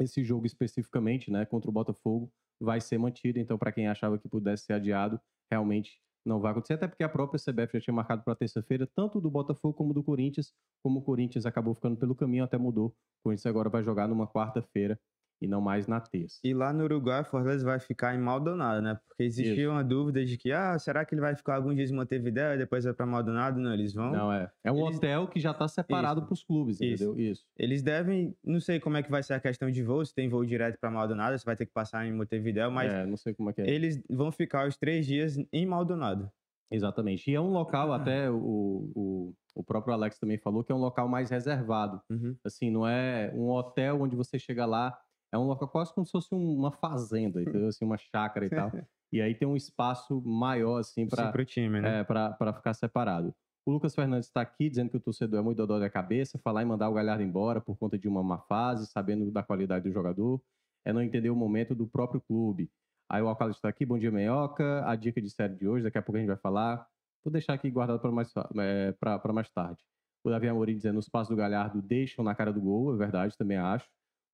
esse 0.02 0.24
jogo 0.24 0.46
especificamente, 0.46 1.32
né, 1.32 1.46
contra 1.46 1.70
o 1.70 1.74
Botafogo, 1.74 2.32
vai 2.60 2.82
ser 2.82 2.98
mantido. 2.98 3.40
Então, 3.40 3.58
para 3.58 3.72
quem 3.72 3.88
achava 3.88 4.18
que 4.18 4.28
pudesse 4.28 4.66
ser 4.66 4.74
adiado, 4.74 5.20
realmente 5.52 6.00
não 6.26 6.40
vai 6.40 6.52
acontecer, 6.52 6.74
até 6.74 6.88
porque 6.88 7.04
a 7.04 7.10
própria 7.10 7.40
CBF 7.40 7.78
já 7.78 7.82
tinha 7.82 7.94
marcado 7.94 8.24
para 8.24 8.36
terça-feira, 8.36 8.88
tanto 8.96 9.20
do 9.20 9.30
Botafogo 9.30 9.74
como 9.74 9.94
do 9.94 10.02
Corinthians, 10.02 10.54
como 10.82 11.00
o 11.00 11.02
Corinthians 11.02 11.46
acabou 11.46 11.74
ficando 11.76 11.98
pelo 11.98 12.16
caminho, 12.16 12.46
até 12.46 12.58
mudou. 12.58 12.88
O 12.88 13.24
Corinthians 13.26 13.46
agora 13.46 13.70
vai 13.70 13.84
jogar 13.84 14.08
numa 14.08 14.26
quarta-feira 14.26 14.98
e 15.42 15.48
não 15.48 15.60
mais 15.62 15.88
na 15.88 16.00
terça. 16.00 16.40
E 16.44 16.54
lá 16.54 16.72
no 16.72 16.84
Uruguai, 16.86 17.22
o 17.22 17.26
Fortaleza 17.26 17.66
vai 17.66 17.80
ficar 17.80 18.16
em 18.16 18.18
Maldonado, 18.20 18.82
né? 18.82 18.98
Porque 19.08 19.24
existia 19.24 19.64
Isso. 19.64 19.70
uma 19.72 19.84
dúvida 19.84 20.24
de 20.26 20.38
que, 20.38 20.52
ah, 20.52 20.78
será 20.80 21.04
que 21.04 21.14
ele 21.14 21.22
vai 21.22 21.36
ficar 21.36 21.56
alguns 21.56 21.76
dias 21.76 21.92
em 21.92 21.96
Montevidéu 21.96 22.54
e 22.54 22.58
depois 22.58 22.84
vai 22.86 22.94
para 22.94 23.06
Maldonado? 23.06 23.60
Não, 23.60 23.74
eles 23.74 23.94
vão. 23.94 24.12
Não, 24.12 24.32
é. 24.32 24.50
É 24.64 24.72
um 24.72 24.86
Eles- 24.86 24.98
hotel 24.98 25.28
que 25.28 25.40
já 25.40 25.52
está 25.52 25.68
separado 25.68 26.20
Isso. 26.22 26.28
para 26.28 26.34
os 26.34 26.44
clubes, 26.44 26.80
Isso. 26.80 27.04
entendeu? 27.04 27.20
Isso. 27.32 27.46
Eles 27.58 27.82
devem, 27.82 28.36
não 28.44 28.60
sei 28.60 28.80
como 28.80 28.96
é 28.98 29.04
que 29.04 29.12
vai 29.12 29.22
ser 29.22 29.34
a 29.34 29.40
questão 29.40 29.70
de 29.70 29.84
voo, 29.84 30.06
se 30.06 30.14
tem 30.16 30.30
voo 30.30 30.46
direto 30.46 30.80
para 30.80 30.90
Maldonado, 30.90 31.38
se 31.38 31.46
vai 31.46 31.56
ter 31.56 31.66
que 31.66 31.74
passar 31.74 32.06
em 32.06 32.14
Montevidéu, 32.14 32.72
mas 32.72 32.92
É, 32.92 33.06
não 33.06 33.18
sei 33.18 33.34
como 33.34 33.50
é 33.50 33.54
que 33.54 33.62
é. 33.62 33.70
eles 33.70 34.02
vão 34.10 34.32
ficar 34.32 34.68
os 34.68 34.78
três 34.78 35.06
dias 35.06 35.38
em 35.52 35.66
Maldonado. 35.66 36.32
Exatamente. 36.72 37.30
E 37.30 37.36
é 37.36 37.40
um 37.40 37.52
local, 37.52 37.94
até 37.94 38.32
o, 38.32 38.92
o, 38.96 39.34
o 39.54 39.64
próprio 39.64 39.94
Alex 39.94 40.18
também 40.18 40.40
falou, 40.40 40.64
que 40.64 40.72
é 40.72 40.76
um 40.76 40.80
local 40.80 41.08
mais 41.08 41.30
reservado. 41.30 42.02
Uhum. 42.10 42.36
Assim, 42.44 42.72
não 42.72 42.88
é 42.88 43.32
um 43.36 43.52
hotel 43.52 44.02
onde 44.02 44.16
você 44.16 44.40
chega 44.40 44.66
lá, 44.66 44.98
é 45.34 45.38
um 45.38 45.46
local 45.48 45.68
quase 45.68 45.94
como 45.94 46.06
se 46.06 46.12
fosse 46.12 46.34
um- 46.34 46.56
uma 46.58 46.72
fazenda, 46.72 47.42
entendeu? 47.64 47.68
Assim, 47.68 47.84
uma 47.86 47.98
chácara 47.98 48.46
e 48.46 48.50
tal. 48.50 48.72
E 49.14 49.22
aí 49.22 49.36
tem 49.36 49.48
um 49.48 49.56
espaço 49.56 50.20
maior, 50.26 50.80
assim, 50.80 51.04
Sim, 51.04 51.08
para 51.10 51.32
pro 51.32 51.46
time, 51.46 51.80
né? 51.80 52.00
é, 52.00 52.04
para 52.04 52.52
ficar 52.54 52.74
separado. 52.74 53.32
O 53.64 53.72
Lucas 53.72 53.94
Fernandes 53.94 54.28
está 54.28 54.42
aqui 54.42 54.68
dizendo 54.68 54.90
que 54.90 54.98
o 54.98 55.00
torcedor 55.00 55.40
é 55.40 55.44
muito 55.44 55.58
dodó 55.58 55.78
da 55.78 55.88
cabeça, 55.88 56.40
falar 56.40 56.64
em 56.64 56.66
mandar 56.66 56.90
o 56.90 56.94
Galhardo 56.96 57.22
embora 57.22 57.62
por 57.62 57.78
conta 57.78 57.96
de 57.96 58.08
uma 58.08 58.24
má 58.24 58.40
fase, 58.40 58.88
sabendo 58.88 59.30
da 59.32 59.44
qualidade 59.44 59.88
do 59.88 59.94
jogador, 59.94 60.42
é 60.84 60.92
não 60.92 61.00
entender 61.00 61.30
o 61.30 61.36
momento 61.36 61.76
do 61.76 61.86
próprio 61.86 62.20
clube. 62.22 62.72
Aí 63.08 63.22
o 63.22 63.28
Alcalde 63.28 63.56
está 63.56 63.70
aqui, 63.70 63.86
bom 63.86 64.00
dia, 64.00 64.10
Meioca. 64.12 64.84
A 64.90 64.96
dica 64.96 65.22
de 65.22 65.30
série 65.30 65.54
de 65.58 65.68
hoje, 65.68 65.84
daqui 65.84 66.00
a 66.00 66.02
pouco 66.02 66.18
a 66.18 66.20
gente 66.20 66.30
vai 66.30 66.38
falar. 66.38 66.84
Vou 67.24 67.32
deixar 67.32 67.54
aqui 67.54 67.70
guardado 67.70 68.00
para 68.00 68.12
mais, 68.12 68.34
é, 68.58 68.94
pra- 68.94 69.20
pra 69.20 69.32
mais 69.32 69.50
tarde. 69.52 69.80
O 70.24 70.30
Davi 70.32 70.48
Amorim 70.48 70.76
dizendo 70.76 70.98
os 70.98 71.08
passos 71.08 71.30
do 71.30 71.36
Galhardo 71.36 71.84
deixam 71.84 72.26
na 72.26 72.34
cara 72.34 72.52
do 72.52 72.60
gol, 72.60 72.96
é 72.96 72.98
verdade, 72.98 73.38
também 73.38 73.58
acho. 73.58 73.88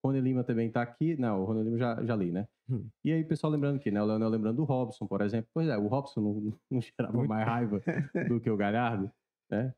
Rony 0.04 0.22
Lima 0.22 0.44
também 0.44 0.68
está 0.68 0.82
aqui. 0.82 1.16
Não, 1.18 1.42
o 1.42 1.46
Rony 1.46 1.64
Lima 1.64 1.78
já, 1.78 2.04
já 2.04 2.16
li, 2.16 2.32
né? 2.32 2.48
Hum. 2.70 2.88
E 3.04 3.12
aí, 3.12 3.24
pessoal 3.24 3.52
lembrando 3.52 3.78
aqui, 3.78 3.92
né? 3.92 4.02
O 4.02 4.06
Leonel 4.06 4.30
lembrando 4.30 4.58
do 4.58 4.64
Robson, 4.64 5.08
por 5.08 5.22
exemplo. 5.22 5.50
Pois 5.54 5.68
é, 5.68 5.78
o 5.78 5.88
Robson 5.88 6.22
não, 6.22 6.58
não 6.72 6.82
gerava 6.82 7.18
Muito. 7.18 7.30
mais 7.30 7.46
raiva 7.46 7.82
do 8.28 8.40
que 8.40 8.50
o 8.50 8.58
Galhardo. 8.58 9.12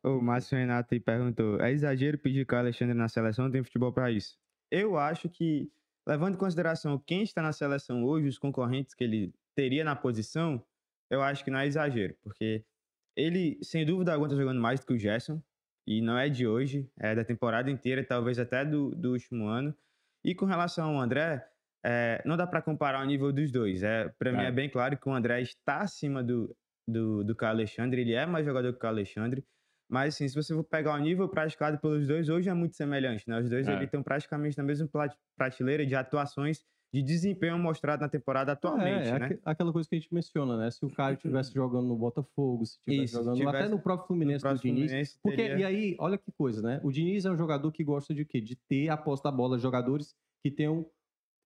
O 0.03 0.21
Márcio 0.21 0.57
Renato 0.57 0.99
perguntou: 1.01 1.59
é 1.61 1.71
exagero 1.71 2.17
pedir 2.17 2.45
que 2.45 2.53
o 2.53 2.57
Alexandre 2.57 2.93
na 2.93 3.07
seleção 3.07 3.45
não 3.45 3.51
tem 3.51 3.63
futebol 3.63 3.91
para 3.93 4.11
isso? 4.11 4.37
Eu 4.69 4.97
acho 4.97 5.29
que, 5.29 5.71
levando 6.07 6.35
em 6.35 6.37
consideração 6.37 6.99
quem 6.99 7.23
está 7.23 7.41
na 7.41 7.53
seleção 7.53 8.03
hoje, 8.03 8.27
os 8.27 8.37
concorrentes 8.37 8.93
que 8.93 9.03
ele 9.03 9.33
teria 9.55 9.83
na 9.83 9.95
posição, 9.95 10.61
eu 11.09 11.21
acho 11.21 11.43
que 11.43 11.51
não 11.51 11.59
é 11.59 11.67
exagero, 11.67 12.15
porque 12.21 12.63
ele, 13.15 13.57
sem 13.61 13.85
dúvida 13.85 14.13
alguma, 14.13 14.27
está 14.27 14.37
jogando 14.37 14.61
mais 14.61 14.79
do 14.79 14.85
que 14.85 14.93
o 14.93 14.97
Gerson, 14.97 15.41
e 15.85 16.01
não 16.01 16.17
é 16.17 16.29
de 16.29 16.47
hoje, 16.47 16.89
é 16.99 17.15
da 17.15 17.23
temporada 17.23 17.69
inteira, 17.69 18.03
talvez 18.03 18.39
até 18.39 18.63
do, 18.63 18.95
do 18.95 19.11
último 19.11 19.47
ano. 19.47 19.75
E 20.23 20.35
com 20.35 20.45
relação 20.45 20.95
ao 20.95 21.01
André, 21.01 21.43
é, 21.83 22.21
não 22.25 22.37
dá 22.37 22.45
para 22.45 22.61
comparar 22.61 23.01
o 23.01 23.05
nível 23.05 23.31
dos 23.33 23.51
dois. 23.51 23.83
É, 23.83 24.09
para 24.19 24.31
mim 24.31 24.43
É. 24.43 24.51
bem 24.51 24.69
claro 24.69 24.97
que 24.97 25.09
o 25.09 25.13
André 25.13 25.41
está 25.41 25.79
acima 25.81 26.23
do, 26.23 26.55
do, 26.87 27.23
do 27.23 27.35
Caio 27.35 27.53
Alexandre, 27.53 28.01
ele 28.01 28.13
é 28.13 28.25
mais 28.25 28.45
jogador 28.45 28.73
que 28.77 28.85
o 28.85 28.89
Alexandre. 28.89 29.43
Mas, 29.89 30.15
assim, 30.15 30.27
se 30.27 30.35
você 30.35 30.53
for 30.53 30.63
pegar 30.63 30.93
o 30.93 30.99
nível 30.99 31.27
praticado 31.27 31.77
pelos 31.79 32.07
dois, 32.07 32.29
hoje 32.29 32.49
é 32.49 32.53
muito 32.53 32.77
semelhante, 32.77 33.27
né? 33.27 33.39
Os 33.39 33.49
dois 33.49 33.67
É. 33.67 33.83
estão 33.83 34.01
praticamente 34.01 34.57
na 34.57 34.63
mesma 34.63 34.87
prateleira 35.37 35.85
de 35.85 35.95
atuações 35.95 36.59
de 36.93 37.01
desempenho 37.01 37.57
mostrado 37.57 38.01
na 38.01 38.09
temporada 38.09 38.51
atualmente, 38.51 39.05
é, 39.07 39.09
é 39.09 39.19
né? 39.19 39.25
aque- 39.27 39.39
aquela 39.45 39.71
coisa 39.71 39.87
que 39.87 39.95
a 39.95 39.99
gente 39.99 40.13
menciona, 40.13 40.57
né? 40.57 40.69
Se 40.69 40.85
o 40.85 40.89
Caio 40.89 41.15
estivesse 41.15 41.53
jogando 41.53 41.87
no 41.87 41.95
Botafogo, 41.95 42.65
se 42.65 42.77
estivesse 42.79 43.13
jogando 43.13 43.41
até 43.47 43.51
tivesse 43.59 43.71
no 43.71 43.79
próprio 43.79 44.03
No 44.03 44.07
Fluminense 44.07 44.39
do 44.43 44.47
próximo 44.49 44.73
Diniz. 44.73 44.85
Fluminense 44.89 45.19
Porque, 45.23 45.37
teria- 45.37 45.57
e 45.59 45.63
aí, 45.63 45.95
olha 45.99 46.17
que 46.17 46.31
coisa, 46.33 46.61
né? 46.61 46.81
O 46.83 46.91
Diniz 46.91 47.23
é 47.25 47.31
um 47.31 47.37
jogador 47.37 47.71
que 47.71 47.83
gosta 47.83 48.13
de 48.13 48.25
quê? 48.25 48.41
De 48.41 48.55
ter 48.55 48.89
a 48.89 48.97
posse 48.97 49.23
da 49.23 49.31
bola, 49.31 49.57
jogadores 49.57 50.13
que 50.43 50.51
tenham 50.51 50.85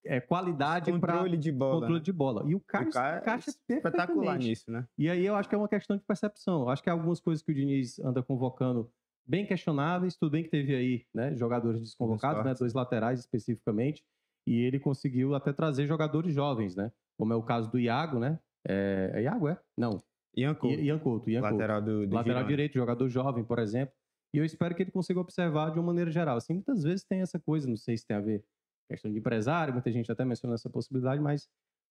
é, 0.04 0.20
qualidade 0.20 0.92
para 1.00 1.14
controle 1.14 1.36
de 1.36 1.50
bola. 1.50 1.74
controle 1.80 1.98
né? 1.98 2.04
de 2.04 2.12
bola. 2.12 2.42
E 2.46 2.54
o 2.54 2.60
Caio 2.60 2.88
O 2.88 2.92
Caio 2.92 3.16
é 3.16 3.18
encaixa 3.18 3.50
espetacular 3.50 4.06
perfeitamente. 4.06 4.48
nisso, 4.48 4.70
né? 4.70 4.86
E 4.96 5.08
aí 5.10 5.26
eu 5.26 5.34
acho 5.34 5.48
que 5.48 5.54
é 5.54 5.58
uma 5.58 5.68
questão 5.68 5.96
de 5.96 6.02
percepção. 6.04 6.62
Eu 6.62 6.68
acho 6.68 6.82
que 6.82 6.88
algumas 6.90 7.18
coisas 7.20 7.42
que 7.42 7.50
o 7.50 7.54
Diniz 7.54 7.98
anda 8.00 8.22
convocando 8.22 8.88
bem 9.26 9.44
questionáveis, 9.44 10.16
tudo 10.16 10.30
bem 10.30 10.44
que 10.44 10.48
teve 10.50 10.74
aí, 10.76 11.04
né, 11.12 11.34
jogadores 11.36 11.80
desconvocados, 11.80 12.44
né, 12.44 12.54
dois 12.54 12.72
laterais 12.72 13.18
especificamente, 13.18 14.04
e 14.46 14.60
ele 14.62 14.78
conseguiu 14.78 15.34
até 15.34 15.52
trazer 15.52 15.86
jogadores 15.86 16.34
jovens, 16.34 16.76
né? 16.76 16.92
Como 17.18 17.32
é 17.32 17.36
o 17.36 17.42
caso 17.42 17.70
do 17.70 17.78
Iago, 17.78 18.18
né? 18.18 18.38
É, 18.66 19.12
é 19.14 19.22
Iago, 19.22 19.48
é? 19.48 19.58
Não. 19.76 19.98
Ian 20.36 20.54
Couto, 20.54 20.80
Ian 20.80 20.98
Couto, 20.98 21.30
Ian 21.30 21.40
lateral 21.40 21.80
do, 21.82 22.06
do 22.06 22.14
Lateral 22.14 22.44
direito, 22.44 22.74
jogador 22.74 23.08
jovem, 23.08 23.42
por 23.44 23.58
exemplo. 23.58 23.94
E 24.34 24.38
eu 24.38 24.44
espero 24.44 24.74
que 24.74 24.82
ele 24.82 24.90
consiga 24.90 25.18
observar 25.18 25.70
de 25.70 25.78
uma 25.78 25.86
maneira 25.86 26.10
geral. 26.10 26.36
Assim, 26.36 26.52
muitas 26.54 26.82
vezes 26.82 27.04
tem 27.04 27.20
essa 27.22 27.38
coisa, 27.40 27.66
não 27.68 27.76
sei 27.76 27.96
se 27.96 28.06
tem 28.06 28.16
a 28.16 28.20
ver 28.20 28.44
questão 28.88 29.10
de 29.10 29.18
empresário, 29.18 29.72
muita 29.72 29.90
gente 29.90 30.12
até 30.12 30.24
menciona 30.24 30.54
essa 30.54 30.70
possibilidade, 30.70 31.20
mas 31.20 31.48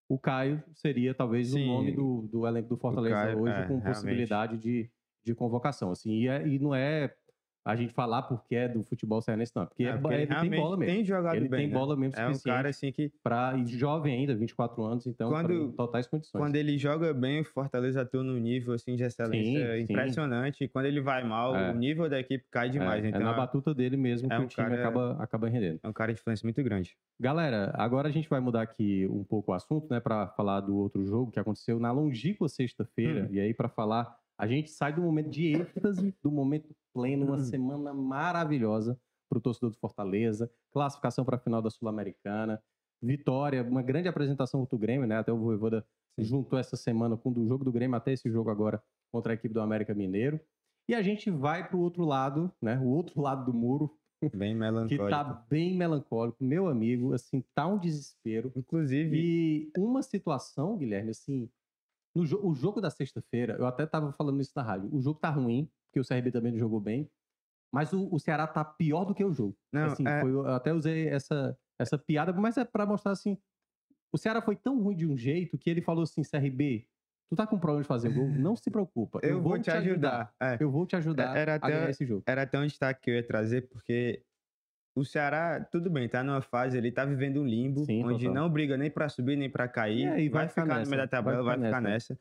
o 0.07 0.19
Caio 0.19 0.63
seria 0.73 1.13
talvez 1.13 1.51
o 1.51 1.55
Sim, 1.55 1.65
nome 1.65 1.91
do, 1.95 2.21
do 2.27 2.47
elenco 2.47 2.69
do 2.69 2.77
Fortaleza 2.77 3.15
Caio, 3.15 3.39
hoje, 3.39 3.51
é, 3.53 3.63
com 3.65 3.73
realmente. 3.79 3.87
possibilidade 3.87 4.57
de, 4.57 4.91
de 5.23 5.35
convocação. 5.35 5.91
Assim, 5.91 6.11
e, 6.11 6.27
é- 6.27 6.47
e 6.47 6.59
não 6.59 6.73
é 6.73 7.15
a 7.65 7.75
gente 7.75 7.91
falar 7.93 8.21
porque 8.21 8.55
é 8.55 8.67
do 8.69 8.83
futebol 8.83 9.19
cearense, 9.21 9.51
não. 9.55 9.65
Porque, 9.65 9.83
É, 9.83 9.87
é, 9.87 9.97
porque 9.97 10.13
ele 10.13 10.23
ele 10.23 10.35
tem 10.35 10.49
bola 10.51 10.77
mesmo. 10.77 10.93
tem 10.93 11.03
jogado 11.03 11.35
ele 11.35 11.49
bem, 11.49 11.59
tem 11.61 11.67
né? 11.69 11.73
bola 11.73 11.95
mesmo 11.97 12.19
É 12.19 12.27
um 12.29 12.37
cara 12.39 12.69
assim 12.69 12.91
que 12.91 13.11
pra, 13.23 13.55
e 13.57 13.65
jovem 13.65 14.15
ainda, 14.19 14.35
24 14.35 14.83
anos, 14.83 15.07
então 15.07 15.29
Quando- 15.31 15.69
pra 15.69 15.77
totais 15.85 16.05
condições. 16.05 16.39
quando 16.39 16.55
ele 16.55 16.77
joga 16.77 17.11
bem, 17.13 17.41
o 17.41 17.43
Fortaleza 17.43 18.01
atua 18.03 18.23
num 18.23 18.37
nível 18.37 18.73
assim 18.75 18.95
de 18.95 19.03
excelência 19.03 19.79
Sim, 19.79 19.85
sim. 19.87 19.93
impressionante. 19.93 20.63
E 20.63 20.67
quando 20.67 20.85
ele 20.85 21.01
vai 21.01 21.23
mal, 21.23 21.55
É. 21.55 21.71
o 21.71 21.75
nível 21.75 22.07
da 22.07 22.19
equipe 22.19 22.45
cai 22.51 22.69
demais. 22.69 23.03
é, 23.03 23.09
então 23.09 23.21
é 23.21 23.23
na 23.23 23.33
batuta 23.33 23.73
dele 23.73 23.97
mesmo 23.97 24.31
é 24.31 24.35
que 24.35 24.41
um 24.41 24.45
o 24.45 24.47
time 24.47 24.67
cara- 24.67 24.79
acaba, 24.79 25.17
acaba 25.23 25.49
rendendo. 25.49 25.79
é 25.81 25.87
um 25.87 25.93
cara 25.93 26.13
de 26.13 26.19
influência 26.19 26.45
muito 26.45 26.61
grande. 26.63 26.95
Galera, 27.19 27.71
agora 27.75 28.09
a 28.09 28.11
gente 28.11 28.29
vai 28.29 28.39
mudar 28.39 28.61
aqui 28.61 29.07
um 29.09 29.23
pouco 29.23 29.51
o 29.51 29.55
assunto, 29.55 29.87
né, 29.89 29.99
para 29.99 30.27
falar 30.27 30.59
do 30.61 30.75
outro 30.77 31.03
jogo 31.05 31.31
que 31.31 31.39
aconteceu 31.39 31.79
na 31.79 31.91
longínqua 31.91 32.47
sexta-feira. 32.47 33.23
Hum. 33.23 33.29
E 33.33 33.39
aí, 33.39 33.53
para 33.53 33.67
falar, 33.69 34.15
a 34.37 34.47
gente 34.47 34.69
sai 34.71 34.93
do 34.93 35.01
momento 35.01 35.29
de 35.29 35.47
êxtase, 35.55 36.13
do 36.23 36.31
momento 36.31 36.75
pleno, 36.93 37.25
uma 37.25 37.37
Hum. 37.37 37.39
semana 37.43 37.93
maravilhosa 37.93 38.99
para 39.29 39.37
o 39.37 39.41
torcedor 39.41 39.71
do 39.71 39.77
Fortaleza, 39.77 40.51
classificação 40.71 41.25
para 41.25 41.35
a 41.35 41.39
final 41.39 41.61
da 41.61 41.69
Sul-Americana, 41.69 42.61
vitória, 43.01 43.63
uma 43.63 43.81
grande 43.81 44.07
apresentação 44.07 44.59
contra 44.61 44.75
o 44.75 44.79
Grêmio, 44.79 45.07
né? 45.07 45.17
Até 45.17 45.31
o 45.31 45.37
Voivoda 45.37 45.85
juntou 46.17 46.57
essa 46.57 46.75
semana 46.77 47.17
com 47.17 47.29
o 47.31 47.47
jogo 47.47 47.63
do 47.65 47.71
Grêmio 47.71 47.95
até 47.97 48.13
esse 48.13 48.29
jogo 48.29 48.49
agora 48.49 48.81
contra 49.11 49.33
a 49.33 49.35
equipe 49.35 49.53
do 49.53 49.61
América 49.61 49.93
Mineiro. 49.93 50.39
E 50.87 50.93
a 50.95 51.01
gente 51.01 51.29
vai 51.31 51.67
para 51.67 51.75
o 51.77 51.81
outro 51.81 52.05
lado, 52.05 52.51
né? 52.61 52.77
O 52.79 52.87
outro 52.87 53.19
lado 53.21 53.45
do 53.51 53.53
muro, 53.57 53.97
Bem 54.33 54.53
que 54.53 54.59
melancólico. 54.59 55.09
tá 55.09 55.23
bem 55.49 55.75
melancólico. 55.75 56.43
Meu 56.43 56.67
amigo, 56.67 57.13
assim, 57.13 57.43
tá 57.53 57.67
um 57.67 57.77
desespero. 57.77 58.51
Inclusive, 58.55 59.17
E 59.17 59.71
uma 59.77 60.01
situação, 60.01 60.77
Guilherme, 60.77 61.11
assim, 61.11 61.49
no 62.15 62.25
jo- 62.25 62.39
o 62.43 62.53
jogo 62.55 62.79
da 62.79 62.89
sexta-feira, 62.89 63.55
eu 63.59 63.65
até 63.65 63.85
tava 63.85 64.11
falando 64.13 64.39
isso 64.41 64.53
na 64.55 64.63
rádio. 64.63 64.89
O 64.93 65.01
jogo 65.01 65.19
tá 65.19 65.29
ruim, 65.29 65.69
porque 65.87 65.99
o 65.99 66.03
CRB 66.05 66.31
também 66.31 66.51
não 66.51 66.59
jogou 66.59 66.79
bem, 66.79 67.09
mas 67.73 67.91
o, 67.93 68.07
o 68.13 68.19
Ceará 68.19 68.47
tá 68.47 68.63
pior 68.63 69.03
do 69.05 69.13
que 69.13 69.23
o 69.23 69.33
jogo. 69.33 69.57
não, 69.71 69.85
assim, 69.85 70.07
é, 70.07 70.21
foi- 70.21 70.31
eu 70.31 70.47
até 70.47 70.73
usei 70.73 71.07
essa, 71.09 71.57
essa 71.79 71.97
piada, 71.97 72.31
mas 72.33 72.57
é 72.57 72.63
pra 72.63 72.85
mostrar 72.85 73.11
assim, 73.11 73.37
o 74.13 74.17
Ceará 74.17 74.41
foi 74.41 74.55
tão 74.55 74.81
ruim 74.81 74.95
de 74.95 75.05
um 75.05 75.17
jeito 75.17 75.57
que 75.57 75.69
ele 75.69 75.81
falou 75.81 76.03
assim, 76.03 76.23
CRB, 76.23 76.87
tu 77.29 77.35
tá 77.35 77.45
com 77.45 77.59
problema 77.59 77.81
de 77.81 77.87
fazer 77.87 78.13
gol? 78.13 78.29
Não 78.29 78.55
se 78.55 78.71
preocupa, 78.71 79.19
eu, 79.23 79.41
vou 79.41 79.59
te 79.59 79.69
ajudar. 79.71 80.33
É. 80.41 80.57
Eu 80.59 80.71
vou 80.71 80.85
te 80.85 80.95
ajudar 80.95 81.35
Era 81.35 81.53
a 81.53 81.55
até- 81.55 81.67
ganhar 81.69 81.89
esse 81.89 82.05
jogo. 82.05 82.23
Era 82.25 82.43
até 82.43 82.57
um 82.57 82.65
destaque 82.65 83.01
que 83.01 83.09
eu 83.11 83.15
ia 83.15 83.27
trazer, 83.27 83.67
porque 83.67 84.23
o 84.95 85.03
Ceará, 85.03 85.63
tudo 85.63 85.89
bem, 85.89 86.07
tá 86.07 86.23
numa 86.23 86.41
fase, 86.41 86.77
ele 86.77 86.91
tá 86.91 87.03
vivendo 87.05 87.41
um 87.41 87.45
limbo, 87.45 87.83
Sim, 87.85 88.03
onde 88.05 88.25
total. 88.25 88.33
não 88.33 88.49
briga 88.49 88.77
nem 88.77 88.89
pra 88.89 89.09
subir, 89.09 89.35
nem 89.35 89.49
pra 89.49 89.67
cair. 89.67 90.07
É, 90.07 90.21
e 90.21 90.29
vai 90.29 90.43
vai, 90.43 90.47
ficar 90.47 90.61
ficar, 90.63 90.79
no 90.83 90.89
meio 90.89 91.01
da 91.01 91.07
tabela, 91.07 91.43
vai 91.43 91.43
vai 91.43 91.55
ficar 91.57 91.67
ficar 91.67 91.81
nessa. 91.81 92.13
nessa. 92.13 92.19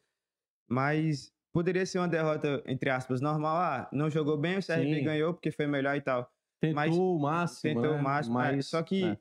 Mas 0.68 1.32
poderia 1.52 1.86
ser 1.86 1.98
uma 1.98 2.08
derrota, 2.08 2.62
entre 2.66 2.90
aspas, 2.90 3.20
normal. 3.20 3.56
Ah, 3.56 3.88
não 3.92 4.10
jogou 4.10 4.36
bem, 4.36 4.58
o 4.58 4.62
CRB 4.62 5.00
Sim. 5.00 5.04
ganhou 5.04 5.34
porque 5.34 5.50
foi 5.50 5.66
melhor 5.66 5.96
e 5.96 6.00
tal. 6.00 6.30
Tentou 6.60 6.74
mas 6.76 6.96
o 6.96 7.18
máximo, 7.18 7.74
Tentou 7.74 7.92
né? 7.92 8.00
o 8.00 8.02
máximo, 8.02 8.40
é, 8.40 8.52
mas 8.52 8.66
só 8.66 8.82
que 8.82 9.04
é. 9.04 9.18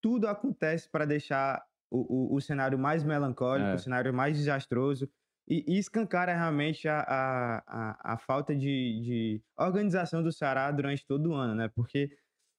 tudo 0.00 0.28
acontece 0.28 0.88
para 0.90 1.04
deixar 1.04 1.62
o, 1.90 2.34
o, 2.34 2.36
o 2.36 2.40
cenário 2.40 2.78
mais 2.78 3.02
melancólico, 3.04 3.68
É. 3.70 3.74
o 3.74 3.78
cenário 3.78 4.12
mais 4.14 4.36
desastroso. 4.36 5.10
E, 5.46 5.62
e 5.68 5.78
escancara 5.78 6.34
realmente 6.34 6.88
a, 6.88 7.00
a, 7.00 7.58
a, 7.66 8.14
a 8.14 8.18
falta 8.18 8.54
de, 8.56 8.60
de 9.02 9.42
organização 9.58 10.22
do 10.22 10.32
Ceará 10.32 10.70
durante 10.70 11.06
todo 11.06 11.30
o 11.30 11.34
ano, 11.34 11.54
né? 11.54 11.68
Porque 11.74 12.08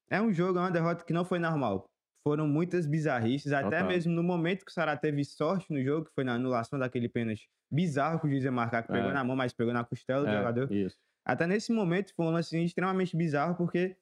é 0.10 0.22
um 0.22 0.32
jogo, 0.34 0.58
é 0.60 0.62
uma 0.62 0.72
derrota 0.72 1.04
que 1.04 1.14
não 1.14 1.26
foi 1.26 1.40
normal. 1.40 1.86
Foram 2.28 2.48
muitas 2.48 2.88
bizarrices, 2.88 3.52
até 3.54 3.78
Total. 3.78 3.88
mesmo 3.88 4.12
no 4.14 4.24
momento 4.24 4.66
que 4.66 4.72
o 4.72 4.74
Ceará 4.74 4.98
teve 4.98 5.24
sorte 5.24 5.72
no 5.72 5.82
jogo, 5.84 6.06
que 6.08 6.12
foi 6.16 6.24
na 6.24 6.34
anulação 6.34 6.80
daquele 6.80 7.08
pênalti 7.08 7.48
bizarro 7.72 8.20
que 8.20 8.26
o 8.28 8.30
juiz 8.30 8.44
ia 8.44 8.52
marcar, 8.52 8.82
que 8.84 8.92
pegou 8.92 9.10
É. 9.10 9.14
na 9.14 9.24
mão, 9.24 9.36
mas 9.36 9.54
pegou 9.54 9.74
na 9.74 9.84
costela 9.84 10.24
do 10.24 10.30
É, 10.30 10.38
jogador. 10.38 10.72
Isso. 10.72 10.98
Até 11.26 11.46
nesse 11.48 11.72
momento 11.72 12.14
foi 12.16 12.26
um 12.26 12.30
lance 12.32 12.58
extremamente 12.64 13.16
bizarro, 13.18 13.56
porque 13.56 13.96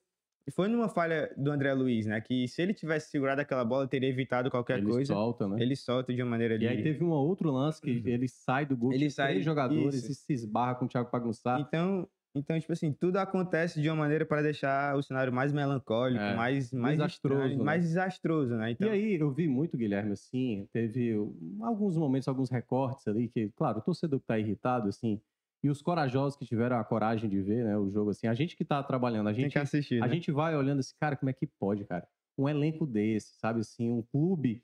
foi 0.53 0.67
numa 0.67 0.89
falha 0.89 1.33
do 1.37 1.49
André 1.51 1.73
Luiz, 1.73 2.05
né? 2.05 2.19
Que 2.21 2.47
se 2.49 2.61
ele 2.61 2.73
tivesse 2.73 3.09
segurado 3.09 3.39
aquela 3.41 3.63
bola, 3.63 3.87
teria 3.87 4.09
evitado 4.09 4.49
qualquer 4.51 4.79
Ele 4.79 4.87
coisa. 4.91 5.13
solta, 5.13 5.47
né? 5.47 5.61
Ele 5.61 5.75
solta 5.75 6.13
de 6.13 6.21
uma 6.21 6.31
maneira 6.31 6.55
E 6.61 6.67
aí 6.67 6.83
teve 6.83 7.03
um 7.03 7.09
outro 7.11 7.49
lance 7.51 7.81
que 7.81 7.89
ele 7.89 8.27
sai 8.27 8.65
do 8.65 8.75
gol, 8.75 8.91
Ele 8.93 9.09
sai- 9.09 9.31
três 9.31 9.45
jogadores 9.45 9.95
isso. 9.95 10.11
e 10.11 10.15
se 10.15 10.33
esbarra 10.33 10.75
com 10.75 10.85
o 10.85 10.87
Thiago 10.89 11.09
Pagunçá. 11.09 11.57
Então, 11.61 12.07
então, 12.35 12.59
tipo 12.59 12.73
assim, 12.73 12.91
tudo 12.93 13.17
acontece 13.17 13.81
de 13.81 13.89
uma 13.89 13.95
maneira 13.95 14.25
para 14.25 14.41
deixar 14.41 14.95
o 14.95 15.03
cenário 15.03 15.31
mais 15.31 15.53
melancólico, 15.53 16.19
É, 16.21 16.35
mais, 16.35 16.71
mais 16.71 16.95
desastroso, 16.95 17.15
estranho, 17.45 17.59
né? 17.59 17.65
mais 17.65 17.83
desastroso, 17.83 18.55
né? 18.55 18.71
Então, 18.71 18.87
E 18.87 18.91
aí 18.91 19.13
eu 19.19 19.31
vi 19.31 19.47
muito, 19.47 19.77
Guilherme, 19.77 20.13
assim, 20.13 20.67
teve 20.73 21.13
alguns 21.61 21.95
momentos, 21.95 22.27
alguns 22.27 22.49
recortes 22.49 23.07
ali, 23.07 23.29
que, 23.29 23.49
claro, 23.51 23.79
o 23.79 23.81
torcedor 23.81 24.19
que 24.19 24.25
tá 24.25 24.37
irritado, 24.39 24.89
assim, 24.89 25.21
e 25.63 25.69
os 25.69 25.81
corajosos 25.81 26.37
que 26.37 26.45
tiveram 26.45 26.77
a 26.77 26.83
coragem 26.83 27.29
de 27.29 27.41
ver, 27.41 27.63
né, 27.63 27.77
o 27.77 27.89
jogo, 27.89 28.09
assim, 28.09 28.27
a 28.27 28.33
gente 28.33 28.55
que 28.57 28.65
tá 28.65 28.81
trabalhando, 28.83 29.29
a 29.29 29.33
tem 29.33 29.45
gente 29.45 29.53
que 29.53 29.59
assistir, 29.59 30.01
A 30.01 30.07
né? 30.07 30.13
gente 30.15 30.31
vai 30.31 30.55
olhando 30.55 30.79
esse 30.79 30.93
cara, 30.99 31.15
como 31.15 31.29
é 31.29 31.33
que 31.33 31.47
pode, 31.47 31.85
cara? 31.85 32.07
Um 32.37 32.49
elenco 32.49 32.85
desse, 32.85 33.35
sabe 33.39 33.61
assim, 33.61 33.89
um 33.91 34.01
clube 34.01 34.63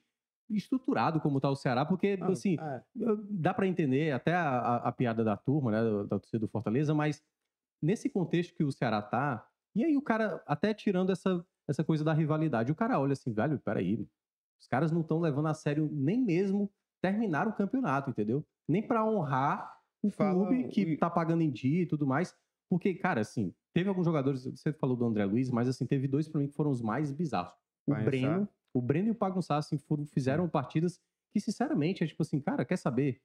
estruturado 0.50 1.20
como 1.22 1.40
tá 1.40 1.50
o 1.50 1.56
Ceará, 1.56 1.86
porque 1.86 2.18
Não, 2.18 2.32
assim, 2.32 2.58
é, 2.60 2.84
dá 3.30 3.54
pra 3.54 3.68
entender 3.68 4.12
até 4.12 4.34
a, 4.34 4.50
a- 4.60 4.90
a 4.90 4.92
piada 4.92 5.24
da 5.24 5.38
turma, 5.38 5.72
né, 5.72 6.04
da 6.08 6.20
torcida 6.20 6.40
do 6.40 6.48
Fortaleza, 6.48 6.94
mas 6.94 7.22
nesse 7.82 8.10
contexto 8.10 8.54
que 8.56 8.64
o 8.64 8.72
Ceará 8.72 9.02
tá, 9.02 9.48
e 9.76 9.84
aí 9.84 9.96
o 9.96 10.02
cara 10.02 10.44
até 10.46 10.74
tirando 10.74 11.12
essa 11.12 11.46
essa 11.68 11.84
coisa 11.84 12.04
da 12.04 12.14
rivalidade, 12.14 12.72
o 12.72 12.76
cara 12.76 13.00
olha 13.00 13.14
assim, 13.14 13.32
velho, 13.32 13.60
peraí, 13.60 14.08
os 14.60 14.68
caras 14.68 14.92
não 14.92 15.02
estão 15.02 15.20
levando 15.20 15.48
a 15.50 15.54
sério 15.54 15.88
nem 15.92 16.20
mesmo 16.20 16.72
terminar 17.00 17.48
o 17.48 17.54
campeonato, 17.54 18.10
entendeu? 18.10 18.44
Nem 18.68 18.82
para 18.82 19.06
honrar 19.06 19.78
o 20.02 20.10
Fala 20.10 20.34
clube 20.34 20.68
que 20.70 20.94
o- 20.94 20.98
tá 20.98 21.10
pagando 21.12 21.44
em 21.44 21.52
dia 21.52 21.84
e 21.84 21.86
tudo 21.86 22.08
mais. 22.08 22.36
Porque, 22.68 22.96
cara, 22.96 23.22
assim, 23.22 23.54
teve 23.72 23.88
alguns 23.88 24.06
jogadores, 24.06 24.46
você 24.46 24.74
falou 24.74 24.96
do 24.98 25.06
André 25.06 25.26
Luiz, 25.26 25.52
mas 25.52 25.68
assim, 25.68 25.86
teve 25.86 26.08
dois 26.08 26.28
pra 26.28 26.42
mim 26.42 26.48
que 26.48 26.56
foram 26.56 26.72
os 26.72 26.82
mais 26.82 27.12
bizarros. 27.12 27.54
O 27.86 27.92
Pagunsá. 27.92 28.06
Breno, 28.10 28.50
o 28.74 28.82
Breno 28.82 29.08
e 29.10 29.12
o 29.12 29.16
Pagunçá, 29.16 29.58
assim, 29.58 29.78
foram, 29.78 30.06
fizeram 30.08 30.50
partidas 30.50 31.00
que, 31.32 31.40
sinceramente, 31.40 32.04
é 32.04 32.08
tipo 32.08 32.24
assim, 32.24 32.40
cara, 32.40 32.66
quer 32.66 32.78
saber? 32.78 33.22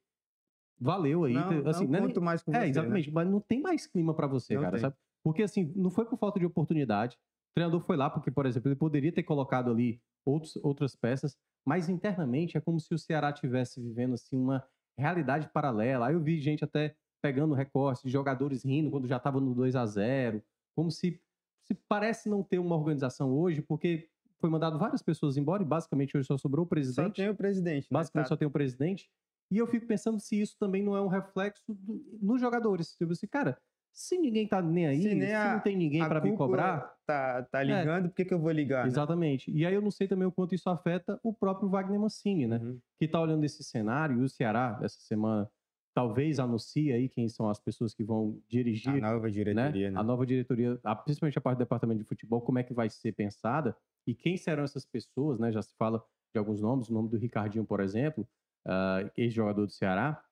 Valeu 0.81 1.25
aí. 1.25 1.35
Não, 1.35 1.69
assim, 1.69 1.85
não 1.85 1.93
não 1.93 1.99
é 1.99 2.09
conto 2.09 2.21
mais 2.23 2.43
com 2.43 2.51
é, 2.53 2.55
você, 2.55 2.61
né? 2.61 2.69
exatamente, 2.69 3.11
mas 3.11 3.29
não 3.29 3.41
tem 3.41 3.61
mais 3.63 3.87
clima 3.87 4.13
pra 4.15 4.27
você, 4.27 4.55
Não 4.55 4.63
cara, 4.63 4.73
tem. 4.73 4.81
sabe? 4.81 4.97
Porque 5.23 5.43
assim, 5.43 5.73
não 5.75 5.91
foi 5.91 6.05
por 6.05 6.19
falta 6.19 6.39
de 6.39 6.47
oportunidade. 6.47 7.17
O 7.17 7.55
treinador 7.55 7.81
foi 7.81 7.97
lá 7.97 8.11
porque, 8.11 8.31
por 8.31 8.47
exemplo, 8.47 8.69
ele 8.69 8.77
poderia 8.77 9.13
ter 9.13 9.23
colocado 9.23 9.71
ali 9.71 10.01
outros, 10.27 10.57
outras 10.57 10.95
peças, 10.97 11.37
mas 11.67 11.89
internamente 11.89 12.57
é 12.57 12.61
como 12.61 12.81
se 12.81 12.93
o 12.93 12.99
Ceará 12.99 13.33
tivesse 13.33 13.81
vivendo 13.81 14.15
assim 14.15 14.37
uma 14.37 14.63
realidade 14.99 15.49
paralela. 15.53 16.09
Aí 16.09 16.15
eu 16.15 16.21
vi 16.21 16.41
gente 16.41 16.65
até 16.65 16.97
pegando 17.23 17.55
recortes 17.55 18.03
de 18.03 18.11
jogadores 18.11 18.65
rindo 18.65 18.91
quando 18.91 19.07
já 19.07 19.17
estava 19.17 19.41
no 19.41 19.55
2 19.55 19.75
a 19.77 19.87
0 19.87 20.43
como 20.77 20.91
se, 20.91 21.19
se 21.63 21.73
parece 21.89 22.29
não 22.29 22.43
ter 22.43 22.59
uma 22.59 22.75
organização 22.77 23.33
hoje, 23.33 23.63
porque 23.63 24.09
foi 24.41 24.51
mandado 24.51 24.79
várias 24.79 25.01
pessoas 25.01 25.37
embora 25.39 25.63
e 25.63 25.67
basicamente 25.67 26.17
hoje 26.17 26.27
só 26.27 26.37
sobrou 26.37 26.65
o 26.65 26.67
Só 26.67 26.71
presidente. 26.71 27.17
tem 27.17 27.29
o 27.31 27.35
presidente. 27.35 27.85
né? 27.85 27.89
Basicamente 27.99 28.25
Tá- 28.27 28.29
só 28.29 28.37
tem 28.37 28.47
o 28.47 28.51
presidente. 28.51 29.09
E 29.51 29.59
eu 29.59 29.67
fico 29.67 29.87
pensando 29.87 30.19
se 30.21 30.41
isso 30.41 30.57
também 30.59 30.83
não 30.83 30.97
é 30.97 31.01
um 31.01 31.07
reflexo 31.09 31.63
do- 31.69 32.03
nos 32.21 32.41
jogadores. 32.41 32.95
Tipo 32.97 33.13
assim, 33.13 33.27
cara, 33.27 33.59
se 33.93 34.19
ninguém 34.19 34.49
tá 34.49 34.61
nem 34.61 34.87
aí, 34.87 35.03
Se 35.03 35.09
se, 35.11 35.15
nem 35.15 35.35
a- 35.35 35.55
não 35.55 35.61
tem 35.61 35.77
ninguém 35.77 36.01
para 36.09 36.21
me 36.21 36.37
cobrar. 36.37 36.95
Tá, 37.07 37.43
tá 37.45 37.63
ligando, 37.63 38.09
por 38.09 38.15
que, 38.17 38.25
que 38.25 38.33
eu 38.35 38.39
vou 38.39 38.51
ligar? 38.51 38.83
né? 38.85 38.89
Exatamente. 38.89 39.51
E 39.51 39.65
aí 39.67 39.75
eu 39.75 39.83
não 39.83 39.91
sei 39.91 40.09
também 40.09 40.27
o 40.27 40.33
quanto 40.33 40.55
isso 40.55 40.69
afeta 40.71 41.21
o 41.23 41.33
próprio 41.33 41.69
Wagner 41.69 42.01
Mancini, 42.01 42.47
né? 42.47 42.57
Uhum. 42.59 42.81
Que 42.99 43.07
tá 43.07 43.21
olhando 43.21 43.45
esse 43.45 43.63
cenário, 43.63 44.21
e 44.21 44.25
o 44.25 44.29
Ceará, 44.29 44.81
essa 44.83 44.99
semana, 45.01 45.49
talvez 45.95 46.41
anuncie 46.41 46.93
aí 46.93 47.09
quem 47.09 47.29
são 47.29 47.49
as 47.49 47.61
pessoas 47.61 47.95
que 47.95 48.03
vão 48.03 48.41
dirigir 48.49 49.05
A 49.05 49.13
nova 49.13 49.27
né? 49.27 49.31
diretoria, 49.31 49.91
né? 49.93 50.01
A 50.01 50.03
nova 50.03 50.27
diretoria, 50.27 50.81
a- 50.83 50.97
principalmente 50.97 51.39
a 51.39 51.41
parte 51.43 51.59
do 51.59 51.61
departamento 51.61 51.99
de 52.01 52.09
futebol, 52.09 52.41
como 52.41 52.59
é 52.59 52.63
que 52.65 52.75
vai 52.75 52.89
ser 52.91 53.13
pensada 53.13 53.77
e 54.07 54.15
quem 54.15 54.37
serão 54.37 54.65
essas 54.65 54.85
pessoas, 54.87 55.39
né? 55.39 55.53
Já 55.53 55.63
se 55.63 55.75
fala 55.77 56.03
de 56.35 56.39
alguns 56.39 56.61
nomes, 56.61 56.89
o 56.89 56.93
nome 56.95 57.09
do 57.11 57.17
Ricardinho, 57.17 57.65
por 57.65 57.79
exemplo, 57.81 58.27
ah, 58.67 59.11
ex-jogador 59.17 59.67
do 59.67 59.73
Ceará. 59.73 60.23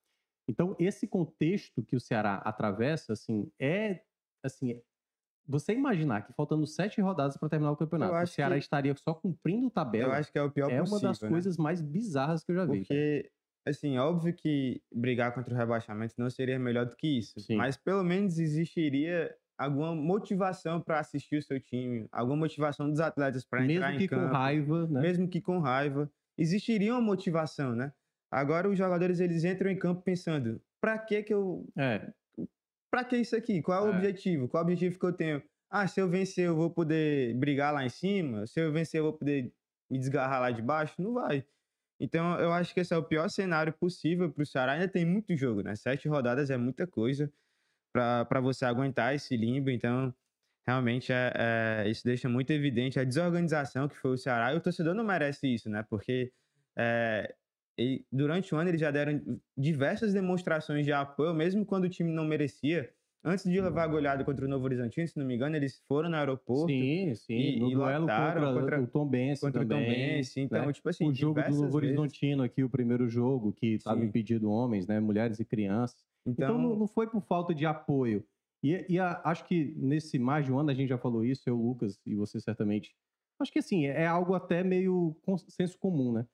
Então, 0.48 0.74
esse 0.78 1.06
contexto 1.06 1.82
que 1.84 1.94
o 1.96 2.00
Ceará 2.00 2.36
atravessa, 2.44 3.12
assim, 3.12 3.50
é, 3.60 4.02
assim, 4.44 4.80
você 5.46 5.72
imaginar 5.72 6.22
que 6.26 6.32
faltando 6.34 6.66
sete 6.66 7.00
rodadas 7.00 7.36
para 7.36 7.48
terminar 7.48 7.72
o 7.72 7.76
campeonato, 7.76 8.14
o 8.14 8.26
Ceará 8.26 8.54
que- 8.56 8.60
estaria 8.60 8.94
só 8.96 9.14
cumprindo 9.14 9.66
Eu 9.66 9.70
tabela, 9.70 10.16
acho 10.16 10.32
que 10.32 10.38
é 10.38 10.42
o 10.42 10.50
pior 10.50 10.70
é 10.70 10.74
uma 10.76 10.84
possível, 10.84 11.08
das 11.10 11.20
né? 11.20 11.28
coisas 11.28 11.56
mais 11.56 11.80
bizarras 11.80 12.44
que 12.44 12.52
eu 12.52 12.56
já 12.56 12.64
vi. 12.64 12.70
cara. 12.70 12.78
Porque, 12.80 13.30
assim, 13.66 13.98
óbvio 13.98 14.34
que 14.34 14.82
brigar 14.92 15.32
contra 15.34 15.54
o 15.54 15.56
rebaixamento 15.56 16.14
não 16.18 16.28
seria 16.30 16.58
melhor 16.58 16.86
do 16.86 16.96
que 16.96 17.18
isso. 17.18 17.38
Sim. 17.40 17.56
Mas 17.56 17.76
pelo 17.76 18.02
menos 18.02 18.38
existiria 18.38 19.34
alguma 19.58 19.94
motivação 19.94 20.80
para 20.80 20.98
assistir 20.98 21.36
o 21.36 21.42
seu 21.42 21.60
time, 21.60 22.08
alguma 22.10 22.36
motivação 22.36 22.88
dos 22.90 22.98
atletas 23.00 23.44
para 23.44 23.64
entrar 23.64 23.88
Mesmo 23.90 23.94
em 23.94 23.98
que 23.98 24.08
campo, 24.08 24.26
com 24.26 24.32
raiva, 24.32 24.86
né? 24.88 25.00
mesmo 25.00 25.28
que 25.28 25.40
com 25.40 25.58
raiva, 25.60 26.10
existiria 26.36 26.92
uma 26.94 27.00
motivação, 27.00 27.74
né? 27.76 27.92
Agora 28.32 28.68
os 28.68 28.78
jogadores 28.78 29.20
eles 29.20 29.44
entram 29.44 29.70
em 29.70 29.78
campo 29.78 30.02
pensando: 30.02 30.60
para 30.80 30.98
que 30.98 31.22
que 31.22 31.34
eu 31.34 31.68
É, 31.78 32.12
Pra 32.90 33.04
que 33.04 33.16
isso 33.16 33.34
aqui? 33.36 33.62
Qual 33.62 33.86
é 33.86 33.90
o 33.90 33.92
É. 33.92 33.96
objetivo? 33.96 34.48
Qual 34.48 34.60
é 34.62 34.64
o 34.64 34.66
objetivo 34.68 34.98
que 34.98 35.06
eu 35.06 35.12
tenho? 35.12 35.42
Ah, 35.70 35.86
se 35.88 36.00
eu 36.00 36.08
vencer, 36.08 36.46
eu 36.46 36.54
vou 36.54 36.70
poder 36.70 37.34
brigar 37.36 37.72
lá 37.72 37.84
em 37.84 37.88
cima? 37.88 38.46
Se 38.46 38.60
eu 38.60 38.70
vencer, 38.72 39.00
eu 39.00 39.04
vou 39.04 39.14
poder 39.14 39.52
me 39.90 39.98
desgarrar 39.98 40.40
lá 40.40 40.50
de 40.50 40.60
baixo? 40.60 41.00
Não 41.00 41.14
vai. 41.14 41.44
Então, 42.00 42.38
eu 42.40 42.52
acho 42.52 42.74
que 42.74 42.80
esse 42.80 42.92
é 42.92 42.96
o 42.96 43.04
pior 43.04 43.28
cenário 43.30 43.72
possível 43.72 44.30
pro 44.32 44.44
Ceará. 44.44 44.72
Ainda 44.72 44.88
tem 44.88 45.06
muito 45.06 45.36
jogo, 45.36 45.62
né? 45.62 45.74
Sete 45.76 46.08
rodadas 46.08 46.50
é 46.50 46.56
muita 46.58 46.86
coisa 46.86 47.32
para 47.92 48.40
você 48.40 48.64
aguentar 48.64 49.14
esse 49.14 49.36
limbo. 49.36 49.70
Então, 49.70 50.14
realmente, 50.66 51.12
é, 51.12 51.32
é- 51.84 51.90
isso 51.90 52.04
deixa 52.04 52.28
muito 52.28 52.50
evidente 52.52 52.98
a 53.00 53.04
desorganização 53.04 53.88
que 53.88 53.96
foi 53.96 54.12
o 54.12 54.18
Ceará. 54.18 54.52
E 54.52 54.56
o 54.56 54.60
torcedor 54.60 54.94
não 54.94 55.04
merece 55.04 55.46
isso, 55.52 55.70
né? 55.70 55.84
Porque 55.88 56.32
é, 56.76 57.34
durante 58.10 58.54
o 58.54 58.58
ano 58.58 58.70
eles 58.70 58.80
já 58.80 58.90
deram 58.90 59.40
diversas 59.56 60.12
demonstrações 60.12 60.84
de 60.84 60.92
apoio, 60.92 61.34
mesmo 61.34 61.64
quando 61.64 61.84
o 61.84 61.88
time 61.88 62.12
não 62.12 62.24
merecia. 62.24 62.92
Antes 63.24 63.44
de 63.48 63.60
levar 63.60 63.84
a 63.84 63.86
goleada 63.86 64.24
contra 64.24 64.44
o 64.44 64.48
Novo 64.48 64.64
Horizontino, 64.64 65.06
se 65.06 65.16
não 65.16 65.24
me 65.24 65.36
engano, 65.36 65.54
eles 65.54 65.80
foram 65.86 66.10
no 66.10 66.16
aeroporto 66.16 66.66
sim, 66.72 67.14
sim. 67.14 67.34
e- 67.38 67.60
no 67.60 67.70
e 67.70 67.74
contra, 67.76 68.52
contra- 68.52 68.80
o 68.82 68.86
Tom 68.88 69.06
Benz 69.06 69.40
contra 69.40 69.62
o 69.62 69.64
Tom 69.64 69.76
também, 69.76 70.16
Benz. 70.16 70.36
Então, 70.36 70.66
né? 70.66 70.72
tipo 70.72 70.88
assim, 70.88 71.08
o 71.08 71.14
jogo 71.14 71.40
do 71.40 71.50
Novo 71.50 71.60
vezes. 71.60 71.74
Horizontino 71.76 72.42
aqui, 72.42 72.64
o 72.64 72.68
primeiro 72.68 73.08
jogo, 73.08 73.52
que 73.52 73.74
estava 73.74 74.04
impedido 74.04 74.50
homens, 74.50 74.88
né? 74.88 74.98
Mulheres 74.98 75.38
e 75.38 75.44
crianças. 75.44 76.04
Então, 76.26 76.56
Então, 76.56 76.76
não, 76.76 76.88
foi 76.88 77.06
por 77.08 77.20
falta 77.22 77.54
de 77.54 77.64
apoio. 77.64 78.24
E, 78.60 78.86
e 78.88 78.98
a- 78.98 79.20
acho 79.24 79.44
que 79.46 79.72
nesse 79.76 80.18
mais 80.18 80.44
de 80.44 80.52
um 80.52 80.58
ano 80.58 80.70
a 80.70 80.74
gente 80.74 80.88
já 80.88 80.98
falou 80.98 81.24
isso, 81.24 81.42
eu, 81.48 81.56
Lucas, 81.56 82.00
e 82.04 82.16
você 82.16 82.40
certamente. 82.40 82.92
Acho 83.40 83.52
que 83.52 83.58
assim, 83.60 83.86
é 83.86 84.06
algo 84.06 84.34
até 84.34 84.62
meio 84.64 85.16
senso 85.48 85.78
comum, 85.78 86.12
né? 86.12 86.26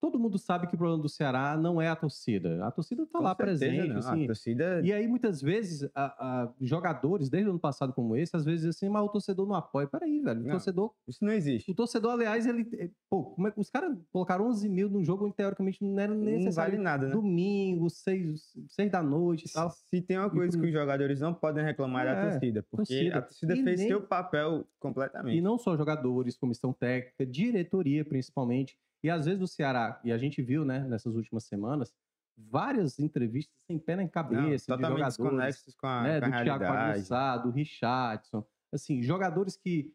Todo 0.00 0.16
mundo 0.18 0.38
sabe 0.38 0.68
que 0.68 0.74
o 0.76 0.78
problema 0.78 1.02
do 1.02 1.08
Ceará 1.08 1.56
não 1.56 1.82
é 1.82 1.88
a 1.88 1.96
torcida. 1.96 2.64
A 2.64 2.70
torcida 2.70 3.04
tá 3.04 3.18
com 3.18 3.24
lá 3.24 3.34
presente, 3.34 3.88
não. 3.88 3.98
Assim. 3.98 4.22
A 4.22 4.26
torcida 4.28 4.80
E 4.84 4.92
aí, 4.92 5.08
muitas 5.08 5.42
vezes, 5.42 5.90
a- 5.92 6.44
a- 6.44 6.52
jogadores, 6.60 7.28
desde 7.28 7.48
o 7.48 7.50
ano 7.50 7.58
passado 7.58 7.92
como 7.92 8.14
esse, 8.14 8.36
às 8.36 8.44
vezes 8.44 8.64
assim, 8.66 8.88
mas 8.88 9.02
o 9.02 9.08
torcedor 9.08 9.46
não 9.48 9.56
apoia. 9.56 9.88
Peraí, 9.88 10.20
velho. 10.20 10.40
O 10.40 10.44
Não. 10.44 10.50
torcedor 10.52 10.92
Isso 11.08 11.24
não 11.24 11.32
existe. 11.32 11.68
o 11.70 11.74
torcedor, 11.74 12.12
aliás, 12.12 12.46
ele. 12.46 12.68
eh, 12.74 12.90
Pô, 13.10 13.34
é 13.46 13.52
os 13.56 13.70
caras 13.70 13.98
colocaram 14.12 14.46
11 14.46 14.68
mil 14.68 14.88
num 14.88 15.02
jogo 15.02 15.24
onde 15.26 15.34
teoricamente 15.34 15.82
não 15.84 15.98
era 15.98 16.14
Não 16.14 16.22
necessário. 16.22 16.72
vale 16.72 16.82
nada, 16.82 17.06
né? 17.08 17.12
Domingo, 17.12 17.90
6, 17.90 18.52
seis 18.68 18.90
da 18.92 19.02
noite 19.02 19.46
e 19.48 19.52
tal. 19.52 19.70
Se 19.70 20.00
tem 20.00 20.16
uma 20.16 20.28
E 20.28 20.30
coisa 20.30 20.52
pro- 20.52 20.60
que 20.60 20.66
os 20.68 20.72
jogadores 20.72 21.20
não 21.20 21.34
podem 21.34 21.64
reclamar 21.64 22.06
é 22.06 22.14
da 22.14 22.20
É, 22.20 22.30
torcida, 22.30 22.62
porque 22.70 22.76
torcida. 22.94 23.18
a 23.18 23.22
torcida 23.22 23.54
E 23.56 23.64
fez 23.64 23.80
nem- 23.80 23.88
seu 23.88 24.00
papel 24.02 24.60
E 24.60 24.80
completamente. 24.80 25.40
não 25.40 25.58
só 25.58 25.76
jogadores, 25.76 26.36
comissão 26.36 26.72
técnica, 26.72 27.26
diretoria 27.26 28.04
principalmente. 28.04 28.76
E 29.02 29.10
às 29.10 29.26
vezes 29.26 29.40
o 29.40 29.46
Ceará, 29.46 30.00
e 30.04 30.12
a 30.12 30.18
gente 30.18 30.42
viu, 30.42 30.64
né, 30.64 30.80
nessas 30.80 31.14
últimas 31.14 31.44
semanas, 31.44 31.94
várias 32.36 32.98
entrevistas 32.98 33.56
sem 33.66 33.78
pé 33.78 33.96
nem 33.96 34.06
Não, 34.06 34.10
cabeça 34.12 34.76
de 34.76 34.82
totalmente 34.82 35.16
jogadores. 35.16 35.74
com 35.76 35.86
a, 35.86 36.02
né, 36.02 36.20
com 36.20 36.26
a 36.26 36.28
do 36.28 36.42
Thiago 36.44 36.64
realidade. 36.64 36.92
Pagunçá, 36.92 37.36
do 37.36 37.50
Richardson. 37.50 38.46
Assim, 38.72 39.02
jogadores 39.02 39.56
que. 39.56 39.92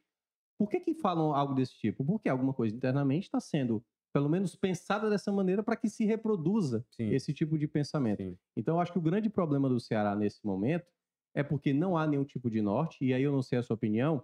Por 0.57 0.69
que, 0.69 0.79
que 0.79 0.93
falam 0.95 1.33
algo 1.33 1.53
desse 1.53 1.73
tipo? 1.75 2.05
Porque 2.05 2.29
alguma 2.29 2.53
coisa 2.53 2.75
internamente 2.75 3.25
está 3.25 3.39
sendo, 3.39 3.83
pelo 4.13 4.29
menos, 4.29 4.55
pensada 4.55 5.09
dessa 5.09 5.31
maneira 5.31 5.63
para 5.63 5.75
que 5.75 5.89
se 5.89 6.05
reproduza 6.05 6.85
Sim, 6.91 7.09
esse 7.13 7.33
tipo 7.33 7.57
de 7.57 7.67
pensamento. 7.67 8.17
sim. 8.21 8.37
Então, 8.55 8.75
eu 8.75 8.79
acho 8.81 8.91
que 8.91 8.99
o 8.99 9.01
grande 9.01 9.29
problema 9.29 9.67
do 9.67 9.79
Ceará 9.79 10.15
nesse 10.15 10.45
momento 10.45 10.85
é 11.35 11.41
porque 11.43 11.73
não 11.73 11.97
há 11.97 12.05
nenhum 12.05 12.23
tipo 12.23 12.49
de 12.49 12.61
norte, 12.61 13.03
e 13.03 13.13
aí 13.13 13.23
eu 13.23 13.31
não 13.31 13.41
sei 13.41 13.57
a 13.59 13.63
sua 13.63 13.73
opinião. 13.75 14.23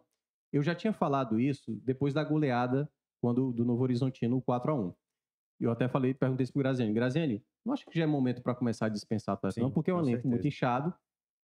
Eu 0.53 0.61
já 0.63 0.75
tinha 0.75 0.93
falado 0.93 1.39
isso 1.39 1.75
depois 1.83 2.13
da 2.13 2.23
goleada 2.23 2.89
quando, 3.21 3.51
do 3.51 3.65
Novo 3.65 3.83
Horizontino, 3.83 4.37
o 4.37 4.41
4 4.41 4.71
a 4.71 4.75
1 4.75 4.93
Eu 5.59 5.71
até 5.71 5.87
falei, 5.87 6.13
perguntei 6.13 6.43
isso 6.43 6.53
pro 6.53 6.61
Graziani. 6.61 6.93
Graziani, 6.93 7.43
não 7.65 7.73
acho 7.73 7.85
que 7.85 7.97
já 7.97 8.03
é 8.03 8.07
momento 8.07 8.41
para 8.41 8.55
começar 8.55 8.87
a 8.87 8.89
dispensar 8.89 9.33
atleta, 9.33 9.55
Sim, 9.55 9.61
não, 9.61 9.71
porque 9.71 9.91
é 9.91 9.93
um 9.93 9.99
elenco 9.99 10.27
muito 10.27 10.47
inchado. 10.47 10.93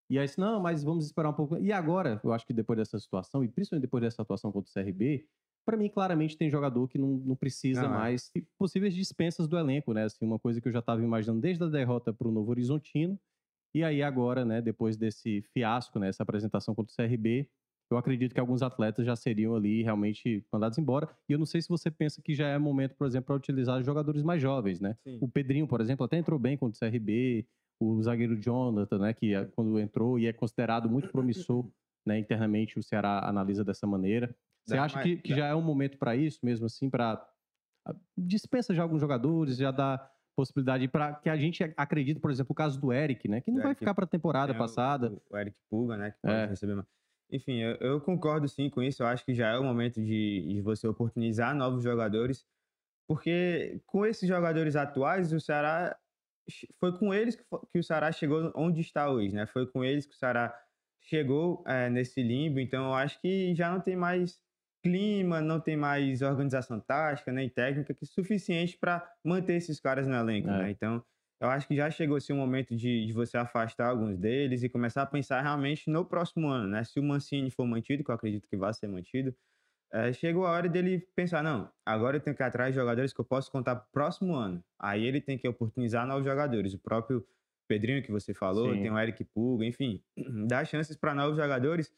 E 0.10 0.20
aí, 0.20 0.28
não, 0.38 0.62
mas 0.62 0.84
vamos 0.84 1.06
esperar 1.06 1.30
um 1.30 1.34
pouco. 1.34 1.58
E 1.58 1.72
agora, 1.72 2.22
eu 2.24 2.32
acho 2.32 2.46
que 2.46 2.54
depois 2.54 2.78
dessa 2.78 3.00
situação, 3.00 3.44
e 3.44 3.48
principalmente 3.48 3.82
depois 3.82 4.04
dessa 4.04 4.22
atuação 4.22 4.52
contra 4.52 4.70
o 4.70 4.74
CRB, 4.74 5.28
para 5.66 5.76
mim, 5.76 5.90
claramente, 5.90 6.38
tem 6.38 6.48
jogador 6.50 6.88
que 6.88 7.00
não, 7.00 7.18
não 7.18 7.36
precisa 7.36 7.86
é. 7.86 7.88
mais. 7.88 8.30
E 8.36 8.42
possíveis 8.58 8.94
dispensas 8.94 9.48
do 9.48 9.58
elenco, 9.58 9.94
né? 9.94 10.04
Assim, 10.04 10.24
uma 10.24 10.38
coisa 10.38 10.62
que 10.62 10.68
eu 10.68 10.72
já 10.72 10.80
estava 10.80 11.02
imaginando 11.02 11.42
desde 11.42 11.64
a 11.64 11.68
derrota 11.68 12.14
para 12.14 12.28
o 12.28 12.32
Novo 12.32 12.52
Horizontino. 12.52 13.20
E 13.74 13.84
aí, 13.84 14.04
agora, 14.04 14.46
né, 14.46 14.62
depois 14.62 14.96
desse 14.96 15.42
fiasco, 15.42 16.00
né, 16.00 16.08
essa 16.08 16.24
apresentação 16.24 16.74
contra 16.74 16.94
o 16.94 16.96
CRB, 16.96 17.50
eu 17.90 17.98
acredito 17.98 18.34
que 18.34 18.40
alguns 18.40 18.62
atletas 18.62 19.06
já 19.06 19.16
seriam 19.16 19.56
ali 19.56 19.84
realmente 19.84 20.44
mandados 20.52 20.78
embora. 20.78 21.08
E 21.30 21.34
eu 21.34 21.40
não 21.40 21.46
sei 21.46 21.62
se 21.62 21.70
você 21.70 21.92
pensa 21.92 22.22
que 22.22 22.34
já 22.34 22.48
é 22.48 22.58
momento, 22.58 22.96
por 22.96 23.06
exemplo, 23.08 23.28
para 23.28 23.36
utilizar 23.36 23.82
jogadores 23.84 24.24
mais 24.24 24.42
jovens, 24.42 24.80
né? 24.80 24.98
Sim. 25.04 25.18
O 25.22 25.28
Pedrinho, 25.28 25.68
por 25.68 25.80
exemplo, 25.82 26.06
até 26.06 26.18
entrou 26.18 26.40
bem 26.40 26.58
contra 26.58 26.76
o 26.76 26.80
CRB. 26.92 27.46
O 27.80 28.02
zagueiro 28.02 28.36
Jonathan, 28.42 29.00
né, 29.00 29.14
que 29.14 29.34
é- 29.36 29.46
quando 29.46 29.78
entrou 29.80 30.18
e 30.18 30.26
é 30.28 30.34
considerado 30.34 30.90
muito 30.90 31.10
promissor, 31.10 31.68
né, 32.06 32.18
internamente 32.18 32.80
o 32.80 32.84
Ceará 32.84 33.28
analisa 33.28 33.64
dessa 33.66 33.86
maneira. 33.86 34.34
Você 34.66 34.78
acha 34.78 35.02
que, 35.04 35.18
que 35.18 35.36
já 35.36 35.48
é 35.48 35.54
um 35.54 35.62
momento 35.62 35.98
para 35.98 36.16
isso 36.16 36.40
mesmo, 36.44 36.66
assim, 36.66 36.90
para 36.90 37.24
dispensa 38.18 38.74
já 38.74 38.82
alguns 38.82 39.02
jogadores, 39.02 39.58
já 39.58 39.72
dá 39.72 40.10
possibilidade 40.36 40.88
para 40.88 41.14
que 41.16 41.30
a 41.30 41.38
gente 41.38 41.64
acredite, 41.78 42.20
por 42.20 42.32
exemplo, 42.32 42.52
o 42.52 42.56
caso 42.56 42.80
do 42.80 42.92
Eric, 42.92 43.28
né, 43.28 43.42
que 43.42 43.52
não 43.52 43.58
Do 43.58 43.62
vai 43.64 43.72
Eric 43.72 43.80
ficar 43.80 43.94
para 43.94 44.06
a 44.06 44.08
temporada 44.08 44.48
Tem 44.54 44.56
o- 44.56 44.60
passada. 44.64 45.14
O, 45.30 45.38
Eric 45.38 45.58
Puga, 45.70 45.96
né? 45.98 46.12
Que 46.12 46.18
pode 46.22 46.34
É. 46.34 46.46
receber 46.48 46.76
mais. 46.76 46.88
Enfim, 47.32 47.58
eu, 47.60 47.76
eu 47.78 48.02
concordo 48.02 48.48
sim 48.48 48.70
com 48.70 48.82
isso. 48.82 49.04
Eu 49.04 49.08
acho 49.08 49.26
que 49.26 49.34
já 49.34 49.50
é 49.50 49.58
o 49.58 49.64
momento 49.64 50.02
de, 50.02 50.46
de 50.48 50.62
você 50.62 50.88
oportunizar 50.88 51.56
novos 51.56 51.84
jogadores. 51.84 52.46
Porque 53.08 53.82
com 53.86 54.06
esses 54.06 54.28
jogadores 54.28 54.76
atuais, 54.76 55.32
o 55.34 55.40
Ceará. 55.40 55.98
Foi 56.80 56.98
com 56.98 57.14
eles 57.14 57.36
que, 57.36 57.44
que 57.74 57.80
o 57.80 57.84
Ceará 57.84 58.12
chegou 58.12 58.52
onde 58.56 58.82
está 58.82 59.10
hoje, 59.10 59.34
né? 59.34 59.48
Foi 59.48 59.66
com 59.66 59.84
eles 59.84 60.06
que 60.06 60.14
o 60.14 60.18
Ceará 60.18 60.56
chegou 61.02 61.64
eh, 61.68 61.90
nesse 61.90 62.22
limbo. 62.22 62.60
Então, 62.60 62.86
eu 62.86 62.94
acho 62.94 63.20
que 63.20 63.54
já 63.56 63.72
não 63.72 63.80
tem 63.82 63.96
mais 63.96 64.40
clima, 64.84 65.42
não 65.42 65.60
tem 65.60 65.76
mais 65.76 66.22
organização 66.22 66.80
tática 66.80 67.32
nem 67.32 67.50
técnica 67.50 67.94
que 67.96 68.04
é 68.04 68.08
suficiente 68.08 68.78
para 68.78 69.12
manter 69.24 69.54
esses 69.56 69.80
caras 69.80 70.08
no 70.08 70.14
elenco, 70.16 70.48
É. 70.50 70.58
né? 70.60 70.72
Então, 70.72 71.04
eu 71.46 71.50
acho 71.52 71.68
que 71.68 71.76
já 71.76 71.90
chegou 71.90 72.18
assim, 72.18 72.34
o 72.34 72.36
momento 72.36 72.76
de, 72.76 73.06
de 73.06 73.14
você 73.14 73.38
afastar 73.38 73.90
alguns 73.90 74.18
deles 74.18 74.64
e 74.64 74.70
começar 74.70 75.04
a 75.04 75.06
pensar 75.06 75.42
realmente 75.42 75.90
no 75.90 76.06
próximo 76.06 76.50
ano, 76.50 76.68
né? 76.68 76.84
Se 76.84 77.00
o 77.00 77.04
Mancini 77.04 77.50
for 77.52 77.66
mantido, 77.66 78.04
que 78.04 78.12
eu 78.12 78.16
acredito 78.16 78.48
que 78.48 78.58
vai 78.58 78.74
ser 78.74 78.88
mantido, 78.88 79.36
é, 79.94 80.12
chegou 80.14 80.46
a 80.46 80.52
hora 80.52 80.68
dele 80.68 81.08
pensar, 81.16 81.44
não, 81.44 81.72
agora 81.86 82.18
eu 82.18 82.22
tenho 82.22 82.36
que 82.36 82.44
ir 82.44 82.46
atrás 82.46 82.74
de 82.74 82.80
jogadores 82.80 83.14
que 83.14 83.22
eu 83.22 83.26
posso 83.26 83.52
contar 83.52 83.76
pro 83.76 83.92
próximo 83.92 84.36
ano. 84.36 84.64
Aí 84.80 85.06
ele 85.06 85.22
tem 85.22 85.38
que 85.38 85.48
oportunizar 85.48 86.06
novos 86.08 86.26
jogadores. 86.26 86.74
O 86.74 86.80
próprio 86.80 87.26
Pedrinho 87.68 88.04
que 88.04 88.12
você 88.12 88.34
falou, 88.34 88.74
Sim. 88.74 88.82
tem 88.82 88.92
o 88.92 89.00
Eric 89.00 89.24
Puga, 89.26 89.66
enfim, 89.66 90.04
dar 90.48 90.66
chances 90.66 90.98
para 90.98 91.16
novos 91.16 91.38
jogadores, 91.38 91.92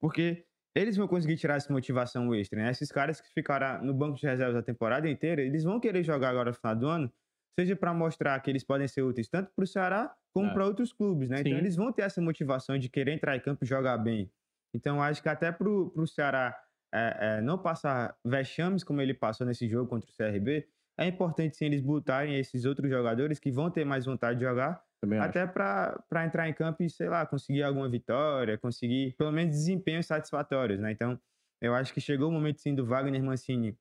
porque 0.00 0.46
eles 0.74 0.96
vão 0.96 1.06
conseguir 1.06 1.36
tirar 1.36 1.56
essa 1.56 1.72
motivação 1.72 2.34
extra, 2.34 2.62
né? 2.62 2.70
Esses 2.70 2.90
caras 2.90 3.20
que 3.20 3.28
ficaram 3.34 3.84
no 3.84 3.92
banco 3.92 4.16
de 4.18 4.26
reservas 4.26 4.56
a 4.56 4.62
temporada 4.62 5.08
inteira, 5.08 5.42
eles 5.42 5.64
vão 5.64 5.78
querer 5.78 6.02
jogar 6.02 6.30
agora 6.30 6.50
no 6.50 6.56
final 6.56 6.76
do 6.76 6.86
ano, 6.86 7.12
seja 7.58 7.76
para 7.76 7.92
mostrar 7.94 8.38
que 8.40 8.50
eles 8.50 8.64
podem 8.64 8.88
ser 8.88 9.02
úteis 9.02 9.28
tanto 9.28 9.52
para 9.54 9.62
o 9.64 9.66
Ceará 9.66 10.14
como 10.34 10.48
É. 10.48 10.52
para 10.52 10.64
outros 10.66 10.92
clubes, 10.92 11.28
né? 11.28 11.40
Então 11.40 11.56
Sim. 11.56 11.58
eles 11.58 11.76
vão 11.76 11.92
ter 11.92 12.02
essa 12.02 12.20
motivação 12.20 12.78
de 12.78 12.88
querer 12.88 13.12
entrar 13.12 13.36
em 13.36 13.40
campo 13.40 13.64
e 13.64 13.66
jogar 13.66 13.98
bem. 13.98 14.30
Então 14.74 15.02
acho 15.02 15.22
que 15.22 15.28
até 15.28 15.52
para 15.52 15.68
o 15.68 16.06
Ceará 16.06 16.58
é, 16.94 17.38
é, 17.38 17.40
não 17.40 17.58
passar 17.58 18.16
vexames 18.24 18.82
como 18.84 19.00
ele 19.00 19.14
passou 19.14 19.46
nesse 19.46 19.68
jogo 19.68 19.88
contra 19.88 20.10
o 20.10 20.12
CRB, 20.14 20.68
é 20.98 21.06
importante 21.06 21.56
sim 21.56 21.66
eles 21.66 21.80
botarem 21.80 22.38
esses 22.38 22.64
outros 22.64 22.90
jogadores 22.90 23.38
que 23.38 23.50
vão 23.50 23.70
ter 23.70 23.84
mais 23.84 24.04
vontade 24.06 24.38
de 24.38 24.44
jogar 24.44 24.82
Também 25.00 25.18
até 25.18 25.46
para 25.46 26.24
entrar 26.24 26.48
em 26.48 26.54
campo 26.54 26.82
e, 26.82 26.90
sei 26.90 27.08
lá, 27.08 27.24
conseguir 27.26 27.62
alguma 27.62 27.88
vitória, 27.88 28.58
conseguir 28.58 29.14
pelo 29.16 29.30
menos 29.30 29.54
desempenhos 29.54 30.06
satisfatórios, 30.06 30.80
né? 30.80 30.90
Então, 30.90 31.20
eu 31.60 31.74
acho 31.74 31.92
que 31.94 32.00
chegou 32.00 32.28
o 32.28 32.32
momento 32.32 32.60
sim 32.60 32.74
do 32.74 32.84
Wagner 32.84 33.22
Mancini 33.22 33.78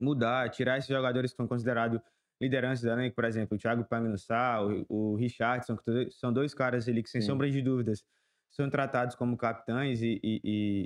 mudar, 0.00 0.50
tirar 0.50 0.78
esses 0.78 0.88
jogadores 0.88 1.30
que 1.32 1.36
são 1.36 1.46
considerados 1.48 2.00
lideranças 2.42 2.82
do 2.84 2.90
elenco, 2.90 3.14
por 3.16 3.24
exemplo, 3.24 3.56
o 3.56 3.60
Thiago 3.60 3.84
Pangnussá, 3.84 4.60
o, 4.64 4.86
o 5.12 5.16
Richardson, 5.16 5.76
que 5.76 6.10
são 6.10 6.32
dois 6.32 6.54
caras 6.54 6.88
ali 6.88 7.02
que, 7.02 7.10
sem 7.10 7.20
Sim. 7.20 7.26
sombra 7.26 7.50
de 7.50 7.62
dúvidas, 7.62 8.04
são 8.50 8.68
tratados 8.68 9.14
como 9.16 9.36
capitães 9.36 10.02
e, 10.02 10.20
e- 10.22 10.40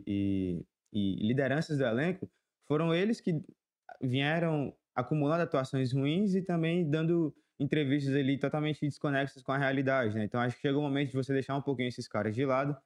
e- 0.06 0.66
e- 0.92 1.26
lideranças 1.28 1.78
do 1.78 1.84
elenco, 1.84 2.30
foram 2.68 2.94
eles 2.94 3.20
que 3.20 3.40
vieram 4.02 4.76
acumulando 4.94 5.42
atuações 5.42 5.92
ruins 5.92 6.34
e 6.34 6.42
também 6.42 6.88
dando 6.88 7.34
entrevistas 7.58 8.14
ali 8.14 8.38
totalmente 8.38 8.80
desconexas 8.80 9.42
com 9.42 9.52
a 9.52 9.58
realidade, 9.58 10.14
né? 10.16 10.24
Então 10.24 10.40
acho 10.40 10.56
que 10.56 10.62
chegou 10.62 10.80
o 10.80 10.84
momento 10.84 11.10
de 11.10 11.16
você 11.16 11.32
deixar 11.32 11.56
um 11.56 11.62
pouquinho 11.62 11.88
esses 11.88 12.08
caras 12.08 12.34
de 12.34 12.44
lado 12.44 12.76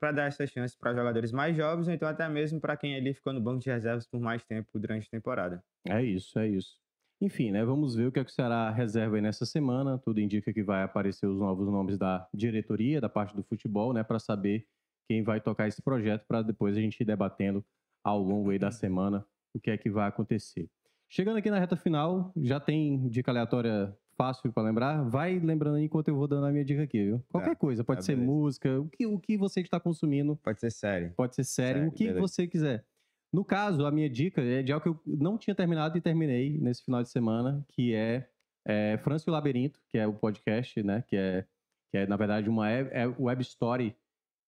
para 0.00 0.12
dar 0.12 0.24
essa 0.26 0.46
chance 0.46 0.76
para 0.78 0.94
jogadores 0.94 1.32
mais 1.32 1.56
jovens, 1.56 1.88
ou 1.88 1.94
então 1.94 2.08
até 2.08 2.28
mesmo 2.28 2.60
para 2.60 2.76
quem 2.76 2.96
ali 2.96 3.14
ficou 3.14 3.32
no 3.32 3.40
banco 3.40 3.60
de 3.60 3.70
reservas 3.70 4.06
por 4.06 4.20
mais 4.20 4.44
tempo 4.44 4.78
durante 4.78 5.06
a 5.06 5.10
temporada. 5.10 5.64
É 5.88 6.02
isso, 6.04 6.38
é 6.38 6.48
isso. 6.48 6.80
Enfim, 7.20 7.50
né? 7.50 7.64
Vamos 7.64 7.94
ver 7.94 8.06
o 8.06 8.12
que, 8.12 8.18
é 8.18 8.24
que 8.24 8.30
o 8.30 8.34
Ceará 8.34 8.70
reserva 8.70 9.16
aí 9.16 9.22
nessa 9.22 9.46
semana. 9.46 9.98
Tudo 9.98 10.20
indica 10.20 10.52
que 10.52 10.62
vai 10.62 10.82
aparecer 10.82 11.26
os 11.26 11.38
novos 11.38 11.66
nomes 11.66 11.96
da 11.96 12.28
diretoria, 12.34 13.00
da 13.00 13.08
parte 13.08 13.34
do 13.34 13.42
futebol, 13.42 13.92
né? 13.92 14.04
Para 14.04 14.18
saber 14.18 14.66
quem 15.08 15.22
vai 15.22 15.40
tocar 15.40 15.66
esse 15.66 15.80
projeto, 15.80 16.24
para 16.26 16.42
depois 16.42 16.76
a 16.76 16.80
gente 16.80 17.00
ir 17.00 17.04
debatendo 17.04 17.64
ao 18.04 18.20
longo 18.22 18.50
aí 18.50 18.58
da 18.58 18.70
semana 18.70 19.24
o 19.54 19.60
que 19.60 19.70
é 19.70 19.78
que 19.78 19.90
vai 19.90 20.08
acontecer. 20.08 20.68
Chegando 21.08 21.38
aqui 21.38 21.50
na 21.50 21.58
reta 21.58 21.76
final, 21.76 22.32
já 22.36 22.60
tem 22.60 23.08
dica 23.08 23.30
aleatória 23.30 23.96
fácil 24.16 24.52
para 24.52 24.62
lembrar. 24.62 25.02
Vai 25.08 25.38
lembrando 25.38 25.76
aí 25.76 25.84
enquanto 25.84 26.08
eu 26.08 26.16
vou 26.16 26.26
dando 26.26 26.46
a 26.46 26.52
minha 26.52 26.64
dica 26.64 26.82
aqui, 26.82 27.04
viu? 27.04 27.24
Qualquer 27.30 27.56
coisa, 27.56 27.84
pode 27.84 28.00
tá, 28.00 28.06
ser 28.06 28.16
beleza. 28.16 28.32
música, 28.32 28.80
o 28.80 28.88
que, 28.88 29.06
o 29.06 29.18
que 29.18 29.36
você 29.36 29.60
está 29.60 29.78
consumindo, 29.78 30.36
Pode 30.42 30.60
ser 30.60 30.70
sério. 30.70 31.12
Pode 31.16 31.34
ser 31.34 31.44
sério, 31.44 31.74
Sério, 31.74 31.88
o 31.88 31.92
que 31.92 32.04
beleza. 32.04 32.20
você 32.20 32.46
quiser. 32.46 32.84
No 33.32 33.44
caso, 33.44 33.84
a 33.84 33.90
minha 33.90 34.08
dica 34.08 34.40
é 34.40 34.62
de 34.62 34.72
algo 34.72 34.82
que 34.82 34.88
eu 34.88 35.16
não 35.16 35.36
tinha 35.36 35.54
terminado 35.54 35.96
e 35.98 36.00
terminei 36.00 36.58
nesse 36.58 36.84
final 36.84 37.02
de 37.02 37.10
semana, 37.10 37.64
que 37.68 37.94
é, 37.94 38.28
é 38.66 38.98
França 38.98 39.24
e 39.28 39.30
o 39.30 39.32
Labirinto, 39.32 39.80
que 39.88 39.98
é 39.98 40.06
o 40.06 40.14
podcast, 40.14 40.82
né? 40.82 41.02
Que 41.06 41.16
é, 41.16 41.46
que 41.90 41.98
é 41.98 42.06
na 42.06 42.16
verdade, 42.16 42.48
uma 42.48 42.62
web, 42.62 42.90
é 42.92 43.06
web 43.06 43.42
story 43.42 43.96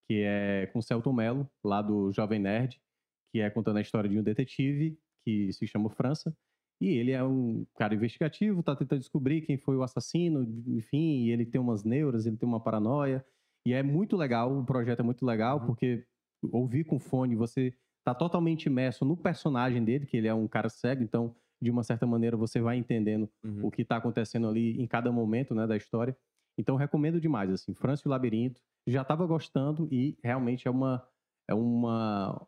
que 0.09 0.23
é 0.23 0.67
com 0.73 0.79
o 0.79 0.83
Celton 0.83 1.13
Mello, 1.13 1.47
lá 1.63 1.83
do 1.83 2.11
Jovem 2.13 2.39
Nerd, 2.39 2.81
que 3.31 3.41
é 3.41 3.51
contando 3.51 3.77
a 3.77 3.81
história 3.83 4.09
de 4.09 4.19
um 4.19 4.23
detetive 4.23 4.99
que 5.23 5.53
se 5.53 5.67
chama 5.67 5.91
França. 5.91 6.35
E 6.81 6.89
ele 6.89 7.11
é 7.11 7.23
um 7.23 7.67
cara 7.77 7.95
investigativo, 7.95 8.63
tá 8.63 8.75
tentando 8.75 9.01
descobrir 9.01 9.43
quem 9.43 9.59
foi 9.59 9.77
o 9.77 9.83
assassino, 9.83 10.45
enfim, 10.69 11.25
e 11.25 11.31
ele 11.31 11.45
tem 11.45 11.61
umas 11.61 11.85
neuras, 11.85 12.25
ele 12.25 12.39
tem 12.39 12.49
uma 12.49 12.63
paranoia. 12.63 13.23
E 13.67 13.75
é 13.75 13.83
muito 13.83 14.17
legal, 14.17 14.57
o 14.57 14.65
projeto 14.65 15.01
é 15.01 15.03
muito 15.03 15.27
legal, 15.27 15.59
Uhum. 15.61 15.67
porque 15.67 16.07
ouvir 16.51 16.85
com 16.85 16.99
fone, 16.99 17.35
você 17.37 17.75
tá 18.13 18.15
totalmente 18.15 18.67
imerso 18.67 19.05
no 19.05 19.17
personagem 19.17 19.85
dele, 19.85 20.07
que 20.07 20.17
ele 20.17 20.29
é 20.29 20.35
um 20.35 20.49
cara 20.49 20.69
cego, 20.69 21.03
então, 21.03 21.35
de 21.61 21.71
uma 21.71 21.83
certa 21.83 22.07
maneira, 22.07 22.37
você 22.37 22.61
vai 22.61 22.77
entendendo 22.77 23.29
Uhum. 23.45 23.67
o 23.67 23.71
que 23.71 23.85
tá 23.85 23.97
acontecendo 23.97 24.49
ali 24.49 24.81
em 24.81 24.87
cada 24.87 25.11
momento, 25.13 25.55
né, 25.55 25.67
da 25.67 25.77
história. 25.77 26.17
Então, 26.57 26.77
recomendo 26.77 27.21
demais, 27.21 27.51
assim, 27.51 27.75
França 27.75 28.03
e 28.05 28.09
o 28.09 28.11
Labirinto. 28.11 28.61
Já 28.87 29.05
tava 29.05 29.27
gostando 29.27 29.89
e 29.93 30.17
realmente 30.23 30.67
é 30.67 30.71
uma, 30.71 31.07
é 31.49 31.55
uma, 31.55 32.47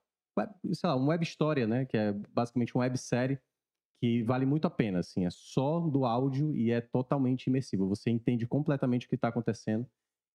sei 0.73 0.89
lá, 0.89 0.97
uma 0.97 1.09
web 1.11 1.23
história, 1.25 1.67
né, 1.67 1.85
que 1.85 1.97
é 1.97 2.13
basicamente 2.13 2.75
uma 2.75 2.83
websérie 2.85 3.39
que 4.03 4.23
vale 4.23 4.47
muito 4.47 4.67
a 4.67 4.71
pena, 4.71 5.01
assim, 5.01 5.27
é 5.27 5.31
só 5.31 5.81
do 5.81 6.05
áudio 6.07 6.57
e 6.57 6.71
é 6.71 6.81
totalmente 6.81 7.47
imersivo. 7.49 7.89
Você 7.89 8.11
entende 8.11 8.47
completamente 8.47 9.07
o 9.07 9.09
que 9.09 9.15
está 9.15 9.29
acontecendo 9.29 9.87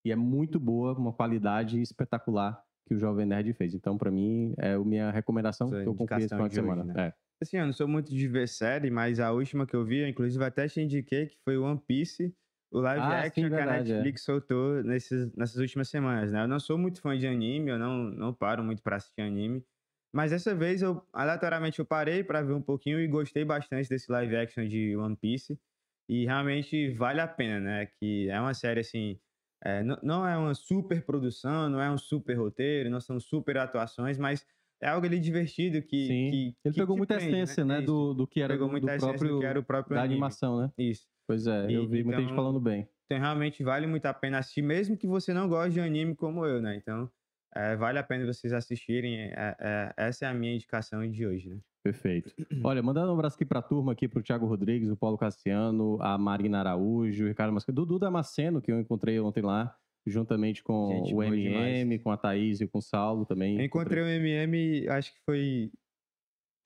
e 0.06 0.12
é 0.12 0.16
muito 0.18 0.60
boa, 0.60 0.94
uma 0.98 1.14
qualidade 1.14 1.82
espetacular 1.82 2.64
que 2.86 2.94
o 2.96 3.00
Jovem 3.00 3.26
Nerd 3.26 3.54
fez. 3.54 3.74
Então, 3.74 3.98
para 3.98 4.12
mim, 4.12 4.54
é 4.58 4.74
a 4.74 4.80
minha 4.80 5.12
recomendação 5.12 5.74
Sua 5.74 5.78
que 5.78 5.88
eu 5.88 5.96
concluí 5.96 6.24
esse 6.26 6.36
final 6.36 6.50
de 6.50 6.50
de 6.50 6.60
hoje, 6.60 6.78
semana. 6.78 6.84
né? 6.84 6.96
É. 6.96 7.14
Assim, 7.42 7.58
eu 7.58 7.66
não 7.66 7.74
sou 7.74 7.88
muito 7.88 8.12
de 8.14 8.28
ver 8.28 8.48
série, 8.48 8.90
mas 8.90 9.20
a 9.20 9.32
última 9.32 9.66
que 9.68 9.76
eu 9.76 9.84
vi, 9.86 10.00
eu, 10.00 10.08
inclusive 10.08 10.44
até 10.44 10.68
te 10.68 10.80
indiquei, 10.82 11.28
que 11.28 11.38
foi 11.44 11.58
One 11.58 11.82
Piece, 11.86 12.36
o 12.72 12.80
live 12.80 13.12
Ah, 13.12 13.24
sim, 13.26 13.46
action 13.46 13.52
que 13.52 13.60
a 13.60 13.66
verdade, 13.66 13.92
é. 13.94 14.08
Netflix 14.08 14.24
soltou 14.24 14.84
nesses, 14.84 15.32
nessas 15.36 15.58
últimas 15.58 15.90
semanas, 15.90 16.32
né? 16.32 16.44
Eu 16.44 16.48
não 16.48 16.60
sou 16.60 16.78
muito 16.78 17.02
fã 17.02 17.18
de 17.18 17.28
anime, 17.28 17.72
eu 17.72 17.80
não, 17.80 17.98
não 18.12 18.34
paro 18.34 18.64
muito 18.64 18.82
pra 18.84 18.98
assistir 18.98 19.22
anime, 19.22 19.66
mas 20.14 20.32
dessa 20.32 20.56
vez 20.56 20.82
eu, 20.82 21.02
aleatoriamente, 21.12 21.80
eu 21.80 21.86
parei 21.86 22.24
pra 22.24 22.42
ver 22.42 22.54
um 22.54 22.62
pouquinho 22.62 23.00
e 23.02 23.08
gostei 23.08 23.44
bastante 23.44 23.90
desse 23.90 24.10
live 24.12 24.36
action 24.38 24.66
de 24.68 24.96
One 24.96 25.16
Piece, 25.18 25.60
e 26.08 26.26
realmente 26.26 26.90
vale 26.94 27.20
a 27.22 27.28
pena, 27.28 27.60
né? 27.60 27.86
Que 27.88 28.30
é 28.30 28.40
uma 28.40 28.54
série, 28.54 28.80
assim, 28.82 29.20
é, 29.66 29.84
não, 29.84 29.98
não 30.04 30.28
é 30.28 30.38
uma 30.38 30.54
super 30.54 31.04
produção, 31.04 31.68
não 31.70 31.82
é 31.82 31.90
um 31.92 31.98
super 31.98 32.36
roteiro, 32.38 32.90
não 32.90 33.02
são 33.02 33.20
super 33.20 33.58
atuações, 33.58 34.18
mas 34.18 34.46
é 34.82 34.88
algo 34.90 35.06
ali 35.06 35.20
divertido 35.20 35.82
que. 35.82 36.08
Sim. 36.08 36.30
que- 36.32 36.56
Ele 36.66 36.74
que 36.74 36.80
pegou 36.80 36.96
muita 36.96 37.16
prende, 37.16 37.32
essência, 37.36 37.66
né, 37.66 37.82
do, 37.82 38.14
do 38.14 38.28
que 38.28 38.42
era 38.42 38.54
Pegou 38.54 38.68
do, 38.68 38.72
muita 38.72 38.86
do 38.88 38.92
essência 38.92 39.08
próprio, 39.10 39.34
do 39.36 39.40
que 39.40 39.46
era 39.46 39.60
o 39.60 39.64
próprio 39.64 39.96
da 39.96 40.02
anime. 40.02 40.14
animação, 40.16 40.62
né? 40.62 40.72
Isso. 40.78 41.08
Pois 41.28 41.48
é, 41.48 41.66
eu 41.66 41.84
E- 41.84 41.88
vi 41.88 42.04
muita 42.04 42.20
gente 42.22 42.32
então- 42.32 42.36
falando 42.36 42.60
bem. 42.60 42.88
Então 43.06 43.20
realmente 43.20 43.64
vale 43.64 43.86
muito 43.88 44.06
a 44.08 44.14
pena 44.14 44.40
assistir, 44.40 44.62
mesmo 44.62 44.98
que 44.98 45.06
você 45.08 45.34
não 45.34 45.48
goste 45.48 45.74
de 45.74 45.80
anime 45.80 46.16
como 46.16 46.46
eu, 46.46 46.62
né? 46.62 46.76
Então 46.76 47.10
é, 47.56 47.76
vale 47.76 47.98
a 47.98 48.04
pena 48.04 48.26
vocês 48.26 48.52
assistirem. 48.54 49.16
é- 49.32 49.56
é- 49.60 49.94
essa 49.98 50.26
é 50.26 50.28
a 50.30 50.34
minha 50.34 50.54
indicação 50.54 51.10
de 51.10 51.26
hoje, 51.26 51.50
né? 51.50 51.58
Perfeito. 51.86 52.34
Olha, 52.66 52.82
mandando 52.82 53.12
um 53.12 53.14
abraço 53.14 53.36
aqui 53.36 53.46
pra 53.46 53.62
turma, 53.62 53.92
aqui 53.92 54.08
pro 54.08 54.24
Thiago 54.24 54.48
Rodrigues, 54.48 54.90
o 54.90 54.98
Paulo 54.98 55.20
Cassiano, 55.20 56.02
a 56.02 56.18
Marina 56.18 56.60
Araújo, 56.60 57.26
o 57.26 57.28
Ricardo 57.28 57.54
Mascaro, 57.54 57.76
Dudu 57.76 58.00
Damasceno, 58.00 58.60
que 58.60 58.72
eu 58.72 58.80
encontrei 58.80 59.20
ontem 59.20 59.42
lá, 59.44 59.72
juntamente 60.04 60.64
com 60.64 60.90
Gente 60.90 61.14
o 61.14 61.22
MM, 61.22 61.84
demais. 61.84 62.02
com 62.02 62.10
a 62.12 62.18
Thaís 62.18 62.60
e 62.60 62.68
com 62.68 62.80
o 62.80 62.82
Saulo 62.82 63.24
também. 63.24 63.60
Eu 63.60 63.66
encontrei 63.66 64.02
o 64.02 64.08
MM, 64.08 64.88
acho 64.90 65.14
que 65.14 65.20
foi 65.24 65.72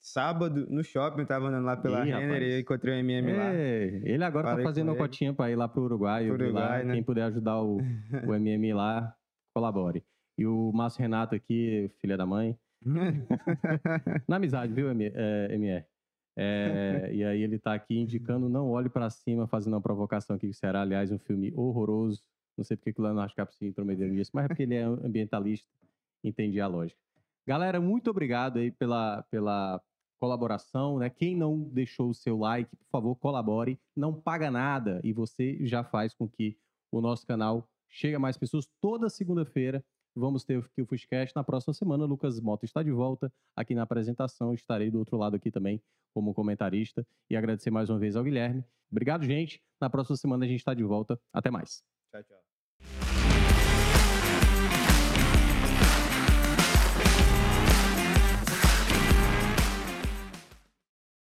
sábado 0.02 0.66
no 0.70 0.82
shopping, 0.84 1.20
eu 1.22 1.28
tava 1.28 1.48
andando 1.50 1.66
lá 1.66 1.76
pela 1.76 2.00
Ih, 2.08 2.12
Renner 2.12 2.28
rapaz. 2.30 2.44
e 2.44 2.52
eu 2.56 2.60
encontrei 2.62 2.94
o 2.96 2.98
MM 3.00 3.34
lá. 3.34 3.54
É, 3.54 4.02
ele 4.06 4.24
agora 4.24 4.48
Falei 4.48 4.64
tá 4.64 4.70
fazendo 4.70 4.88
uma 4.88 4.96
cotinha 4.96 5.34
pra 5.34 5.52
ir 5.52 5.58
lá 5.58 5.68
pro 5.68 5.84
Uruguai. 5.84 6.30
eu 6.30 6.36
Pro 6.36 6.46
vi 6.46 6.52
lá. 6.54 6.62
Uruguai, 6.62 6.84
né? 6.86 6.94
Quem 6.94 7.04
puder 7.04 7.24
ajudar 7.24 7.62
o, 7.62 7.78
o 8.26 8.34
MM 8.36 8.74
lá, 8.74 9.14
colabore. 9.54 10.02
E 10.38 10.46
o 10.48 10.72
Márcio 10.74 11.02
Renato 11.02 11.36
aqui, 11.36 11.92
filha 12.00 12.16
da 12.16 12.26
mãe. 12.26 12.58
Na 14.28 14.38
amizade, 14.38 14.74
viu, 14.74 14.90
M- 14.92 15.12
é, 15.14 15.54
MR? 15.54 15.86
É, 16.38 17.10
e 17.14 17.24
aí 17.24 17.42
ele 17.42 17.60
tá 17.60 17.74
aqui 17.74 17.98
indicando 17.98 18.48
Não 18.50 18.70
Olhe 18.70 18.90
Pra 18.90 19.10
Cima, 19.10 19.48
fazendo 19.48 19.74
uma 19.74 19.82
provocação 19.82 20.36
aqui 20.36 20.48
que 20.48 20.54
será, 20.54 20.82
aliás, 20.82 21.12
um 21.12 21.20
filme 21.20 21.52
horroroso. 21.56 22.22
Não 22.58 22.64
sei 22.64 22.76
porque 22.78 22.94
que 22.94 23.00
o 23.00 23.04
Leonardo 23.04 23.34
Cap 23.36 23.54
se 23.54 23.66
intrometeu 23.66 24.08
nisso, 24.10 24.32
mas 24.34 24.46
é 24.46 24.48
porque 24.48 24.64
ele 24.64 24.76
é 24.76 24.84
ambientalista, 24.84 25.68
entendi 26.24 26.60
a 26.60 26.68
lógica. 26.68 27.00
Galera, 27.48 27.80
muito 27.80 28.10
obrigado 28.10 28.60
aí 28.60 28.70
pela, 28.70 29.24
pela 29.24 29.82
colaboração, 30.20 31.00
né? 31.00 31.10
Quem 31.10 31.36
não 31.36 31.60
deixou 31.60 32.10
o 32.10 32.14
seu 32.14 32.38
like, 32.38 32.70
por 32.76 32.88
favor, 32.92 33.16
colabore. 33.16 33.80
Não 33.96 34.14
paga 34.14 34.52
nada 34.52 35.00
e 35.04 35.14
você 35.14 35.58
já 35.66 35.84
faz 35.84 36.14
com 36.14 36.28
que 36.28 36.58
o 36.92 37.00
nosso 37.02 37.26
canal 37.26 37.68
chegue 37.88 38.16
a 38.16 38.20
mais 38.20 38.38
pessoas. 38.38 38.68
Toda 38.82 39.10
segunda-feira 39.10 39.84
vamos 40.16 40.44
ter 40.44 40.58
o 40.58 40.86
Fuscast. 40.86 41.36
Na 41.36 41.44
próxima 41.44 41.74
semana, 41.74 42.06
Lucas 42.06 42.40
Mota 42.40 42.66
está 42.66 42.84
de 42.84 42.92
volta 42.92 43.32
aqui 43.56 43.76
na 43.76 43.84
apresentação. 43.84 44.54
Estarei 44.54 44.90
do 44.90 45.00
outro 45.00 45.18
lado 45.18 45.36
aqui 45.36 45.52
também 45.52 45.82
como 46.14 46.34
comentarista. 46.34 47.06
E 47.30 47.36
agradecer 47.36 47.72
mais 47.72 47.90
uma 47.90 48.00
vez 48.00 48.16
ao 48.16 48.24
Guilherme. 48.24 48.64
Obrigado, 48.92 49.24
gente. 49.24 49.62
Na 49.80 49.90
próxima 49.90 50.18
semana 50.18 50.46
a 50.46 50.48
gente 50.48 50.60
está 50.60 50.74
de 50.74 50.84
volta. 50.84 51.20
Até 51.34 51.52
mais. 51.52 51.84
Tchau, 52.12 52.24
tchau. 52.24 52.49